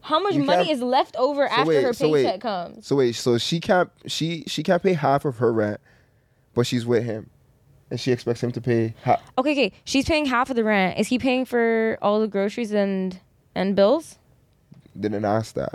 how 0.00 0.20
much 0.20 0.34
You 0.34 0.44
money 0.44 0.70
is 0.70 0.80
left 0.80 1.16
over 1.16 1.46
So 1.48 1.52
after 1.54 1.68
wait, 1.68 1.82
her 1.82 1.92
so 1.92 2.08
wait. 2.08 2.24
paycheck 2.24 2.40
comes? 2.40 2.86
So 2.86 2.96
wait. 2.96 3.14
So 3.14 3.36
she 3.38 3.60
can't. 3.60 3.90
She 4.06 4.44
she 4.46 4.62
can't 4.62 4.82
pay 4.82 4.94
half 4.94 5.24
of 5.24 5.36
her 5.38 5.52
rent, 5.52 5.80
but 6.54 6.66
she's 6.66 6.86
with 6.86 7.04
him, 7.04 7.28
and 7.90 8.00
she 8.00 8.10
expects 8.12 8.42
him 8.42 8.52
to 8.52 8.60
pay 8.60 8.94
half. 9.02 9.20
Okay, 9.36 9.52
okay. 9.52 9.72
She's 9.84 10.06
paying 10.06 10.24
half 10.26 10.48
of 10.50 10.56
the 10.56 10.64
rent. 10.64 10.98
Is 10.98 11.08
he 11.08 11.18
paying 11.18 11.44
for 11.44 11.98
all 12.00 12.20
the 12.20 12.28
groceries 12.28 12.72
and 12.72 13.18
and 13.54 13.76
bills? 13.76 14.18
Didn't 14.98 15.24
ask 15.24 15.54
that. 15.54 15.74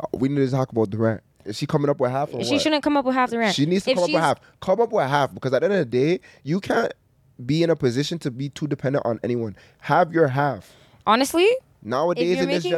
Uh, 0.00 0.06
We 0.12 0.28
need 0.28 0.44
to 0.46 0.50
talk 0.50 0.70
about 0.70 0.90
the 0.90 0.98
rent. 0.98 1.22
Is 1.44 1.58
she 1.58 1.66
coming 1.66 1.90
up 1.90 1.98
with 1.98 2.10
half 2.12 2.30
She 2.30 2.36
what? 2.36 2.60
shouldn't 2.60 2.84
come 2.84 2.96
up 2.96 3.04
with 3.04 3.16
half 3.16 3.30
the 3.30 3.38
rent. 3.38 3.54
She 3.56 3.66
needs 3.66 3.84
to 3.84 3.90
If 3.90 3.96
come 3.96 4.04
up 4.04 4.10
with 4.12 4.22
half. 4.22 4.40
Come 4.60 4.80
up 4.80 4.92
with 4.92 5.08
half 5.08 5.34
because 5.34 5.52
at 5.52 5.60
the 5.62 5.64
end 5.66 5.74
of 5.74 5.90
the 5.90 5.98
day, 6.16 6.20
you 6.44 6.60
can't 6.60 6.92
be 7.46 7.62
in 7.62 7.70
a 7.70 7.76
position 7.76 8.18
to 8.20 8.30
be 8.30 8.48
too 8.48 8.66
dependent 8.66 9.04
on 9.06 9.20
anyone. 9.22 9.56
Have 9.80 10.12
your 10.12 10.28
half. 10.28 10.72
Honestly, 11.06 11.48
Nowadays 11.82 12.30
if 12.30 12.36
you're 12.36 12.42
in 12.44 12.48
this 12.48 12.64
making 12.64 12.72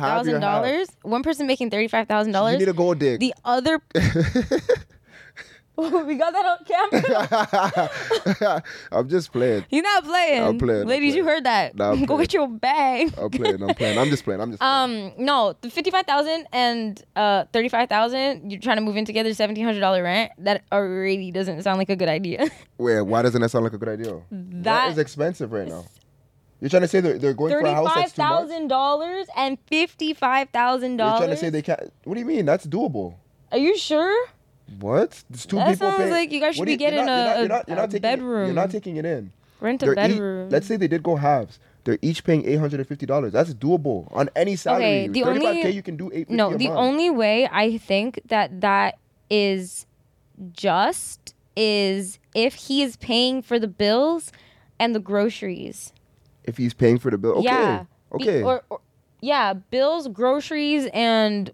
your 0.00 0.40
thousand 0.40 0.40
dollars, 0.40 0.88
one 1.02 1.22
person 1.22 1.46
making 1.46 1.70
thirty-five 1.70 2.08
thousand 2.08 2.30
You 2.30 2.34
dollars, 2.34 2.58
need 2.58 2.68
a 2.68 2.72
gold 2.72 2.98
dig. 2.98 3.20
the 3.20 3.34
other. 3.44 3.80
we 5.76 6.14
got 6.16 6.32
that 6.34 6.44
on 6.44 6.58
camera. 8.50 8.62
I'm 8.92 9.08
just 9.08 9.32
playing. 9.32 9.64
You're 9.70 9.82
not 9.82 10.04
playing. 10.04 10.42
I'm 10.42 10.58
playing, 10.58 10.82
I'm 10.82 10.86
Ladies, 10.88 11.14
you 11.14 11.24
heard 11.24 11.44
that. 11.44 11.74
Nah, 11.74 11.94
Go 12.06 12.18
get 12.18 12.34
your 12.34 12.46
bag. 12.46 13.14
I'm 13.18 13.30
playing. 13.30 13.62
I'm 13.62 13.74
playing. 13.74 13.98
I'm 13.98 14.10
just 14.10 14.22
playing. 14.24 14.40
I'm 14.42 14.50
just 14.50 14.60
playing. 14.60 15.08
Um, 15.08 15.12
no, 15.24 15.54
the 15.62 15.70
fifty-five 15.70 16.04
thousand 16.04 16.46
and 16.52 17.02
uh 17.16 17.44
thirty-five 17.54 17.88
thousand. 17.88 18.50
You're 18.50 18.60
trying 18.60 18.76
to 18.76 18.82
move 18.82 18.96
in 18.98 19.06
together, 19.06 19.32
seventeen 19.32 19.64
hundred 19.64 19.80
dollar 19.80 20.02
rent. 20.02 20.32
That 20.38 20.62
already 20.70 21.30
doesn't 21.30 21.62
sound 21.62 21.78
like 21.78 21.88
a 21.88 21.96
good 21.96 22.08
idea. 22.10 22.50
Wait, 22.76 23.00
why 23.02 23.22
doesn't 23.22 23.40
that 23.40 23.48
sound 23.48 23.64
like 23.64 23.72
a 23.72 23.78
good 23.78 23.88
idea? 23.88 24.20
That- 24.30 24.62
that 24.64 24.90
is 24.90 24.98
expensive 24.98 25.52
right 25.52 25.68
now. 25.68 25.84
You're 26.60 26.68
trying 26.70 26.82
to 26.82 26.88
say 26.88 27.00
they're, 27.00 27.18
they're 27.18 27.34
going 27.34 27.50
for 27.50 27.58
a 27.60 27.74
house 27.74 27.92
that's 27.94 28.12
too 28.12 28.22
much? 28.22 28.30
thousand 28.30 28.68
dollars 28.68 29.26
and 29.36 29.58
$55,000. 29.66 30.20
You're 30.20 30.96
trying 31.16 31.30
to 31.30 31.36
say 31.36 31.50
they 31.50 31.60
can't. 31.62 31.92
What 32.04 32.14
do 32.14 32.20
you 32.20 32.26
mean? 32.26 32.46
That's 32.46 32.66
doable. 32.66 33.16
Are 33.50 33.58
you 33.58 33.76
sure? 33.76 34.28
What? 34.80 35.22
There's 35.30 35.46
two 35.46 35.56
That 35.56 35.70
people 35.72 35.88
sounds 35.90 35.98
paying- 35.98 36.10
like 36.12 36.32
you 36.32 36.40
guys 36.40 36.56
should 36.56 36.66
be 36.66 36.76
do 36.76 36.84
you're 36.84 36.90
getting 36.90 37.06
not- 37.06 37.36
a- 37.36 37.40
you're 37.40 37.48
not, 37.48 37.68
you're 37.68 37.76
not, 37.76 37.82
a 37.82 37.82
not 37.82 37.90
taking 37.90 38.10
It, 38.10 38.18
you're 38.46 38.52
not 38.54 38.70
taking 38.70 38.96
it 38.96 39.04
in. 39.04 39.32
Rent 39.60 39.82
a 39.82 39.86
They're 39.86 39.94
bedroom. 39.94 40.50
let's 40.50 40.66
say 40.66 40.76
they 40.76 40.88
did 40.88 41.02
go 41.02 41.16
halves. 41.16 41.58
They're 41.84 41.98
each 42.02 42.24
paying 42.24 42.44
eight 42.46 42.56
hundred 42.58 42.80
and 42.80 42.88
fifty 42.88 43.06
dollars. 43.06 43.32
That's 43.32 43.54
doable 43.54 44.08
on 44.14 44.28
any 44.36 44.56
salary. 44.56 44.84
Okay, 44.84 45.08
the 45.08 45.22
only- 45.24 45.70
you 45.72 45.82
can 45.82 45.96
do 45.96 46.10
eight 46.14 46.30
no, 46.30 46.52
a 46.52 46.56
the 46.56 46.68
month. 46.68 46.78
only 46.78 47.10
way 47.10 47.48
I 47.50 47.78
think 47.78 48.20
that 48.26 48.60
that 48.60 48.98
is 49.30 49.86
just 50.52 51.34
is 51.56 52.18
if 52.34 52.54
he 52.54 52.82
is 52.82 52.96
paying 52.96 53.42
for 53.42 53.58
the 53.58 53.68
bills 53.68 54.32
and 54.78 54.94
the 54.94 55.00
groceries. 55.00 55.92
if 56.44 56.56
he's 56.56 56.74
paying 56.74 56.98
for 56.98 57.10
the 57.10 57.18
bill. 57.18 57.34
Okay. 57.38 57.44
Yeah. 57.44 57.84
Be- 58.18 58.24
Okay. 58.24 58.42
or, 58.42 58.62
or- 58.68 58.80
yeah, 59.20 59.52
bills, 59.54 60.08
groceries, 60.08 60.86
and 60.92 61.52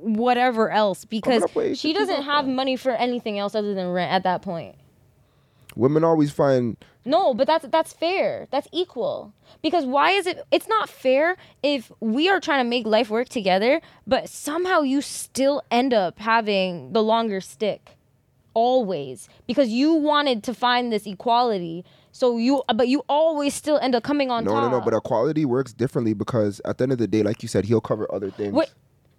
whatever 0.00 0.70
else 0.70 1.04
because 1.04 1.44
she 1.78 1.92
doesn't 1.92 2.22
have 2.22 2.46
money 2.46 2.76
for 2.76 2.92
anything 2.92 3.38
else 3.38 3.54
other 3.54 3.74
than 3.74 3.90
rent 3.90 4.12
at 4.12 4.22
that 4.22 4.42
point. 4.42 4.76
Women 5.74 6.04
always 6.04 6.30
find 6.30 6.76
No, 7.04 7.34
but 7.34 7.46
that's 7.46 7.66
that's 7.68 7.92
fair. 7.92 8.48
That's 8.50 8.66
equal. 8.72 9.32
Because 9.62 9.84
why 9.84 10.12
is 10.12 10.26
it 10.26 10.42
it's 10.50 10.66
not 10.68 10.88
fair 10.88 11.36
if 11.62 11.92
we 12.00 12.28
are 12.28 12.40
trying 12.40 12.64
to 12.64 12.68
make 12.68 12.86
life 12.86 13.10
work 13.10 13.28
together, 13.28 13.80
but 14.06 14.28
somehow 14.28 14.80
you 14.80 15.02
still 15.02 15.62
end 15.70 15.92
up 15.92 16.18
having 16.18 16.92
the 16.92 17.02
longer 17.02 17.40
stick. 17.40 17.90
Always. 18.54 19.28
Because 19.46 19.68
you 19.68 19.92
wanted 19.92 20.42
to 20.44 20.54
find 20.54 20.90
this 20.90 21.06
equality. 21.06 21.84
So 22.10 22.38
you 22.38 22.62
but 22.74 22.88
you 22.88 23.04
always 23.06 23.52
still 23.52 23.78
end 23.78 23.94
up 23.94 24.02
coming 24.02 24.30
on 24.30 24.44
no, 24.44 24.52
top. 24.52 24.70
no, 24.70 24.78
no. 24.78 24.84
But 24.84 24.94
equality 24.94 25.44
works 25.44 25.74
differently 25.74 26.14
because 26.14 26.62
at 26.64 26.78
the 26.78 26.84
end 26.84 26.92
of 26.92 26.98
the 26.98 27.06
day, 27.06 27.22
like 27.22 27.42
you 27.42 27.48
said, 27.50 27.66
he'll 27.66 27.82
cover 27.82 28.10
other 28.12 28.30
things. 28.30 28.54
Wait, 28.54 28.72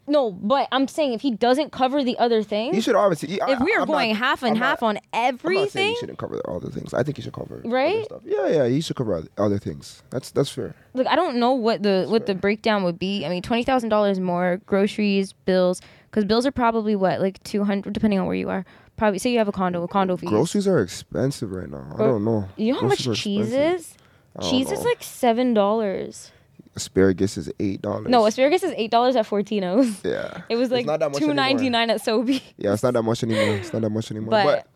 no, 0.08 0.32
but 0.32 0.67
I'm 0.72 0.88
saying 0.88 1.13
if 1.13 1.22
he 1.22 1.32
doesn't 1.32 1.72
cover 1.72 2.04
the 2.04 2.17
other 2.17 2.41
things, 2.43 2.76
He 2.76 2.82
should 2.82 2.96
obviously. 2.96 3.41
I- 3.41 3.52
if 3.52 3.60
we 3.60 3.74
are 3.74 3.82
I'm 3.82 3.88
going 3.88 4.10
not- 4.12 4.17
half 4.17 4.41
and 4.43 4.52
I'm 4.56 4.62
half 4.62 4.82
not- 4.82 4.88
on 4.88 4.98
I'm 5.13 5.36
not 5.36 5.41
saying 5.41 5.58
everything, 5.67 5.89
he 5.89 5.96
shouldn't 6.00 6.17
cover 6.17 6.39
all 6.46 6.60
the 6.60 6.72
things. 6.72 6.93
I 6.93 7.04
think 7.04 7.17
he 7.17 7.24
should 7.24 7.34
cover 7.34 7.62
Right? 7.65 8.06
Yeah, 8.24 8.48
yeah, 8.48 8.67
he 8.67 8.82
should 8.82 8.96
cover 8.96 9.24
other- 9.38 9.60
things. 9.60 10.04
That's 10.10 10.32
that's 10.32 10.50
fair. 10.50 10.76
like 10.93 11.08
I 11.08 11.15
don't 11.15 11.38
know 11.38 11.52
what 11.54 11.84
the 11.84 12.06
what 12.08 12.26
the 12.26 12.36
breakdown 12.36 12.84
would 12.84 12.98
be. 13.00 13.26
I 13.26 13.30
mean, 13.30 13.41
twenty 13.41 13.63
thousand 13.63 13.89
dollars 13.89 14.20
more 14.20 14.62
groceries, 14.65 15.34
bills, 15.34 15.82
because 16.10 16.26
bills 16.26 16.46
are 16.46 16.52
probably 16.52 16.96
what 16.96 17.20
like 17.20 17.41
two 17.43 17.63
hundred, 17.63 17.93
depending 17.93 18.20
on 18.20 18.26
where 18.28 18.36
you 18.36 18.50
are. 18.50 18.65
Probably 18.98 19.20
say 19.20 19.30
you 19.32 19.38
have 19.38 19.48
a 19.48 19.52
condo, 19.52 19.84
a 19.84 19.88
condo 19.88 20.17
fees. 20.17 20.30
Groceries 20.30 20.67
are 20.67 20.80
expensive 20.80 21.52
right 21.52 21.70
now. 21.70 21.86
I 21.96 21.98
don't 22.00 22.26
know. 22.26 22.48
You 22.56 22.74
know 22.74 22.80
how 22.82 22.88
much 22.88 23.04
Groceries 23.06 23.20
are 23.20 23.22
cheese 23.22 23.54
is? 23.54 23.93
Cheese 24.41 24.72
is 24.72 24.84
like 24.84 25.04
seven 25.04 25.54
dollars. 25.54 26.32
Asparagus 26.78 27.38
is 27.38 27.52
eight 27.60 27.82
dollars. 27.82 28.08
No, 28.08 28.26
asparagus 28.26 28.63
is 28.63 28.74
eight 28.78 28.92
dollars 28.92 29.16
at 29.16 29.26
Fortino's. 29.28 30.02
yeah, 30.06 30.42
It 30.50 30.56
was 30.56 30.72
like 30.72 30.86
not 30.86 31.00
that 31.02 31.12
much 31.12 31.20
two 31.20 31.34
ninety 31.34 31.70
nine 31.70 31.90
at 31.90 32.02
Sobeys. 32.02 32.42
Yeah, 32.58 32.74
it's 32.74 32.84
not 32.84 32.94
that 32.94 33.04
much 33.04 33.24
anymore. 33.24 33.56
It's 33.58 33.74
not 33.74 33.82
that 33.82 33.90
much 33.90 34.10
anymore. 34.12 34.30
But- 34.32 34.46
But, 34.46 34.68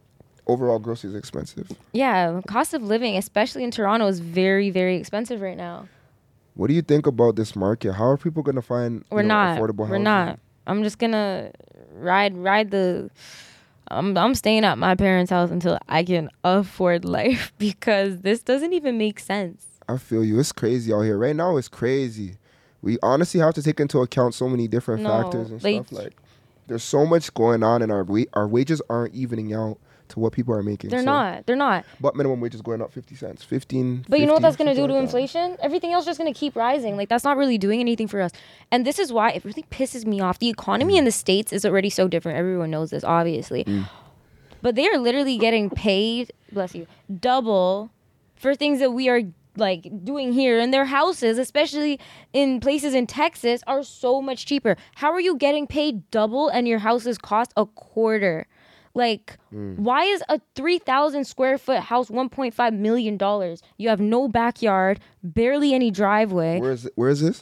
overall, 0.48 0.80
groceries 0.80 1.14
are 1.16 1.18
expensive. 1.20 1.72
Yeah, 1.94 2.42
cost 2.48 2.74
of 2.74 2.82
living, 2.84 3.16
especially 3.16 3.64
in 3.64 3.72
Toronto, 3.72 4.08
is 4.08 4.20
very 4.20 4.70
very 4.70 4.98
expensive 4.98 5.40
right 5.42 5.56
now. 5.58 5.88
What 6.56 6.68
do 6.68 6.74
you 6.74 6.82
think 6.82 7.08
about 7.08 7.38
this 7.38 7.56
market? 7.56 7.94
How 7.94 8.08
are 8.08 8.18
people 8.18 8.44
gonna 8.44 8.62
find 8.62 9.06
We're 9.10 9.22
know, 9.22 9.28
not. 9.30 9.60
affordable 9.60 9.88
We're 9.88 9.98
not. 10.00 10.40
I'm 10.68 10.84
just 10.84 11.00
gonna 11.00 11.52
ride 11.94 12.36
ride 12.36 12.72
the. 12.72 13.10
I'm 13.88 14.18
I'm 14.18 14.36
staying 14.36 14.64
at 14.66 14.78
my 14.78 14.96
parents' 14.96 15.30
house 15.32 15.52
until 15.52 15.78
I 15.88 16.04
can 16.04 16.30
afford 16.44 17.06
life 17.20 17.54
because 17.58 18.22
this 18.22 18.42
doesn't 18.42 18.74
even 18.74 18.98
make 18.98 19.20
sense. 19.20 19.66
I 19.90 19.98
feel 19.98 20.24
you. 20.24 20.40
It's 20.40 20.52
crazy 20.52 20.94
out 20.94 21.02
here 21.02 21.18
right 21.18 21.36
now. 21.36 21.58
It's 21.58 21.68
crazy. 21.68 22.36
We 22.82 22.98
honestly 23.04 23.40
have 23.40 23.54
to 23.56 23.64
take 23.64 23.80
into 23.80 24.00
account 24.00 24.34
so 24.34 24.48
many 24.50 24.68
different 24.68 25.04
No, 25.04 25.10
factors 25.10 25.52
and 25.52 25.64
like- 25.64 25.86
stuff. 25.88 25.98
Like, 26.00 26.14
there's 26.68 26.84
so 26.84 27.06
much 27.06 27.34
going 27.34 27.64
on, 27.64 27.82
and 27.82 27.92
our 27.92 28.04
wa- 28.04 28.24
our 28.34 28.48
wages 28.48 28.82
aren't 28.90 29.14
evening 29.14 29.54
out 29.54 29.78
to 30.10 30.20
what 30.20 30.34
people 30.34 30.54
are 30.54 30.64
making. 30.64 30.90
They're 30.90 31.00
So- 31.00 31.06
not. 31.06 31.46
They're 31.46 31.56
not. 31.56 31.86
But 32.00 32.16
minimum 32.16 32.40
wage 32.42 32.56
is 32.56 32.62
going 32.62 32.82
up 32.82 32.92
fifty 32.92 33.16
cents, 33.16 33.44
fifteen. 33.44 34.06
But 34.10 34.20
you 34.20 34.26
know 34.26 34.34
what 34.34 34.42
that's 34.42 34.56
do 34.56 34.64
to 34.66 34.70
like 34.72 34.88
that. 34.88 34.96
inflation? 34.96 35.58
Everything 35.62 35.92
else 35.94 36.04
is 36.04 36.08
just 36.08 36.18
gonna 36.20 36.34
keep 36.34 36.56
rising. 36.56 36.96
Like 36.98 37.10
that's 37.10 37.24
not 37.24 37.38
really 37.38 37.58
doing 37.58 37.80
anything 37.82 38.08
for 38.08 38.22
us. 38.22 38.32
And 38.72 38.86
this 38.86 39.00
is 39.00 39.12
why 39.14 39.32
it 39.32 39.44
really 39.46 39.64
pisses 39.72 40.06
me 40.06 40.20
off. 40.22 40.40
The 40.40 40.50
economy 40.50 40.98
in 40.98 41.06
the 41.06 41.12
states 41.12 41.52
is 41.54 41.66
already 41.66 41.90
so 41.90 42.08
different. 42.08 42.38
Everyone 42.38 42.70
knows 42.72 42.90
this, 42.92 43.04
obviously. 43.04 43.64
Mm. 43.66 43.88
But 44.62 44.76
they 44.76 44.88
are 44.90 44.98
literally 44.98 45.38
getting 45.38 45.70
paid, 45.70 46.32
bless 46.52 46.76
you, 46.76 46.88
double 47.20 47.90
for 48.36 48.54
things 48.56 48.80
that 48.80 48.92
we 48.92 49.08
are 49.10 49.22
like 49.58 49.90
doing 50.04 50.32
here 50.34 50.60
and 50.60 50.74
their 50.74 50.86
houses 50.86 51.38
especially 51.38 52.00
in 52.34 52.60
places 52.60 52.94
in 52.94 53.06
texas 53.06 53.62
are 53.68 53.84
so 53.84 54.22
much 54.22 54.46
cheaper 54.46 54.78
how 54.96 55.12
are 55.12 55.20
you 55.20 55.36
getting 55.38 55.68
paid 55.68 56.10
double 56.12 56.48
and 56.50 56.68
your 56.68 56.80
houses 56.80 57.18
cost 57.18 57.52
a 57.58 57.66
quarter 57.66 58.48
like 58.94 59.38
Mm. 59.54 59.78
why 59.80 60.04
is 60.06 60.24
a 60.30 60.40
3000 60.56 61.26
square 61.26 61.58
foot 61.58 61.80
house 61.80 62.10
1.5 62.10 62.74
million 62.78 63.18
dollars 63.18 63.62
you 63.78 63.90
have 63.90 64.00
no 64.00 64.30
backyard 64.30 65.00
barely 65.24 65.74
any 65.74 65.92
driveway 65.92 66.60
Where 66.60 66.72
is 66.72 66.86
it? 66.86 66.94
Where 66.96 67.10
is 67.10 67.20
this? 67.20 67.42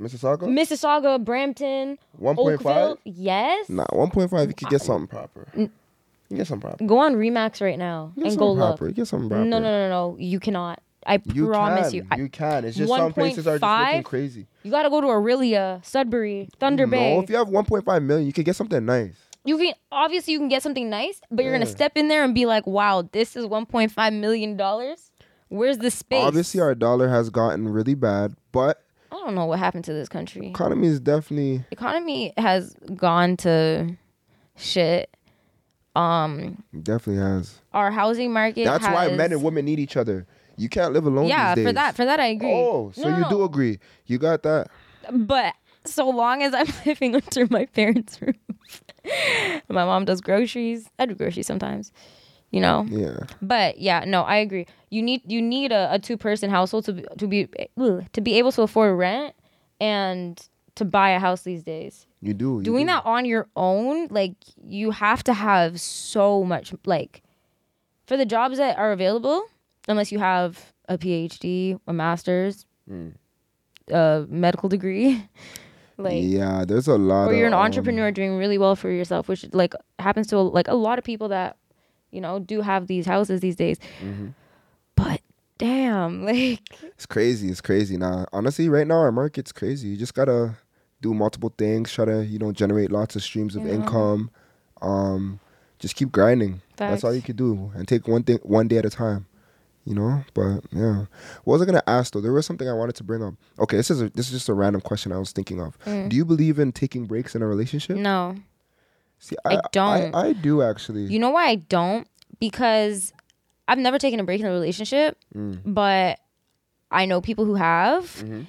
Mississauga. 0.00 0.44
mississauga 0.48 1.22
brampton 1.22 1.98
One 2.16 2.36
point 2.36 2.62
five. 2.62 2.76
oakville 2.92 2.98
yes 3.04 3.68
Nah, 3.68 3.84
one 3.92 4.10
point 4.10 4.30
five. 4.30 4.48
You 4.48 4.54
could 4.54 4.70
get 4.70 4.80
something 4.80 5.06
proper. 5.06 5.46
You 5.54 5.68
get 6.34 6.46
something 6.46 6.68
proper. 6.70 6.84
go 6.86 6.98
on 6.98 7.16
remax 7.16 7.60
right 7.60 7.78
now 7.78 8.12
get 8.16 8.28
and 8.28 8.38
go 8.38 8.52
look 8.52 8.58
proper. 8.78 8.88
You 8.88 8.94
get 8.94 9.08
something 9.08 9.28
proper. 9.28 9.44
no 9.44 9.58
no 9.58 9.70
no 9.70 9.88
no 9.90 10.16
you 10.18 10.40
cannot 10.40 10.80
i 11.08 11.18
You 11.32 11.46
promise 11.48 11.88
can. 11.88 11.94
you 11.96 12.06
I- 12.10 12.16
you 12.16 12.28
can. 12.28 12.64
It's 12.64 12.76
just 12.76 12.92
some 12.92 13.12
places 13.12 13.46
are 13.48 13.58
just 13.58 13.62
1.5? 13.62 13.86
looking 13.86 14.02
crazy. 14.04 14.46
You 14.62 14.70
gotta 14.70 14.90
go 14.90 15.00
to 15.00 15.06
Orillia, 15.06 15.84
Sudbury, 15.84 16.48
Thunder 16.60 16.86
Bay. 16.86 17.14
No, 17.16 17.22
if 17.22 17.30
you 17.30 17.36
have 17.36 17.48
1.5 17.48 18.02
million, 18.04 18.26
you 18.26 18.32
can 18.32 18.44
get 18.44 18.54
something 18.56 18.84
nice. 18.84 19.16
you 19.44 19.56
can 19.56 19.72
obviously 19.90 20.34
you 20.34 20.38
can 20.38 20.48
get 20.48 20.62
something 20.62 20.90
nice, 20.90 21.20
but 21.30 21.42
you're 21.44 21.52
gonna 21.54 21.64
step 21.66 21.92
in 21.96 22.08
there 22.08 22.22
and 22.22 22.34
be 22.34 22.44
like, 22.46 22.66
"Wow, 22.66 23.08
this 23.12 23.34
is 23.36 23.46
1.5 23.46 24.12
million 24.12 24.56
dollars. 24.56 25.10
Where's 25.48 25.78
the 25.78 25.90
space?" 25.90 26.22
Obviously, 26.24 26.60
our 26.60 26.74
dollar 26.74 27.08
has 27.08 27.30
gotten 27.30 27.68
really 27.68 27.94
bad, 27.94 28.34
but 28.52 28.82
I 29.10 29.16
don't 29.16 29.34
know 29.34 29.46
what 29.46 29.58
happened 29.58 29.84
to 29.86 29.94
this 29.94 30.08
country. 30.10 30.48
economy 30.48 30.88
is 30.88 31.00
definitely 31.00 31.64
Economy 31.70 32.34
has 32.36 32.74
gone 32.94 33.38
to 33.38 33.96
shit. 34.56 35.08
Um, 35.96 36.62
definitely 36.82 37.22
has. 37.22 37.60
our 37.72 37.90
housing 37.90 38.32
market. 38.32 38.64
That's 38.66 38.84
why 38.84 39.16
men 39.16 39.32
and 39.32 39.42
women 39.42 39.64
need 39.64 39.78
each 39.80 39.96
other. 39.96 40.26
You 40.58 40.68
can't 40.68 40.92
live 40.92 41.06
alone. 41.06 41.26
Yeah, 41.28 41.54
for 41.54 41.72
that, 41.72 41.96
for 41.96 42.04
that 42.04 42.20
I 42.20 42.26
agree. 42.26 42.52
Oh, 42.52 42.90
so 42.94 43.08
No, 43.08 43.18
you 43.18 43.28
do 43.28 43.44
agree? 43.44 43.78
You 44.06 44.18
got 44.18 44.42
that? 44.42 44.68
But 45.10 45.54
so 45.84 46.08
long 46.08 46.42
as 46.42 46.52
I'm 46.54 46.66
living 46.86 47.14
under 47.14 47.46
my 47.50 47.66
parents' 47.66 48.20
roof, 48.20 48.82
my 49.68 49.84
mom 49.84 50.04
does 50.04 50.20
groceries. 50.20 50.88
I 50.98 51.06
do 51.06 51.14
groceries 51.14 51.46
sometimes. 51.46 51.92
You 52.50 52.60
know. 52.60 52.86
Yeah. 52.88 53.18
But 53.42 53.78
yeah, 53.78 54.04
no, 54.06 54.22
I 54.22 54.36
agree. 54.36 54.66
You 54.90 55.02
need 55.02 55.22
you 55.30 55.42
need 55.42 55.70
a, 55.70 55.92
a 55.92 55.98
two 55.98 56.16
person 56.16 56.50
household 56.50 56.86
to 56.86 56.92
be, 56.94 57.04
to 57.18 57.26
be 57.26 57.48
to 58.12 58.20
be 58.20 58.38
able 58.38 58.52
to 58.52 58.62
afford 58.62 58.98
rent 58.98 59.34
and 59.80 60.40
to 60.76 60.84
buy 60.84 61.10
a 61.10 61.18
house 61.18 61.42
these 61.42 61.62
days. 61.62 62.06
You 62.20 62.34
do. 62.34 62.56
you 62.58 62.62
Doing 62.62 62.86
do. 62.86 62.92
that 62.92 63.04
on 63.04 63.24
your 63.24 63.48
own, 63.54 64.08
like 64.08 64.34
you 64.64 64.90
have 64.92 65.22
to 65.24 65.34
have 65.34 65.80
so 65.80 66.42
much 66.42 66.72
like 66.86 67.22
for 68.06 68.16
the 68.16 68.24
jobs 68.24 68.58
that 68.58 68.78
are 68.78 68.92
available, 68.92 69.44
unless 69.88 70.12
you 70.12 70.18
have 70.18 70.72
a 70.88 70.96
PhD, 70.98 71.78
a 71.86 71.92
master's, 71.92 72.64
Mm. 72.90 73.14
a 73.90 74.26
medical 74.28 74.68
degree, 74.68 75.28
like 75.98 76.22
yeah, 76.22 76.64
there's 76.66 76.88
a 76.88 76.96
lot. 76.96 77.26
or 77.26 77.34
you're 77.34 77.46
an 77.46 77.52
of, 77.52 77.58
um, 77.58 77.64
entrepreneur 77.66 78.10
doing 78.10 78.36
really 78.38 78.56
well 78.58 78.76
for 78.76 78.90
yourself, 78.90 79.28
which 79.28 79.44
like 79.52 79.74
happens 79.98 80.26
to 80.28 80.38
like 80.38 80.68
a 80.68 80.74
lot 80.74 80.98
of 80.98 81.04
people 81.04 81.28
that 81.28 81.56
you 82.10 82.20
know 82.20 82.38
do 82.38 82.60
have 82.62 82.86
these 82.86 83.04
houses 83.04 83.40
these 83.40 83.56
days. 83.56 83.78
Mm-hmm. 84.02 84.28
But 84.96 85.20
damn, 85.58 86.24
like 86.30 86.60
It's 86.82 87.04
crazy. 87.06 87.48
It's 87.50 87.60
crazy. 87.60 87.96
Nah, 87.98 88.24
honestly, 88.32 88.68
right 88.70 88.86
now 88.86 88.98
our 89.00 89.12
market's 89.12 89.52
crazy. 89.52 89.88
You 89.88 89.96
just 89.96 90.14
gotta 90.14 90.56
do 91.02 91.12
multiple 91.12 91.52
things. 91.58 91.92
Try 91.92 92.06
to 92.06 92.24
you 92.24 92.38
know 92.38 92.52
generate 92.52 92.90
lots 92.90 93.16
of 93.16 93.22
streams 93.22 93.54
of 93.56 93.66
income. 93.66 94.30
Um, 94.80 95.40
just 95.78 95.94
keep 95.94 96.10
grinding. 96.10 96.62
That's 96.76 97.04
all 97.04 97.12
you 97.14 97.22
can 97.22 97.36
do, 97.36 97.70
and 97.74 97.86
take 97.86 98.08
one 98.08 98.22
thing 98.22 98.38
one 98.42 98.66
day 98.68 98.78
at 98.78 98.86
a 98.86 98.90
time. 98.90 99.26
You 99.88 99.94
know, 99.94 100.22
but 100.34 100.60
yeah. 100.70 101.06
What 101.44 101.54
was 101.54 101.62
I 101.62 101.64
gonna 101.64 101.82
ask 101.86 102.12
though? 102.12 102.20
There 102.20 102.32
was 102.34 102.44
something 102.44 102.68
I 102.68 102.74
wanted 102.74 102.94
to 102.96 103.04
bring 103.04 103.22
up. 103.22 103.34
Okay, 103.58 103.78
this 103.78 103.90
is 103.90 104.02
a, 104.02 104.10
this 104.10 104.26
is 104.26 104.32
just 104.32 104.48
a 104.50 104.54
random 104.54 104.82
question 104.82 105.12
I 105.12 105.18
was 105.18 105.32
thinking 105.32 105.60
of. 105.62 105.78
Mm. 105.86 106.10
Do 106.10 106.16
you 106.16 106.26
believe 106.26 106.58
in 106.58 106.72
taking 106.72 107.06
breaks 107.06 107.34
in 107.34 107.40
a 107.40 107.46
relationship? 107.46 107.96
no, 107.96 108.36
See, 109.18 109.36
I 109.46 109.60
don't. 109.72 110.14
I, 110.14 110.28
I 110.28 110.32
do 110.34 110.60
actually. 110.60 111.04
you 111.04 111.18
know 111.18 111.30
why 111.30 111.46
I 111.48 111.54
don't? 111.54 112.06
Because 112.38 113.14
I've 113.66 113.78
never 113.78 113.98
taken 113.98 114.20
a 114.20 114.24
break 114.24 114.40
in 114.40 114.46
a 114.46 114.50
relationship, 114.50 115.16
Mm. 115.34 115.60
but 115.64 116.18
I 116.90 117.06
know 117.06 117.20
people 117.22 117.44
who 117.46 117.54
have. 117.54 118.04
Mhm. 118.22 118.46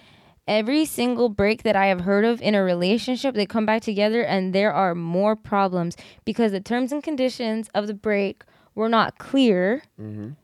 Every 0.48 0.84
single 0.86 1.30
break 1.30 1.64
that 1.64 1.76
I 1.78 1.86
have 1.86 2.02
heard 2.02 2.26
of 2.26 2.42
in 2.42 2.54
a 2.56 2.64
relationship, 2.64 3.36
they 3.36 3.46
come 3.46 3.66
back 3.66 3.82
together 3.84 4.24
and 4.24 4.52
there 4.54 4.74
are 4.74 4.94
more 4.96 5.36
problems 5.36 5.96
because 6.26 6.52
the 6.52 6.60
terms 6.60 6.92
and 6.92 7.02
conditions 7.04 7.70
of 7.76 7.88
the 7.88 7.94
break 7.94 8.44
were 8.76 8.90
not 8.90 9.18
clear. 9.20 9.84
Mhm. 10.02 10.36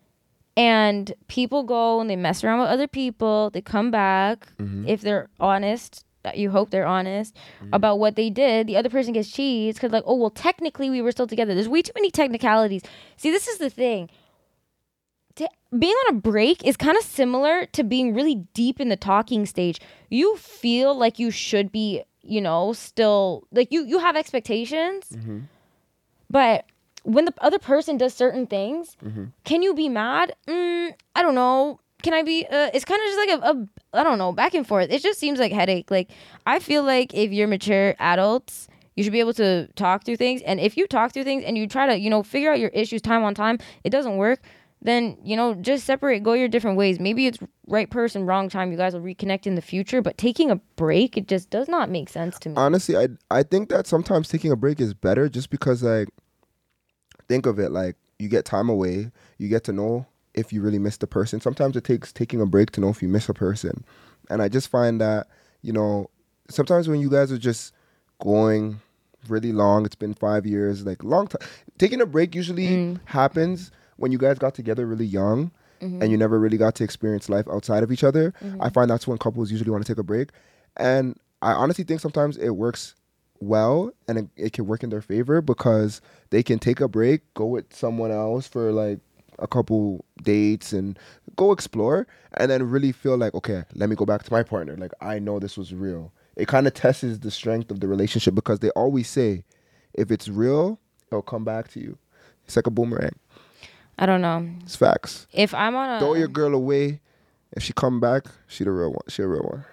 And 0.57 1.13
people 1.27 1.63
go 1.63 1.99
and 1.99 2.09
they 2.09 2.15
mess 2.15 2.43
around 2.43 2.59
with 2.59 2.69
other 2.69 2.87
people. 2.87 3.49
They 3.49 3.61
come 3.61 3.91
back 3.91 4.47
Mm-hmm. 4.57 4.87
if 4.87 5.01
they're 5.01 5.29
honest. 5.39 6.03
You 6.33 6.49
hope 6.49 6.71
they're 6.71 6.87
honest 6.87 7.35
about 7.71 7.99
what 7.99 8.15
they 8.15 8.31
did. 8.31 8.65
The 8.65 8.77
other 8.77 8.89
person 8.89 9.13
gets 9.13 9.29
cheese 9.29 9.75
because 9.75 9.91
like, 9.91 10.03
oh 10.07 10.15
well, 10.15 10.31
technically 10.31 10.89
we 10.89 10.99
were 11.01 11.11
still 11.11 11.27
together. 11.27 11.53
There's 11.53 11.69
way 11.69 11.83
too 11.83 11.91
many 11.93 12.09
technicalities. 12.09 12.81
See, 13.15 13.29
this 13.29 13.47
is 13.47 13.59
the 13.59 13.69
thing. 13.69 14.09
To, 15.35 15.47
being 15.77 15.93
on 16.07 16.15
a 16.15 16.19
break 16.19 16.63
is 16.65 16.77
kind 16.77 16.97
of 16.97 17.03
similar 17.03 17.67
to 17.67 17.83
being 17.83 18.15
really 18.15 18.35
deep 18.55 18.79
in 18.79 18.89
the 18.89 18.95
talking 18.95 19.45
stage. 19.45 19.79
You 20.09 20.35
feel 20.37 20.97
like 20.97 21.19
you 21.19 21.29
should 21.29 21.71
be, 21.71 22.01
you 22.23 22.41
know, 22.41 22.73
still 22.73 23.43
like 23.51 23.71
you 23.71 23.85
you 23.85 23.99
have 23.99 24.15
expectations, 24.15 25.15
but 26.29 26.65
when 27.05 27.25
the 27.25 27.33
other 27.39 27.59
person 27.59 27.97
does 27.97 28.13
certain 28.13 28.47
things, 28.47 28.97
can 29.45 29.61
you 29.61 29.73
be 29.73 29.87
mad? 29.89 30.33
Mm, 30.47 30.93
I 31.15 31.21
don't 31.21 31.35
know. 31.35 31.79
Can 32.03 32.13
I 32.13 32.23
be? 32.23 32.45
Uh, 32.45 32.69
it's 32.73 32.85
kind 32.85 33.01
of 33.01 33.07
just 33.07 33.17
like 33.17 33.29
a, 33.39 33.41
a 33.51 33.99
I 33.99 34.03
don't 34.03 34.17
know 34.17 34.31
back 34.31 34.53
and 34.53 34.67
forth. 34.67 34.91
It 34.91 35.01
just 35.01 35.19
seems 35.19 35.39
like 35.39 35.51
headache. 35.51 35.89
Like 35.89 36.09
I 36.45 36.59
feel 36.59 36.83
like 36.83 37.13
if 37.13 37.31
you're 37.31 37.47
mature 37.47 37.95
adults, 37.99 38.67
you 38.95 39.03
should 39.03 39.13
be 39.13 39.19
able 39.19 39.33
to 39.35 39.67
talk 39.75 40.03
through 40.03 40.17
things. 40.17 40.41
And 40.43 40.59
if 40.59 40.77
you 40.77 40.87
talk 40.87 41.13
through 41.13 41.23
things 41.23 41.43
and 41.45 41.57
you 41.57 41.67
try 41.67 41.87
to 41.87 41.97
you 41.97 42.09
know 42.09 42.21
figure 42.21 42.51
out 42.51 42.59
your 42.59 42.69
issues 42.71 43.01
time 43.01 43.23
on 43.23 43.33
time, 43.33 43.57
it 43.83 43.89
doesn't 43.91 44.17
work. 44.17 44.41
Then 44.81 45.17
you 45.23 45.35
know 45.35 45.55
just 45.55 45.85
separate, 45.85 46.21
go 46.21 46.33
your 46.33 46.47
different 46.47 46.77
ways. 46.77 46.99
Maybe 46.99 47.25
it's 47.25 47.39
right 47.65 47.89
person, 47.89 48.25
wrong 48.27 48.49
time. 48.49 48.71
You 48.71 48.77
guys 48.77 48.93
will 48.93 49.01
reconnect 49.01 49.47
in 49.47 49.55
the 49.55 49.61
future. 49.61 50.01
But 50.01 50.17
taking 50.17 50.51
a 50.51 50.57
break, 50.75 51.17
it 51.17 51.27
just 51.27 51.49
does 51.49 51.67
not 51.67 51.89
make 51.89 52.09
sense 52.09 52.37
to 52.39 52.49
me. 52.49 52.55
honestly 52.57 52.95
i 52.97 53.07
i 53.31 53.41
think 53.41 53.69
that 53.69 53.87
sometimes 53.87 54.27
taking 54.27 54.51
a 54.51 54.55
break 54.55 54.79
is 54.79 54.93
better 54.93 55.27
just 55.27 55.49
because 55.49 55.81
like 55.81 56.09
think 57.27 57.45
of 57.45 57.59
it 57.59 57.71
like 57.71 57.95
you 58.19 58.29
get 58.29 58.45
time 58.45 58.69
away 58.69 59.11
you 59.37 59.47
get 59.47 59.63
to 59.65 59.73
know 59.73 60.05
if 60.35 60.51
you 60.51 60.61
really 60.61 60.79
miss 60.79 60.97
the 60.97 61.07
person. 61.07 61.39
Sometimes 61.39 61.75
it 61.75 61.83
takes 61.83 62.11
taking 62.11 62.41
a 62.41 62.45
break 62.45 62.71
to 62.71 62.81
know 62.81 62.89
if 62.89 63.01
you 63.01 63.07
miss 63.07 63.29
a 63.29 63.33
person. 63.33 63.83
And 64.29 64.41
i 64.41 64.49
just 64.49 64.69
find 64.69 64.99
that 65.01 65.27
you 65.61 65.71
know 65.71 66.09
sometimes 66.49 66.87
when 66.87 66.99
you 66.99 67.09
guys 67.09 67.31
are 67.31 67.37
just 67.37 67.73
going 68.19 68.79
really 69.27 69.51
long 69.51 69.85
it's 69.85 69.95
been 69.95 70.13
five 70.13 70.45
years 70.45 70.85
like 70.85 71.03
long 71.03 71.27
time 71.27 71.47
taking 71.77 72.01
a 72.01 72.05
break 72.05 72.33
usually 72.33 72.67
mm. 72.67 72.99
happens 73.05 73.71
when 73.97 74.11
you 74.11 74.17
guys 74.17 74.37
got 74.37 74.53
together 74.53 74.85
really 74.85 75.05
young 75.05 75.51
mm-hmm. 75.79 76.01
and 76.01 76.11
you 76.11 76.17
never 76.17 76.39
really 76.39 76.57
got 76.57 76.73
to 76.75 76.83
experience 76.83 77.29
life 77.29 77.47
outside 77.51 77.83
of 77.83 77.91
each 77.91 78.03
other. 78.03 78.33
I 78.41 78.45
mm-hmm. 78.45 78.67
find 78.69 78.89
that's 78.89 79.07
when 79.07 79.17
couples 79.17 79.51
usually 79.51 79.69
want 79.69 79.85
to 79.85 79.91
take 79.91 79.99
a 79.99 80.03
break. 80.03 80.29
And 80.77 81.19
i 81.41 81.51
honestly 81.51 81.83
think 81.83 82.01
sometimes 82.01 82.37
it 82.37 82.51
works 82.51 82.95
well 83.47 83.91
and 84.07 84.17
it, 84.17 84.27
it 84.35 84.53
can 84.53 84.65
work 84.65 84.83
in 84.83 84.89
their 84.89 85.01
favor 85.01 85.41
because 85.41 86.01
they 86.29 86.43
can 86.43 86.59
take 86.59 86.79
a 86.79 86.87
break 86.87 87.21
go 87.33 87.45
with 87.45 87.73
someone 87.73 88.11
else 88.11 88.47
for 88.47 88.71
like 88.71 88.99
a 89.39 89.47
couple 89.47 90.03
dates 90.23 90.73
and 90.73 90.97
go 91.35 91.51
explore 91.51 92.07
and 92.35 92.49
then 92.49 92.63
really 92.63 92.91
feel 92.91 93.17
like 93.17 93.33
okay 93.33 93.63
let 93.73 93.89
me 93.89 93.95
go 93.95 94.05
back 94.05 94.23
to 94.23 94.31
my 94.31 94.43
partner. 94.43 94.75
Like 94.77 94.91
i 95.01 95.19
know 95.19 95.39
this 95.39 95.57
was 95.57 95.73
real. 95.73 96.11
It 96.35 96.47
kind 96.47 96.67
of 96.67 96.73
tests 96.73 97.17
the 97.19 97.31
strength 97.31 97.71
of 97.71 97.79
the 97.79 97.87
relationship 97.87 98.35
because 98.35 98.59
they 98.59 98.69
always 98.71 99.07
say 99.09 99.43
if 99.93 100.11
it's 100.11 100.27
real 100.27 100.79
it'll 101.07 101.21
come 101.21 101.43
back 101.43 101.69
to 101.69 101.79
you. 101.79 101.97
It's 102.45 102.55
like 102.55 102.67
a 102.67 102.71
boomerang. 102.71 103.15
I 103.97 104.05
don't 104.05 104.21
know. 104.21 104.47
It's 104.61 104.75
facts. 104.75 105.27
If 105.33 105.53
I'm 105.53 105.75
on 105.75 105.89
a 105.89 105.99
throw 105.99 106.15
your 106.15 106.27
girl 106.27 106.53
away. 106.53 107.01
If 107.51 107.63
she 107.63 107.73
come 107.73 107.99
back 107.99 108.25
she 108.47 108.63
the 108.63 108.71
real 108.71 108.91
one 108.91 109.03
she 109.07 109.21
a 109.21 109.27
real 109.27 109.43
one 109.43 109.65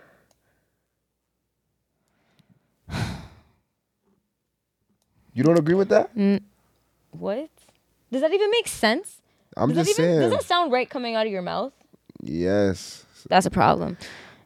you 5.35 5.43
don't 5.43 5.59
agree 5.59 5.75
with 5.75 5.89
that 5.89 6.15
mm, 6.17 6.41
what 7.11 7.49
does 8.11 8.21
that 8.21 8.33
even 8.33 8.51
make 8.51 8.69
sense? 8.69 9.21
i'm 9.57 9.69
does 9.73 9.87
just 9.87 9.97
that 9.97 10.03
even, 10.03 10.11
saying 10.19 10.21
Does 10.21 10.33
that 10.33 10.45
sound 10.45 10.73
right 10.73 10.89
coming 10.89 11.15
out 11.15 11.27
of 11.27 11.33
your 11.33 11.43
mouth? 11.43 11.73
yes 12.23 13.05
That's 13.29 13.47
a 13.47 13.51
problem. 13.51 13.97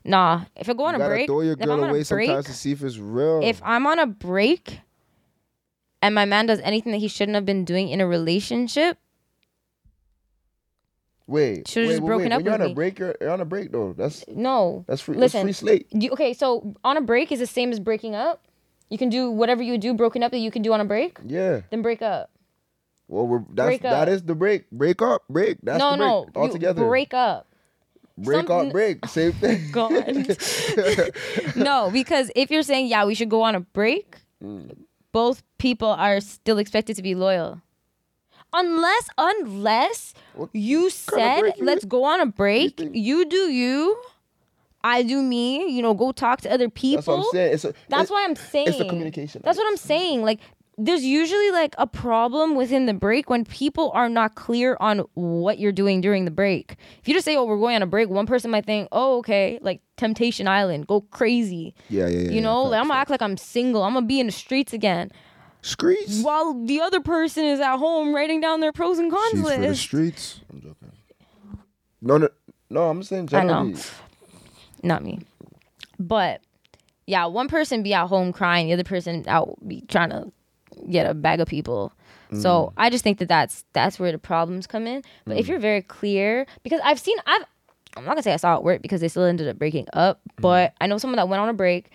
Nah, 0.05 0.45
if 0.55 0.69
I 0.69 0.75
go 0.75 0.85
on 0.85 0.95
you 0.95 1.03
a 1.03 1.09
break, 1.09 1.27
throw 1.27 1.41
your 1.41 1.57
girl 1.57 1.83
away 1.83 2.05
break, 2.05 2.29
sometimes 2.29 2.47
to 2.47 2.53
see 2.55 2.71
if 2.73 2.83
it's 2.85 2.99
real 2.99 3.41
if 3.43 3.61
I'm 3.65 3.87
on 3.89 3.99
a 3.99 4.07
break, 4.07 4.81
and 6.01 6.15
my 6.15 6.25
man 6.25 6.47
does 6.47 6.61
anything 6.61 6.93
that 6.93 6.99
he 6.99 7.09
shouldn't 7.09 7.35
have 7.35 7.45
been 7.45 7.65
doing 7.65 7.89
in 7.89 8.01
a 8.01 8.07
relationship, 8.07 8.99
wait 11.27 11.67
should 11.67 11.85
have 11.85 11.91
just 11.93 12.03
wait, 12.03 12.07
broken 12.07 12.29
wait. 12.31 12.33
up. 12.33 12.39
When 12.39 12.45
you're 12.45 12.53
with 12.53 12.61
on 12.61 12.67
me. 12.67 12.73
a 12.73 12.75
break 12.77 12.99
you're, 13.01 13.17
you're 13.21 13.31
on 13.31 13.41
a 13.41 13.45
break 13.45 13.73
though 13.73 13.93
that's 13.95 14.25
no. 14.29 14.85
that's 14.87 15.03
free 15.03 15.17
Listen, 15.17 15.47
that's 15.47 15.59
free 15.59 15.69
slate 15.69 15.87
You, 15.91 16.11
okay, 16.11 16.33
so 16.35 16.75
on 16.85 16.97
a 16.97 17.01
break 17.01 17.33
is 17.33 17.41
the 17.41 17.47
same 17.47 17.73
as 17.73 17.81
breaking 17.81 18.15
up. 18.15 18.43
You 18.89 18.99
can 18.99 19.09
do 19.09 19.31
whatever 19.31 19.63
you 19.63 19.79
do 19.79 19.95
broken 19.95 20.23
up 20.23 20.31
that 20.33 20.39
you 20.39 20.51
can 20.51 20.63
do 20.63 20.73
on 20.73 20.81
a 20.81 20.85
break. 20.85 21.19
yeah 21.27 21.61
Then 21.71 21.83
break 21.83 22.03
up. 22.03 22.31
well 23.09 23.27
we're 23.27 23.43
that's 23.55 23.67
Break 23.67 23.83
that 23.83 24.09
is 24.09 24.23
the 24.23 24.35
break 24.35 24.71
break 24.71 25.03
up 25.03 25.23
break 25.29 25.59
that's 25.63 25.79
no, 25.79 25.91
the 25.93 25.97
break 25.99 26.09
no, 26.09 26.41
all 26.41 26.49
together 26.49 26.85
break 26.87 27.15
up. 27.15 27.47
break 28.19 28.49
up 28.51 28.73
break 28.73 29.05
same 29.19 29.33
thing 29.33 29.71
God. 29.73 29.93
no, 31.57 31.91
because 31.93 32.31
if 32.35 32.51
you're 32.51 32.63
saying 32.63 32.87
yeah, 32.87 33.05
we 33.05 33.15
should 33.15 33.29
go 33.31 33.43
on 33.43 33.55
a 33.55 33.61
break, 33.61 34.17
Mm. 34.43 34.77
both 35.13 35.43
people 35.57 35.89
are 35.89 36.21
still 36.21 36.59
expected 36.59 36.95
to 36.97 37.03
be 37.03 37.15
loyal. 37.15 37.63
Unless, 38.53 39.09
unless 39.19 40.15
What 40.35 40.51
you 40.53 40.91
said 40.91 41.55
let's 41.61 41.85
go 41.85 42.05
on 42.05 42.21
a 42.21 42.27
break, 42.27 42.77
think- 42.77 42.95
you 42.95 43.25
do 43.25 43.51
you, 43.51 43.97
I 44.87 45.03
do 45.03 45.21
me. 45.23 45.69
You 45.69 45.83
know, 45.83 45.95
go 45.95 46.13
talk 46.13 46.41
to 46.43 46.53
other 46.53 46.69
people. 46.69 46.97
that's 46.99 47.07
what 47.09 47.19
i'm 47.19 47.33
saying 47.33 47.53
it's 47.55 47.65
a, 47.65 47.75
That's 47.89 48.11
why 48.11 48.25
I'm 48.25 48.37
saying 48.37 48.69
it's 48.69 48.79
the 48.79 48.89
communication 48.89 49.43
That's 49.45 49.59
what 49.59 49.67
I'm 49.67 49.77
saying. 49.77 50.23
Like 50.23 50.41
there's 50.79 51.05
usually 51.05 51.51
like 51.51 51.75
a 51.79 51.87
problem 51.87 52.55
within 52.55 52.87
the 52.87 52.93
break 52.93 53.31
when 53.31 53.45
people 53.45 53.91
are 53.95 54.09
not 54.09 54.35
clear 54.35 54.77
on 54.79 54.99
what 55.15 55.59
you're 55.59 55.73
doing 55.73 56.03
during 56.03 56.27
the 56.27 56.31
break. 56.31 56.77
If 57.01 57.09
you 57.09 57.15
just 57.15 57.25
say, 57.25 57.35
"Oh, 57.35 57.45
we're 57.45 57.59
going 57.59 57.77
on 57.77 57.83
a 57.83 57.87
break," 57.87 58.11
one 58.11 58.27
person 58.27 58.51
might 58.51 58.67
think, 58.67 58.89
"Oh, 58.93 59.19
okay, 59.19 59.59
like 59.63 59.81
Temptation 59.97 60.47
Island, 60.47 60.87
go 60.87 61.01
crazy." 61.01 61.75
yeah 61.89 62.07
yeah 62.07 62.19
yeah 62.19 62.31
you 62.31 62.41
know, 62.43 62.65
yeah, 62.65 62.69
like, 62.69 62.81
I'm 62.81 62.89
gonna 62.89 63.01
act 63.01 63.11
like 63.11 63.23
I'm 63.23 63.39
single. 63.39 63.83
I'm 63.83 63.95
gonna 63.95 64.07
be 64.07 64.21
in 64.21 64.27
the 64.27 64.33
streets 64.33 64.75
again, 64.75 65.11
streets 65.63 66.23
while 66.23 66.53
the 66.67 66.81
other 66.81 67.01
person 67.01 67.45
is 67.45 67.59
at 67.59 67.79
home 67.79 68.15
writing 68.15 68.41
down 68.41 68.61
their 68.61 68.73
pros 68.73 68.99
and 68.99 69.11
cons 69.11 69.31
She's 69.31 69.41
for 69.43 69.51
the 69.51 69.69
list. 69.69 69.81
streets. 69.81 70.41
I'm 70.53 70.61
joking. 70.61 70.93
No, 72.03 72.19
no, 72.19 72.29
no. 72.69 72.91
I'm 72.91 73.03
saying 73.03 73.31
I 73.33 73.45
know. 73.45 73.75
Not 74.87 75.03
me, 75.05 75.19
but 75.99 76.41
yeah, 77.07 77.27
one 77.27 77.49
person 77.49 77.83
be 77.83 77.95
at 77.95 78.07
home 78.07 78.33
crying, 78.33 78.67
the 78.67 78.73
other 78.73 78.85
person 78.85 79.25
out 79.29 79.57
be 79.67 79.83
trying 79.89 80.11
to 80.11 80.31
get 80.91 81.09
a 81.09 81.15
bag 81.15 81.41
of 81.41 81.49
people. 81.49 81.93
Mm. 82.33 82.43
So 82.43 82.73
I 82.77 82.91
just 82.91 83.05
think 83.05 83.19
that 83.19 83.29
that's 83.29 83.65
that's 83.73 83.99
where 83.99 84.13
the 84.13 84.19
problems 84.19 84.67
come 84.67 84.87
in. 84.87 85.03
But 85.25 85.37
if 85.37 85.47
you're 85.49 85.59
very 85.61 85.83
clear, 85.83 86.47
because 86.63 86.81
I've 86.85 86.99
seen 86.99 87.17
I've 87.27 87.45
I'm 87.97 88.05
not 88.05 88.11
gonna 88.11 88.23
say 88.23 88.33
I 88.35 88.37
saw 88.37 88.57
it 88.57 88.63
work 88.63 88.83
because 88.83 89.01
they 89.01 89.09
still 89.09 89.25
ended 89.25 89.49
up 89.49 89.59
breaking 89.59 89.87
up, 89.93 90.21
Mm-hmm. 90.21 90.43
but 90.43 90.75
I 90.81 90.87
know 90.87 90.99
someone 90.99 91.17
that 91.17 91.29
went 91.29 91.41
on 91.41 91.49
a 91.49 91.55
break 91.55 91.91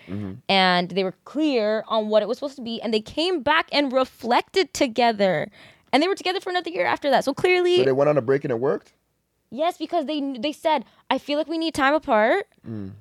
and 0.49 0.89
they 0.89 1.03
were 1.03 1.13
clear 1.25 1.83
on 1.87 2.07
what 2.09 2.23
it 2.23 2.27
was 2.27 2.37
supposed 2.37 2.55
to 2.55 2.61
be, 2.63 2.81
and 2.81 2.93
they 2.93 3.01
came 3.01 3.41
back 3.43 3.67
and 3.71 3.91
reflected 3.93 4.73
together, 4.73 5.51
and 5.93 6.01
they 6.01 6.07
were 6.07 6.15
together 6.15 6.39
for 6.39 6.49
another 6.49 6.69
year 6.71 6.85
after 6.87 7.09
that. 7.11 7.23
So 7.23 7.33
clearly, 7.33 7.77
So 7.77 7.83
they 7.83 7.91
went 7.91 8.09
on 8.09 8.17
a 8.17 8.21
break 8.21 8.43
and 8.43 8.51
it 8.51 8.59
worked. 8.59 8.93
Yes, 9.51 9.77
because 9.77 10.05
they 10.05 10.21
they 10.39 10.53
said 10.53 10.85
I 11.09 11.17
feel 11.17 11.37
like 11.37 11.47
we 11.47 11.57
need 11.57 11.73
time 11.73 11.93
apart. 11.93 12.47
Mm. 12.67 12.91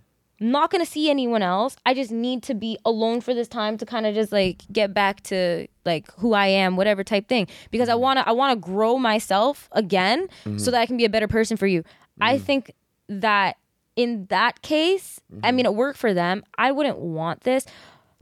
Not 0.43 0.71
gonna 0.71 0.87
see 0.87 1.09
anyone 1.09 1.43
else. 1.43 1.77
I 1.87 1.95
just 1.95 2.11
need 2.11 2.43
to 2.45 2.55
be 2.55 2.79
alone 2.85 3.21
for 3.21 3.35
this 3.35 3.47
time 3.47 3.79
to 3.79 3.87
kind 3.87 4.07
of 4.07 4.15
just 4.15 4.33
like 4.33 4.63
get 4.73 4.93
back 4.93 5.23
to 5.25 5.69
like 5.85 6.11
who 6.15 6.33
I 6.33 6.47
am, 6.47 6.77
whatever 6.77 7.05
type 7.05 7.29
thing. 7.29 7.47
Because 7.71 7.89
I 7.89 7.95
mm. 7.95 8.01
wanna 8.01 8.25
I 8.27 8.33
wanna 8.33 8.57
grow 8.57 8.99
myself 8.99 9.69
again 9.73 10.29
so 10.45 10.51
mm-hmm. 10.51 10.65
that 10.65 10.81
I 10.81 10.87
can 10.87 10.97
be 10.97 11.05
a 11.05 11.11
better 11.11 11.29
person 11.29 11.57
for 11.57 11.69
you. 11.69 11.85
I 12.21 12.37
mm. 12.37 12.43
think 12.43 12.73
that 13.09 13.57
in 13.97 14.27
that 14.27 14.63
case, 14.63 15.21
I 15.45 15.53
mean, 15.53 15.67
it 15.67 15.71
mm-hmm. 15.71 15.79
worked 15.79 15.99
for 15.99 16.15
them. 16.15 16.43
I 16.57 16.73
wouldn't 16.73 16.99
want 16.99 17.43
this, 17.43 17.67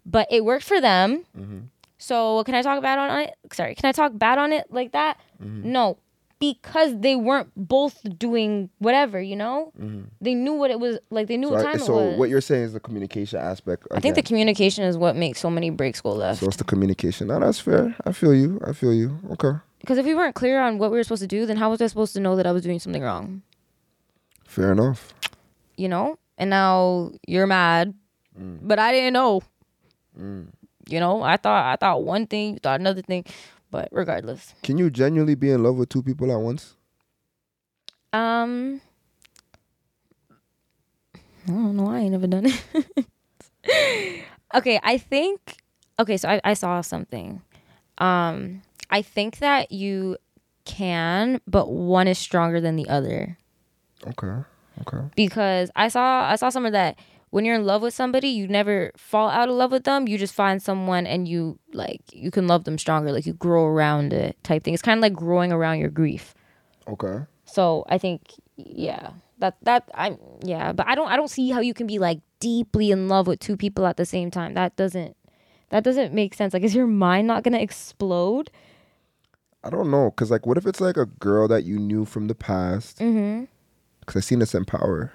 but 0.05 0.27
it 0.31 0.45
worked 0.45 0.65
for 0.65 0.81
them. 0.81 1.25
Mm-hmm. 1.39 1.59
So 1.99 2.43
can 2.45 2.55
I 2.55 2.63
talk 2.63 2.83
bad 2.83 2.99
on 2.99 3.21
it? 3.21 3.35
Sorry, 3.53 3.75
can 3.75 3.89
I 3.89 3.93
talk 3.93 4.13
bad 4.15 4.39
on 4.39 4.53
it 4.53 4.67
like 4.71 4.93
that? 4.93 5.19
No, 5.41 5.99
because 6.39 6.99
they 7.01 7.17
weren't 7.17 7.51
both 7.57 8.01
doing 8.19 8.71
whatever. 8.79 9.21
You 9.21 9.37
know, 9.37 9.73
mm-hmm. 9.79 10.03
they 10.21 10.35
knew 10.35 10.53
what 10.55 10.71
it 10.71 10.79
was 10.81 10.99
like. 11.11 11.27
They 11.29 11.37
knew 11.37 11.49
So, 11.49 11.55
what 11.55 11.67
I- 11.67 11.73
time 11.73 11.79
so 11.81 11.99
it 11.99 12.05
was. 12.07 12.15
So 12.15 12.19
what 12.19 12.29
you're 12.31 12.41
saying 12.41 12.65
is 12.65 12.73
the 12.73 12.81
communication 12.81 13.39
aspect. 13.41 13.87
I 13.93 14.01
think 14.01 14.15
the 14.15 14.23
communication 14.23 14.85
is 14.85 14.97
what 14.97 15.17
makes 15.17 15.41
so 15.41 15.51
many 15.51 15.71
breaks 15.71 16.01
go 16.01 16.11
left. 16.13 16.41
so 16.41 16.47
it's 16.47 16.57
the 16.57 16.65
communication. 16.65 17.29
That's 17.29 17.61
fair. 17.61 17.95
I 18.05 18.13
feel 18.13 18.35
you. 18.35 18.61
I 18.67 18.73
feel 18.73 18.93
you. 18.95 19.19
Okay, 19.33 19.59
Because 19.81 19.99
if 19.99 20.07
we 20.07 20.15
weren't 20.15 20.35
clear 20.35 20.61
on 20.61 20.79
what 20.79 20.91
we 20.91 20.97
were 20.97 21.03
supposed 21.05 21.23
to 21.23 21.29
do, 21.29 21.47
then 21.47 21.57
how 21.57 21.71
was 21.71 21.81
I 21.83 21.87
supposed 21.87 22.13
to 22.15 22.21
know 22.21 22.37
that 22.37 22.47
I 22.47 22.53
was 22.53 22.63
doing 22.63 22.79
something 22.79 23.03
wrong? 23.03 23.43
fair 24.45 24.73
enough. 24.73 25.13
You 25.77 25.89
know. 25.89 26.19
And 26.39 26.51
now 26.51 27.11
you're 27.27 27.47
mad, 27.49 27.95
mm. 28.41 28.59
but 28.63 28.79
I 28.79 28.93
didn't 28.93 29.13
know. 29.13 29.43
Mm. 30.19 30.47
You 30.89 31.01
know, 31.01 31.21
I 31.23 31.37
thought 31.37 31.67
I 31.67 31.75
thought 31.77 32.05
one 32.05 32.27
thing, 32.27 32.55
you 32.55 32.61
thought 32.61 32.79
another 32.81 33.03
thing, 33.03 33.25
but 33.71 33.89
regardless. 33.93 34.55
Can 34.63 34.79
you 34.79 34.91
genuinely 34.91 35.35
be 35.35 35.51
in 35.51 35.63
love 35.63 35.77
with 35.77 35.89
two 35.89 36.03
people 36.03 36.33
at 36.33 36.41
once? 36.41 36.77
Um, 38.13 38.81
I 41.15 41.51
don't 41.51 41.77
know. 41.77 41.89
I 41.89 42.01
ain't 42.01 42.13
never 42.13 42.27
done 42.27 42.47
it. 42.47 44.25
okay, 44.55 44.81
I 44.83 44.99
think. 44.99 45.57
Okay, 46.01 46.17
so 46.17 46.29
I, 46.29 46.41
I 46.45 46.55
saw 46.55 46.81
something. 46.81 47.43
Um, 47.99 48.63
I 48.91 49.03
think 49.03 49.39
that 49.39 49.73
you 49.73 50.17
can, 50.65 51.41
but 51.47 51.71
one 51.71 52.07
is 52.09 52.19
stronger 52.19 52.61
than 52.61 52.77
the 52.77 52.89
other. 52.89 53.37
Okay. 54.07 54.45
Okay. 54.83 55.09
Because 55.17 55.71
I 55.75 55.89
saw 55.89 56.31
I 56.31 56.37
saw 56.37 56.51
somewhere 56.51 56.71
that 56.71 56.99
when 57.31 57.45
you're 57.45 57.57
in 57.57 57.65
love 57.65 57.83
with 57.83 57.95
somebody, 57.95 58.29
you 58.29 58.49
never 58.49 58.93
fall 58.97 59.29
out 59.29 59.49
of 59.49 59.55
love 59.55 59.73
with 59.73 59.85
them. 59.85 60.09
You 60.09 60.17
just 60.19 60.35
find 60.35 60.63
someone 60.63 61.07
and 61.07 61.29
you 61.29 61.59
like 61.73 62.01
you 62.13 62.31
can 62.31 62.47
love 62.47 62.65
them 62.65 62.79
stronger. 62.79 63.13
Like 63.13 63.27
you 63.27 63.35
grow 63.35 63.67
around 63.67 64.13
it 64.13 64.43
type 64.43 64.65
thing. 64.65 64.75
It's 64.75 64.83
kind 64.83 64.99
of 64.99 65.03
like 65.03 65.13
growing 65.13 65.53
around 65.53 65.79
your 65.79 65.91
grief. 65.91 66.35
Okay. 66.87 67.25
So 67.45 67.85
I 67.89 67.99
think 67.99 68.33
yeah, 68.57 69.11
that 69.39 69.57
that 69.63 69.91
I'm 69.95 70.19
yeah, 70.43 70.73
but 70.73 70.87
I 70.87 70.95
don't 70.95 71.09
I 71.09 71.17
don't 71.17 71.29
see 71.29 71.51
how 71.51 71.61
you 71.61 71.75
can 71.75 71.87
be 71.87 71.99
like 71.99 72.21
deeply 72.41 72.91
in 72.91 73.09
love 73.09 73.27
with 73.27 73.41
two 73.41 73.57
people 73.57 73.87
at 73.87 73.97
the 73.97 74.07
same 74.07 74.31
time. 74.31 74.55
That 74.55 74.77
doesn't 74.77 75.17
that 75.71 75.85
doesn't 75.85 76.15
make 76.15 76.35
sense. 76.35 76.55
Like 76.55 76.63
is 76.63 76.75
your 76.75 76.87
mind 76.87 77.27
not 77.27 77.43
going 77.43 77.55
to 77.55 77.63
explode? 77.63 78.51
I 79.65 79.71
don't 79.71 79.91
know, 79.91 80.11
cause 80.13 80.31
like, 80.31 80.47
what 80.47 80.57
if 80.57 80.67
it's 80.67 80.81
like 80.81 80.97
a 80.97 81.07
girl 81.07 81.49
that 81.49 81.65
you 81.65 81.79
knew 81.81 82.05
from 82.05 82.29
the 82.29 82.35
past? 82.35 83.01
Mm-hmm. 83.01 83.45
Cause 84.07 84.17
I 84.17 84.21
seen 84.21 84.39
this 84.39 84.55
in 84.55 84.65
Power. 84.65 85.13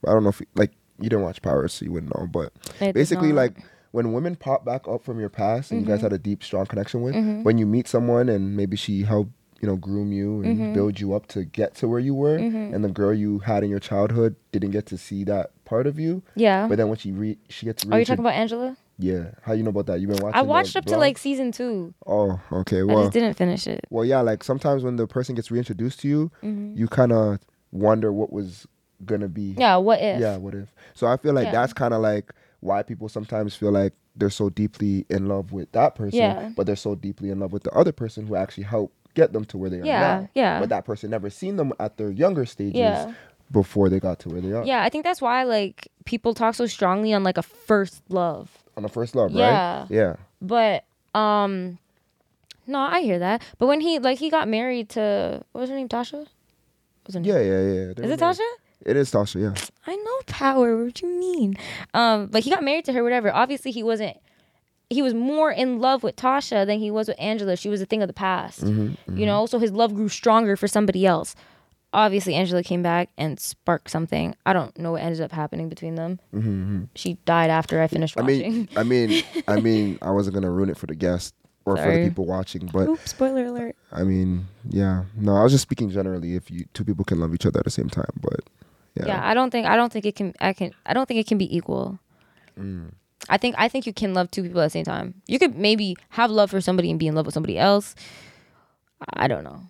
But 0.00 0.10
I 0.10 0.14
don't 0.14 0.24
know 0.24 0.30
if 0.30 0.40
like 0.54 0.72
you 1.00 1.08
didn't 1.08 1.22
watch 1.24 1.42
Power, 1.42 1.68
so 1.68 1.84
you 1.84 1.92
wouldn't 1.92 2.14
know. 2.16 2.26
But 2.26 2.52
basically, 2.94 3.32
like 3.32 3.58
when 3.92 4.12
women 4.12 4.36
pop 4.36 4.64
back 4.64 4.86
up 4.88 5.02
from 5.04 5.18
your 5.20 5.28
past 5.30 5.70
and 5.70 5.80
you 5.80 5.84
Mm-hmm. 5.86 5.94
guys 5.94 6.02
had 6.02 6.12
a 6.12 6.18
deep, 6.18 6.42
strong 6.44 6.66
connection 6.66 7.02
with, 7.02 7.14
when 7.44 7.58
you 7.58 7.66
meet 7.66 7.88
someone 7.88 8.28
and 8.28 8.56
maybe 8.56 8.76
she 8.76 9.02
helped 9.02 9.30
you 9.62 9.66
know 9.68 9.76
groom 9.76 10.12
you 10.12 10.42
and 10.42 10.58
Mm-hmm. 10.58 10.74
build 10.74 11.00
you 11.00 11.14
up 11.14 11.26
to 11.28 11.44
get 11.44 11.74
to 11.76 11.88
where 11.88 12.00
you 12.00 12.14
were, 12.14 12.36
and 12.36 12.84
the 12.84 12.88
girl 12.90 13.14
you 13.14 13.38
had 13.40 13.64
in 13.64 13.70
your 13.70 13.80
childhood 13.80 14.36
didn't 14.52 14.70
get 14.70 14.86
to 14.86 14.98
see 14.98 15.24
that 15.24 15.50
part 15.64 15.86
of 15.86 15.98
you. 15.98 16.22
Yeah. 16.34 16.66
But 16.68 16.76
then 16.76 16.88
when 16.88 16.98
she 16.98 17.10
re- 17.12 17.38
she 17.48 17.64
gets 17.66 17.84
Are 17.86 17.98
you 17.98 18.04
talking 18.04 18.20
about 18.20 18.34
Angela? 18.34 18.76
yeah, 18.98 19.32
how 19.42 19.52
you 19.52 19.62
know 19.62 19.68
about 19.70 19.86
that? 19.86 20.00
You've 20.00 20.10
been 20.10 20.22
watching. 20.22 20.38
I 20.38 20.42
watched 20.42 20.74
up 20.76 20.84
to 20.86 20.96
like 20.96 21.18
season 21.18 21.52
2. 21.52 21.92
Oh, 22.06 22.40
okay. 22.50 22.80
I 22.82 22.86
just 22.86 23.12
didn't 23.12 23.34
finish 23.34 23.66
it. 23.66 23.80
well, 23.90 24.04
yeah. 24.06 24.20
Like 24.20 24.42
sometimes 24.44 24.82
when 24.84 24.96
the 24.96 25.06
person 25.06 25.34
gets 25.34 25.50
reintroduced 25.50 26.00
to 26.00 26.08
you, 26.08 26.30
Mm-hmm. 26.42 26.76
you 26.78 26.86
kind 26.88 27.12
of 27.12 27.38
wonder 27.72 28.12
what 28.12 28.32
was 28.32 28.66
gonna 29.04 29.28
be. 29.28 29.54
Yeah, 29.58 29.76
what 29.76 30.00
if? 30.00 30.20
Yeah, 30.20 30.36
what 30.36 30.54
if? 30.54 30.68
So 30.94 31.06
I 31.06 31.16
feel 31.16 31.34
like 31.34 31.46
Yeah. 31.46 31.52
that's 31.52 31.72
kind 31.72 31.92
of 31.94 32.00
like 32.00 32.32
why 32.60 32.82
people 32.82 33.08
sometimes 33.08 33.54
feel 33.54 33.70
like 33.72 33.92
they're 34.16 34.30
so 34.30 34.48
deeply 34.48 35.04
in 35.10 35.26
love 35.28 35.52
with 35.52 35.70
that 35.72 35.94
person, 35.94 36.18
Yeah. 36.20 36.50
but 36.56 36.66
they're 36.66 36.74
so 36.76 36.94
deeply 36.94 37.30
in 37.30 37.38
love 37.40 37.52
with 37.52 37.64
the 37.64 37.70
other 37.72 37.92
person 37.92 38.26
who 38.26 38.34
actually 38.34 38.64
helped 38.64 38.94
get 39.14 39.32
them 39.32 39.44
to 39.46 39.58
where 39.58 39.68
they 39.70 39.80
are 39.80 39.84
Yeah, 39.86 40.00
now. 40.20 40.28
yeah. 40.34 40.60
But 40.60 40.68
that 40.70 40.84
person 40.84 41.10
never 41.10 41.28
seen 41.30 41.56
them 41.56 41.72
at 41.78 41.96
their 41.98 42.10
younger 42.10 42.46
stages 42.46 42.78
Yeah. 42.78 43.12
before 43.50 43.88
they 43.88 44.00
got 44.00 44.18
to 44.20 44.28
where 44.30 44.40
they 44.40 44.52
are. 44.52 44.64
Yeah, 44.64 44.82
I 44.82 44.88
think 44.88 45.04
that's 45.04 45.20
why 45.22 45.44
like 45.44 45.88
people 46.06 46.32
talk 46.34 46.54
so 46.54 46.66
strongly 46.66 47.12
on 47.12 47.22
like 47.24 47.36
a 47.38 47.42
first 47.42 48.02
love. 48.08 48.56
On 48.76 48.84
a 48.84 48.88
first 48.88 49.14
love, 49.14 49.30
Yeah. 49.32 49.44
right? 49.80 49.86
Yeah. 49.90 49.96
Yeah, 49.96 50.16
but 50.42 50.84
um 51.18 51.78
no, 52.66 52.80
I 52.80 53.00
hear 53.00 53.18
that. 53.20 53.42
But 53.58 53.68
when 53.68 53.80
he 53.80 53.98
like 53.98 54.18
he 54.18 54.28
got 54.30 54.48
married 54.48 54.88
to 54.90 55.42
what 55.52 55.60
was 55.60 55.70
her 55.70 55.76
name? 55.76 55.88
Tasha? 55.88 56.26
Was 57.06 57.14
her 57.14 57.20
name? 57.20 57.32
Yeah, 57.32 57.40
yeah, 57.40 57.60
yeah. 57.60 58.04
Is 58.04 58.10
it 58.10 58.18
Tasha? 58.20 58.40
It 58.84 58.96
is 58.96 59.10
Tasha, 59.10 59.40
yeah. 59.42 59.54
I 59.86 59.96
know 59.96 60.18
power. 60.26 60.84
What 60.84 60.94
do 60.94 61.06
you 61.06 61.18
mean? 61.18 61.56
Um, 61.94 62.26
but 62.26 62.42
he 62.44 62.50
got 62.50 62.62
married 62.62 62.84
to 62.86 62.92
her, 62.92 63.02
whatever. 63.02 63.32
Obviously, 63.32 63.70
he 63.72 63.82
wasn't. 63.82 64.16
He 64.90 65.02
was 65.02 65.14
more 65.14 65.50
in 65.50 65.80
love 65.80 66.04
with 66.04 66.14
Tasha 66.14 66.64
than 66.64 66.78
he 66.78 66.92
was 66.92 67.08
with 67.08 67.16
Angela. 67.18 67.56
She 67.56 67.68
was 67.68 67.80
a 67.80 67.86
thing 67.86 68.02
of 68.02 68.06
the 68.08 68.12
past, 68.14 68.62
Mm-hmm, 68.64 69.16
you 69.18 69.26
know. 69.26 69.46
So 69.46 69.58
his 69.58 69.72
love 69.72 69.94
grew 69.94 70.08
stronger 70.08 70.56
for 70.56 70.68
somebody 70.68 71.04
else. 71.04 71.34
Obviously, 71.92 72.34
Angela 72.34 72.62
came 72.62 72.82
back 72.82 73.08
and 73.16 73.40
sparked 73.40 73.90
something. 73.90 74.36
I 74.44 74.52
don't 74.52 74.76
know 74.78 74.92
what 74.92 75.02
ended 75.02 75.20
up 75.22 75.32
happening 75.32 75.68
between 75.68 75.94
them. 75.96 76.20
She 76.94 77.14
died 77.24 77.50
after 77.50 77.80
I 77.82 77.86
finished 77.88 78.14
Mm-hmm, 78.16 78.76
I 78.76 78.82
mean, 78.84 79.04
I 79.08 79.08
mean, 79.08 79.24
I 79.48 79.60
mean, 79.60 79.98
I 80.02 80.10
wasn't 80.10 80.34
gonna 80.34 80.50
ruin 80.50 80.68
it 80.68 80.76
for 80.76 80.86
the 80.86 80.94
guest 80.94 81.34
or 81.64 81.76
for 81.76 81.90
the 81.90 82.04
people 82.08 82.26
watching, 82.26 82.66
but 82.72 82.88
Oops! 82.88 83.10
Spoiler 83.10 83.46
alert. 83.46 83.74
I 83.90 84.04
mean, 84.04 84.46
yeah, 84.68 85.04
no, 85.16 85.34
I 85.34 85.42
was 85.42 85.50
just 85.52 85.62
speaking 85.62 85.90
generally. 85.90 86.36
If 86.36 86.48
you 86.50 86.66
two 86.74 86.84
people 86.84 87.04
can 87.04 87.18
love 87.18 87.34
each 87.34 87.46
other 87.46 87.58
at 87.58 87.64
the 87.64 87.70
same 87.72 87.88
time, 87.88 88.12
but 88.20 88.40
yeah, 88.96 89.06
Yeah. 89.06 89.20
I 89.28 89.34
don't 89.34 89.50
think. 89.50 89.66
I 89.66 89.76
don't 89.76 89.92
think 89.92 90.04
it 90.06 90.14
can. 90.16 90.34
I 90.40 90.52
can. 90.52 90.72
I 90.84 90.94
don't 90.94 91.06
think 91.06 91.20
it 91.20 91.26
can 91.26 91.38
be 91.38 91.54
equal. 91.56 91.98
Mm. 92.58 92.92
I 93.28 93.36
think. 93.38 93.54
I 93.58 93.68
think 93.68 93.86
you 93.86 93.92
can 93.92 94.14
love 94.14 94.30
two 94.30 94.42
people 94.42 94.60
at 94.60 94.66
the 94.66 94.70
same 94.70 94.84
time. 94.84 95.14
You 95.26 95.38
could 95.38 95.56
maybe 95.56 95.96
have 96.10 96.30
love 96.30 96.50
for 96.50 96.60
somebody 96.60 96.90
and 96.90 96.98
be 96.98 97.06
in 97.06 97.14
love 97.14 97.26
with 97.26 97.34
somebody 97.34 97.58
else. 97.58 97.94
I 99.14 99.28
don't 99.28 99.44
know. 99.44 99.60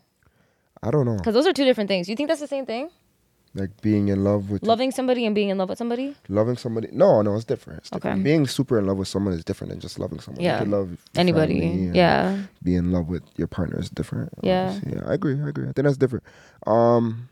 I 0.83 0.91
don't 0.91 1.05
know, 1.07 1.17
Because 1.17 1.35
those 1.35 1.47
are 1.47 1.53
two 1.53 1.65
different 1.65 1.89
things. 1.89 2.09
You 2.09 2.15
think 2.15 2.29
that's 2.29 2.41
the 2.41 2.47
same 2.47 2.67
thing? 2.67 2.91
like 3.57 3.81
being 3.81 4.09
in 4.09 4.23
love 4.23 4.51
with 4.51 4.63
Loving 4.63 4.91
somebody 4.91 5.25
and 5.25 5.35
being 5.35 5.49
in 5.49 5.57
love 5.57 5.71
with 5.71 5.79
somebody? 5.79 6.15
loving 6.29 6.57
somebody. 6.59 6.89
No, 6.93 7.23
no, 7.23 7.35
it's 7.35 7.45
different. 7.45 7.79
It's 7.81 7.91
different. 7.91 8.17
Okay. 8.21 8.23
Being 8.23 8.47
super 8.47 8.79
in 8.79 8.87
love 8.87 8.99
with 8.99 9.09
someone 9.09 9.33
is 9.33 9.45
different 9.45 9.71
than 9.71 9.81
just 9.81 9.99
loving 9.99 10.21
someone. 10.21 10.45
Yeah. 10.45 10.59
you 10.59 10.65
can 10.65 10.71
love 10.71 10.99
Anybody? 11.17 11.91
Yeah. 11.95 12.43
Be 12.63 12.77
in 12.77 12.93
love 12.93 13.09
with 13.09 13.23
your 13.37 13.49
partner 13.49 13.81
is 13.81 13.89
different. 13.89 14.31
Yeah. 14.43 14.79
Yeah. 14.87 15.01
I 15.07 15.15
agree. 15.15 15.41
I 15.43 15.49
agree. 15.49 15.65
I 15.65 15.73
think 15.73 15.87
that's 15.87 15.97
different. 15.97 16.25
Um, 16.67 17.29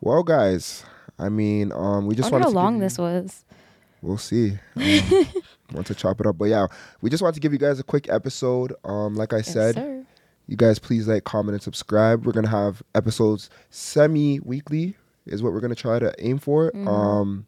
well, 0.00 0.22
guys, 0.22 0.84
I 1.18 1.28
mean, 1.28 1.72
um, 1.72 2.06
we 2.06 2.14
just 2.14 2.30
wanted 2.30 2.44
how 2.44 2.50
long 2.50 2.78
this 2.78 2.98
was. 2.98 3.44
We'll 4.00 4.18
see. 4.18 4.58
Um, 4.76 4.82
want 5.72 5.86
to 5.88 5.94
chop 5.94 6.20
it 6.20 6.26
up, 6.26 6.38
but 6.38 6.46
yeah, 6.46 6.66
we 7.00 7.10
just 7.10 7.22
want 7.22 7.34
to 7.34 7.40
give 7.40 7.52
you 7.52 7.58
guys 7.58 7.80
a 7.80 7.82
quick 7.82 8.08
episode. 8.08 8.72
Um, 8.84 9.16
like 9.16 9.32
I 9.32 9.42
said, 9.42 9.74
sir. 9.74 10.04
you 10.46 10.56
guys 10.56 10.78
please 10.78 11.08
like, 11.08 11.24
comment, 11.24 11.54
and 11.54 11.62
subscribe. 11.62 12.24
We're 12.24 12.32
gonna 12.32 12.48
have 12.48 12.82
episodes 12.94 13.50
semi-weekly, 13.70 14.96
is 15.26 15.42
what 15.42 15.52
we're 15.52 15.60
gonna 15.60 15.74
try 15.74 15.98
to 15.98 16.14
aim 16.18 16.38
for. 16.38 16.70
Mm-hmm. 16.70 16.88
Um, 16.88 17.46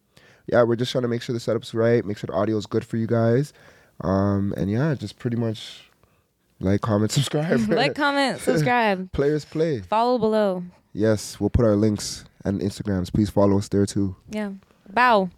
yeah, 0.48 0.64
we're 0.64 0.76
just 0.76 0.90
trying 0.90 1.02
to 1.02 1.08
make 1.08 1.22
sure 1.22 1.32
the 1.32 1.40
setup's 1.40 1.72
right, 1.72 2.04
make 2.04 2.18
sure 2.18 2.26
the 2.26 2.34
audio 2.34 2.56
is 2.56 2.66
good 2.66 2.84
for 2.84 2.96
you 2.96 3.06
guys. 3.06 3.52
Um, 4.00 4.52
and 4.56 4.70
yeah, 4.70 4.94
just 4.94 5.18
pretty 5.18 5.36
much 5.36 5.88
like, 6.58 6.80
comment, 6.80 7.12
subscribe. 7.12 7.68
like, 7.68 7.94
comment, 7.94 8.40
subscribe, 8.40 9.12
Players 9.12 9.44
play. 9.44 9.80
follow 9.80 10.18
below. 10.18 10.64
Yes, 10.92 11.38
we'll 11.38 11.50
put 11.50 11.64
our 11.64 11.76
links 11.76 12.24
and 12.44 12.60
Instagrams. 12.60 13.12
Please 13.12 13.30
follow 13.30 13.58
us 13.58 13.68
there 13.68 13.86
too. 13.86 14.16
Yeah. 14.30 14.52
Bow. 14.92 15.30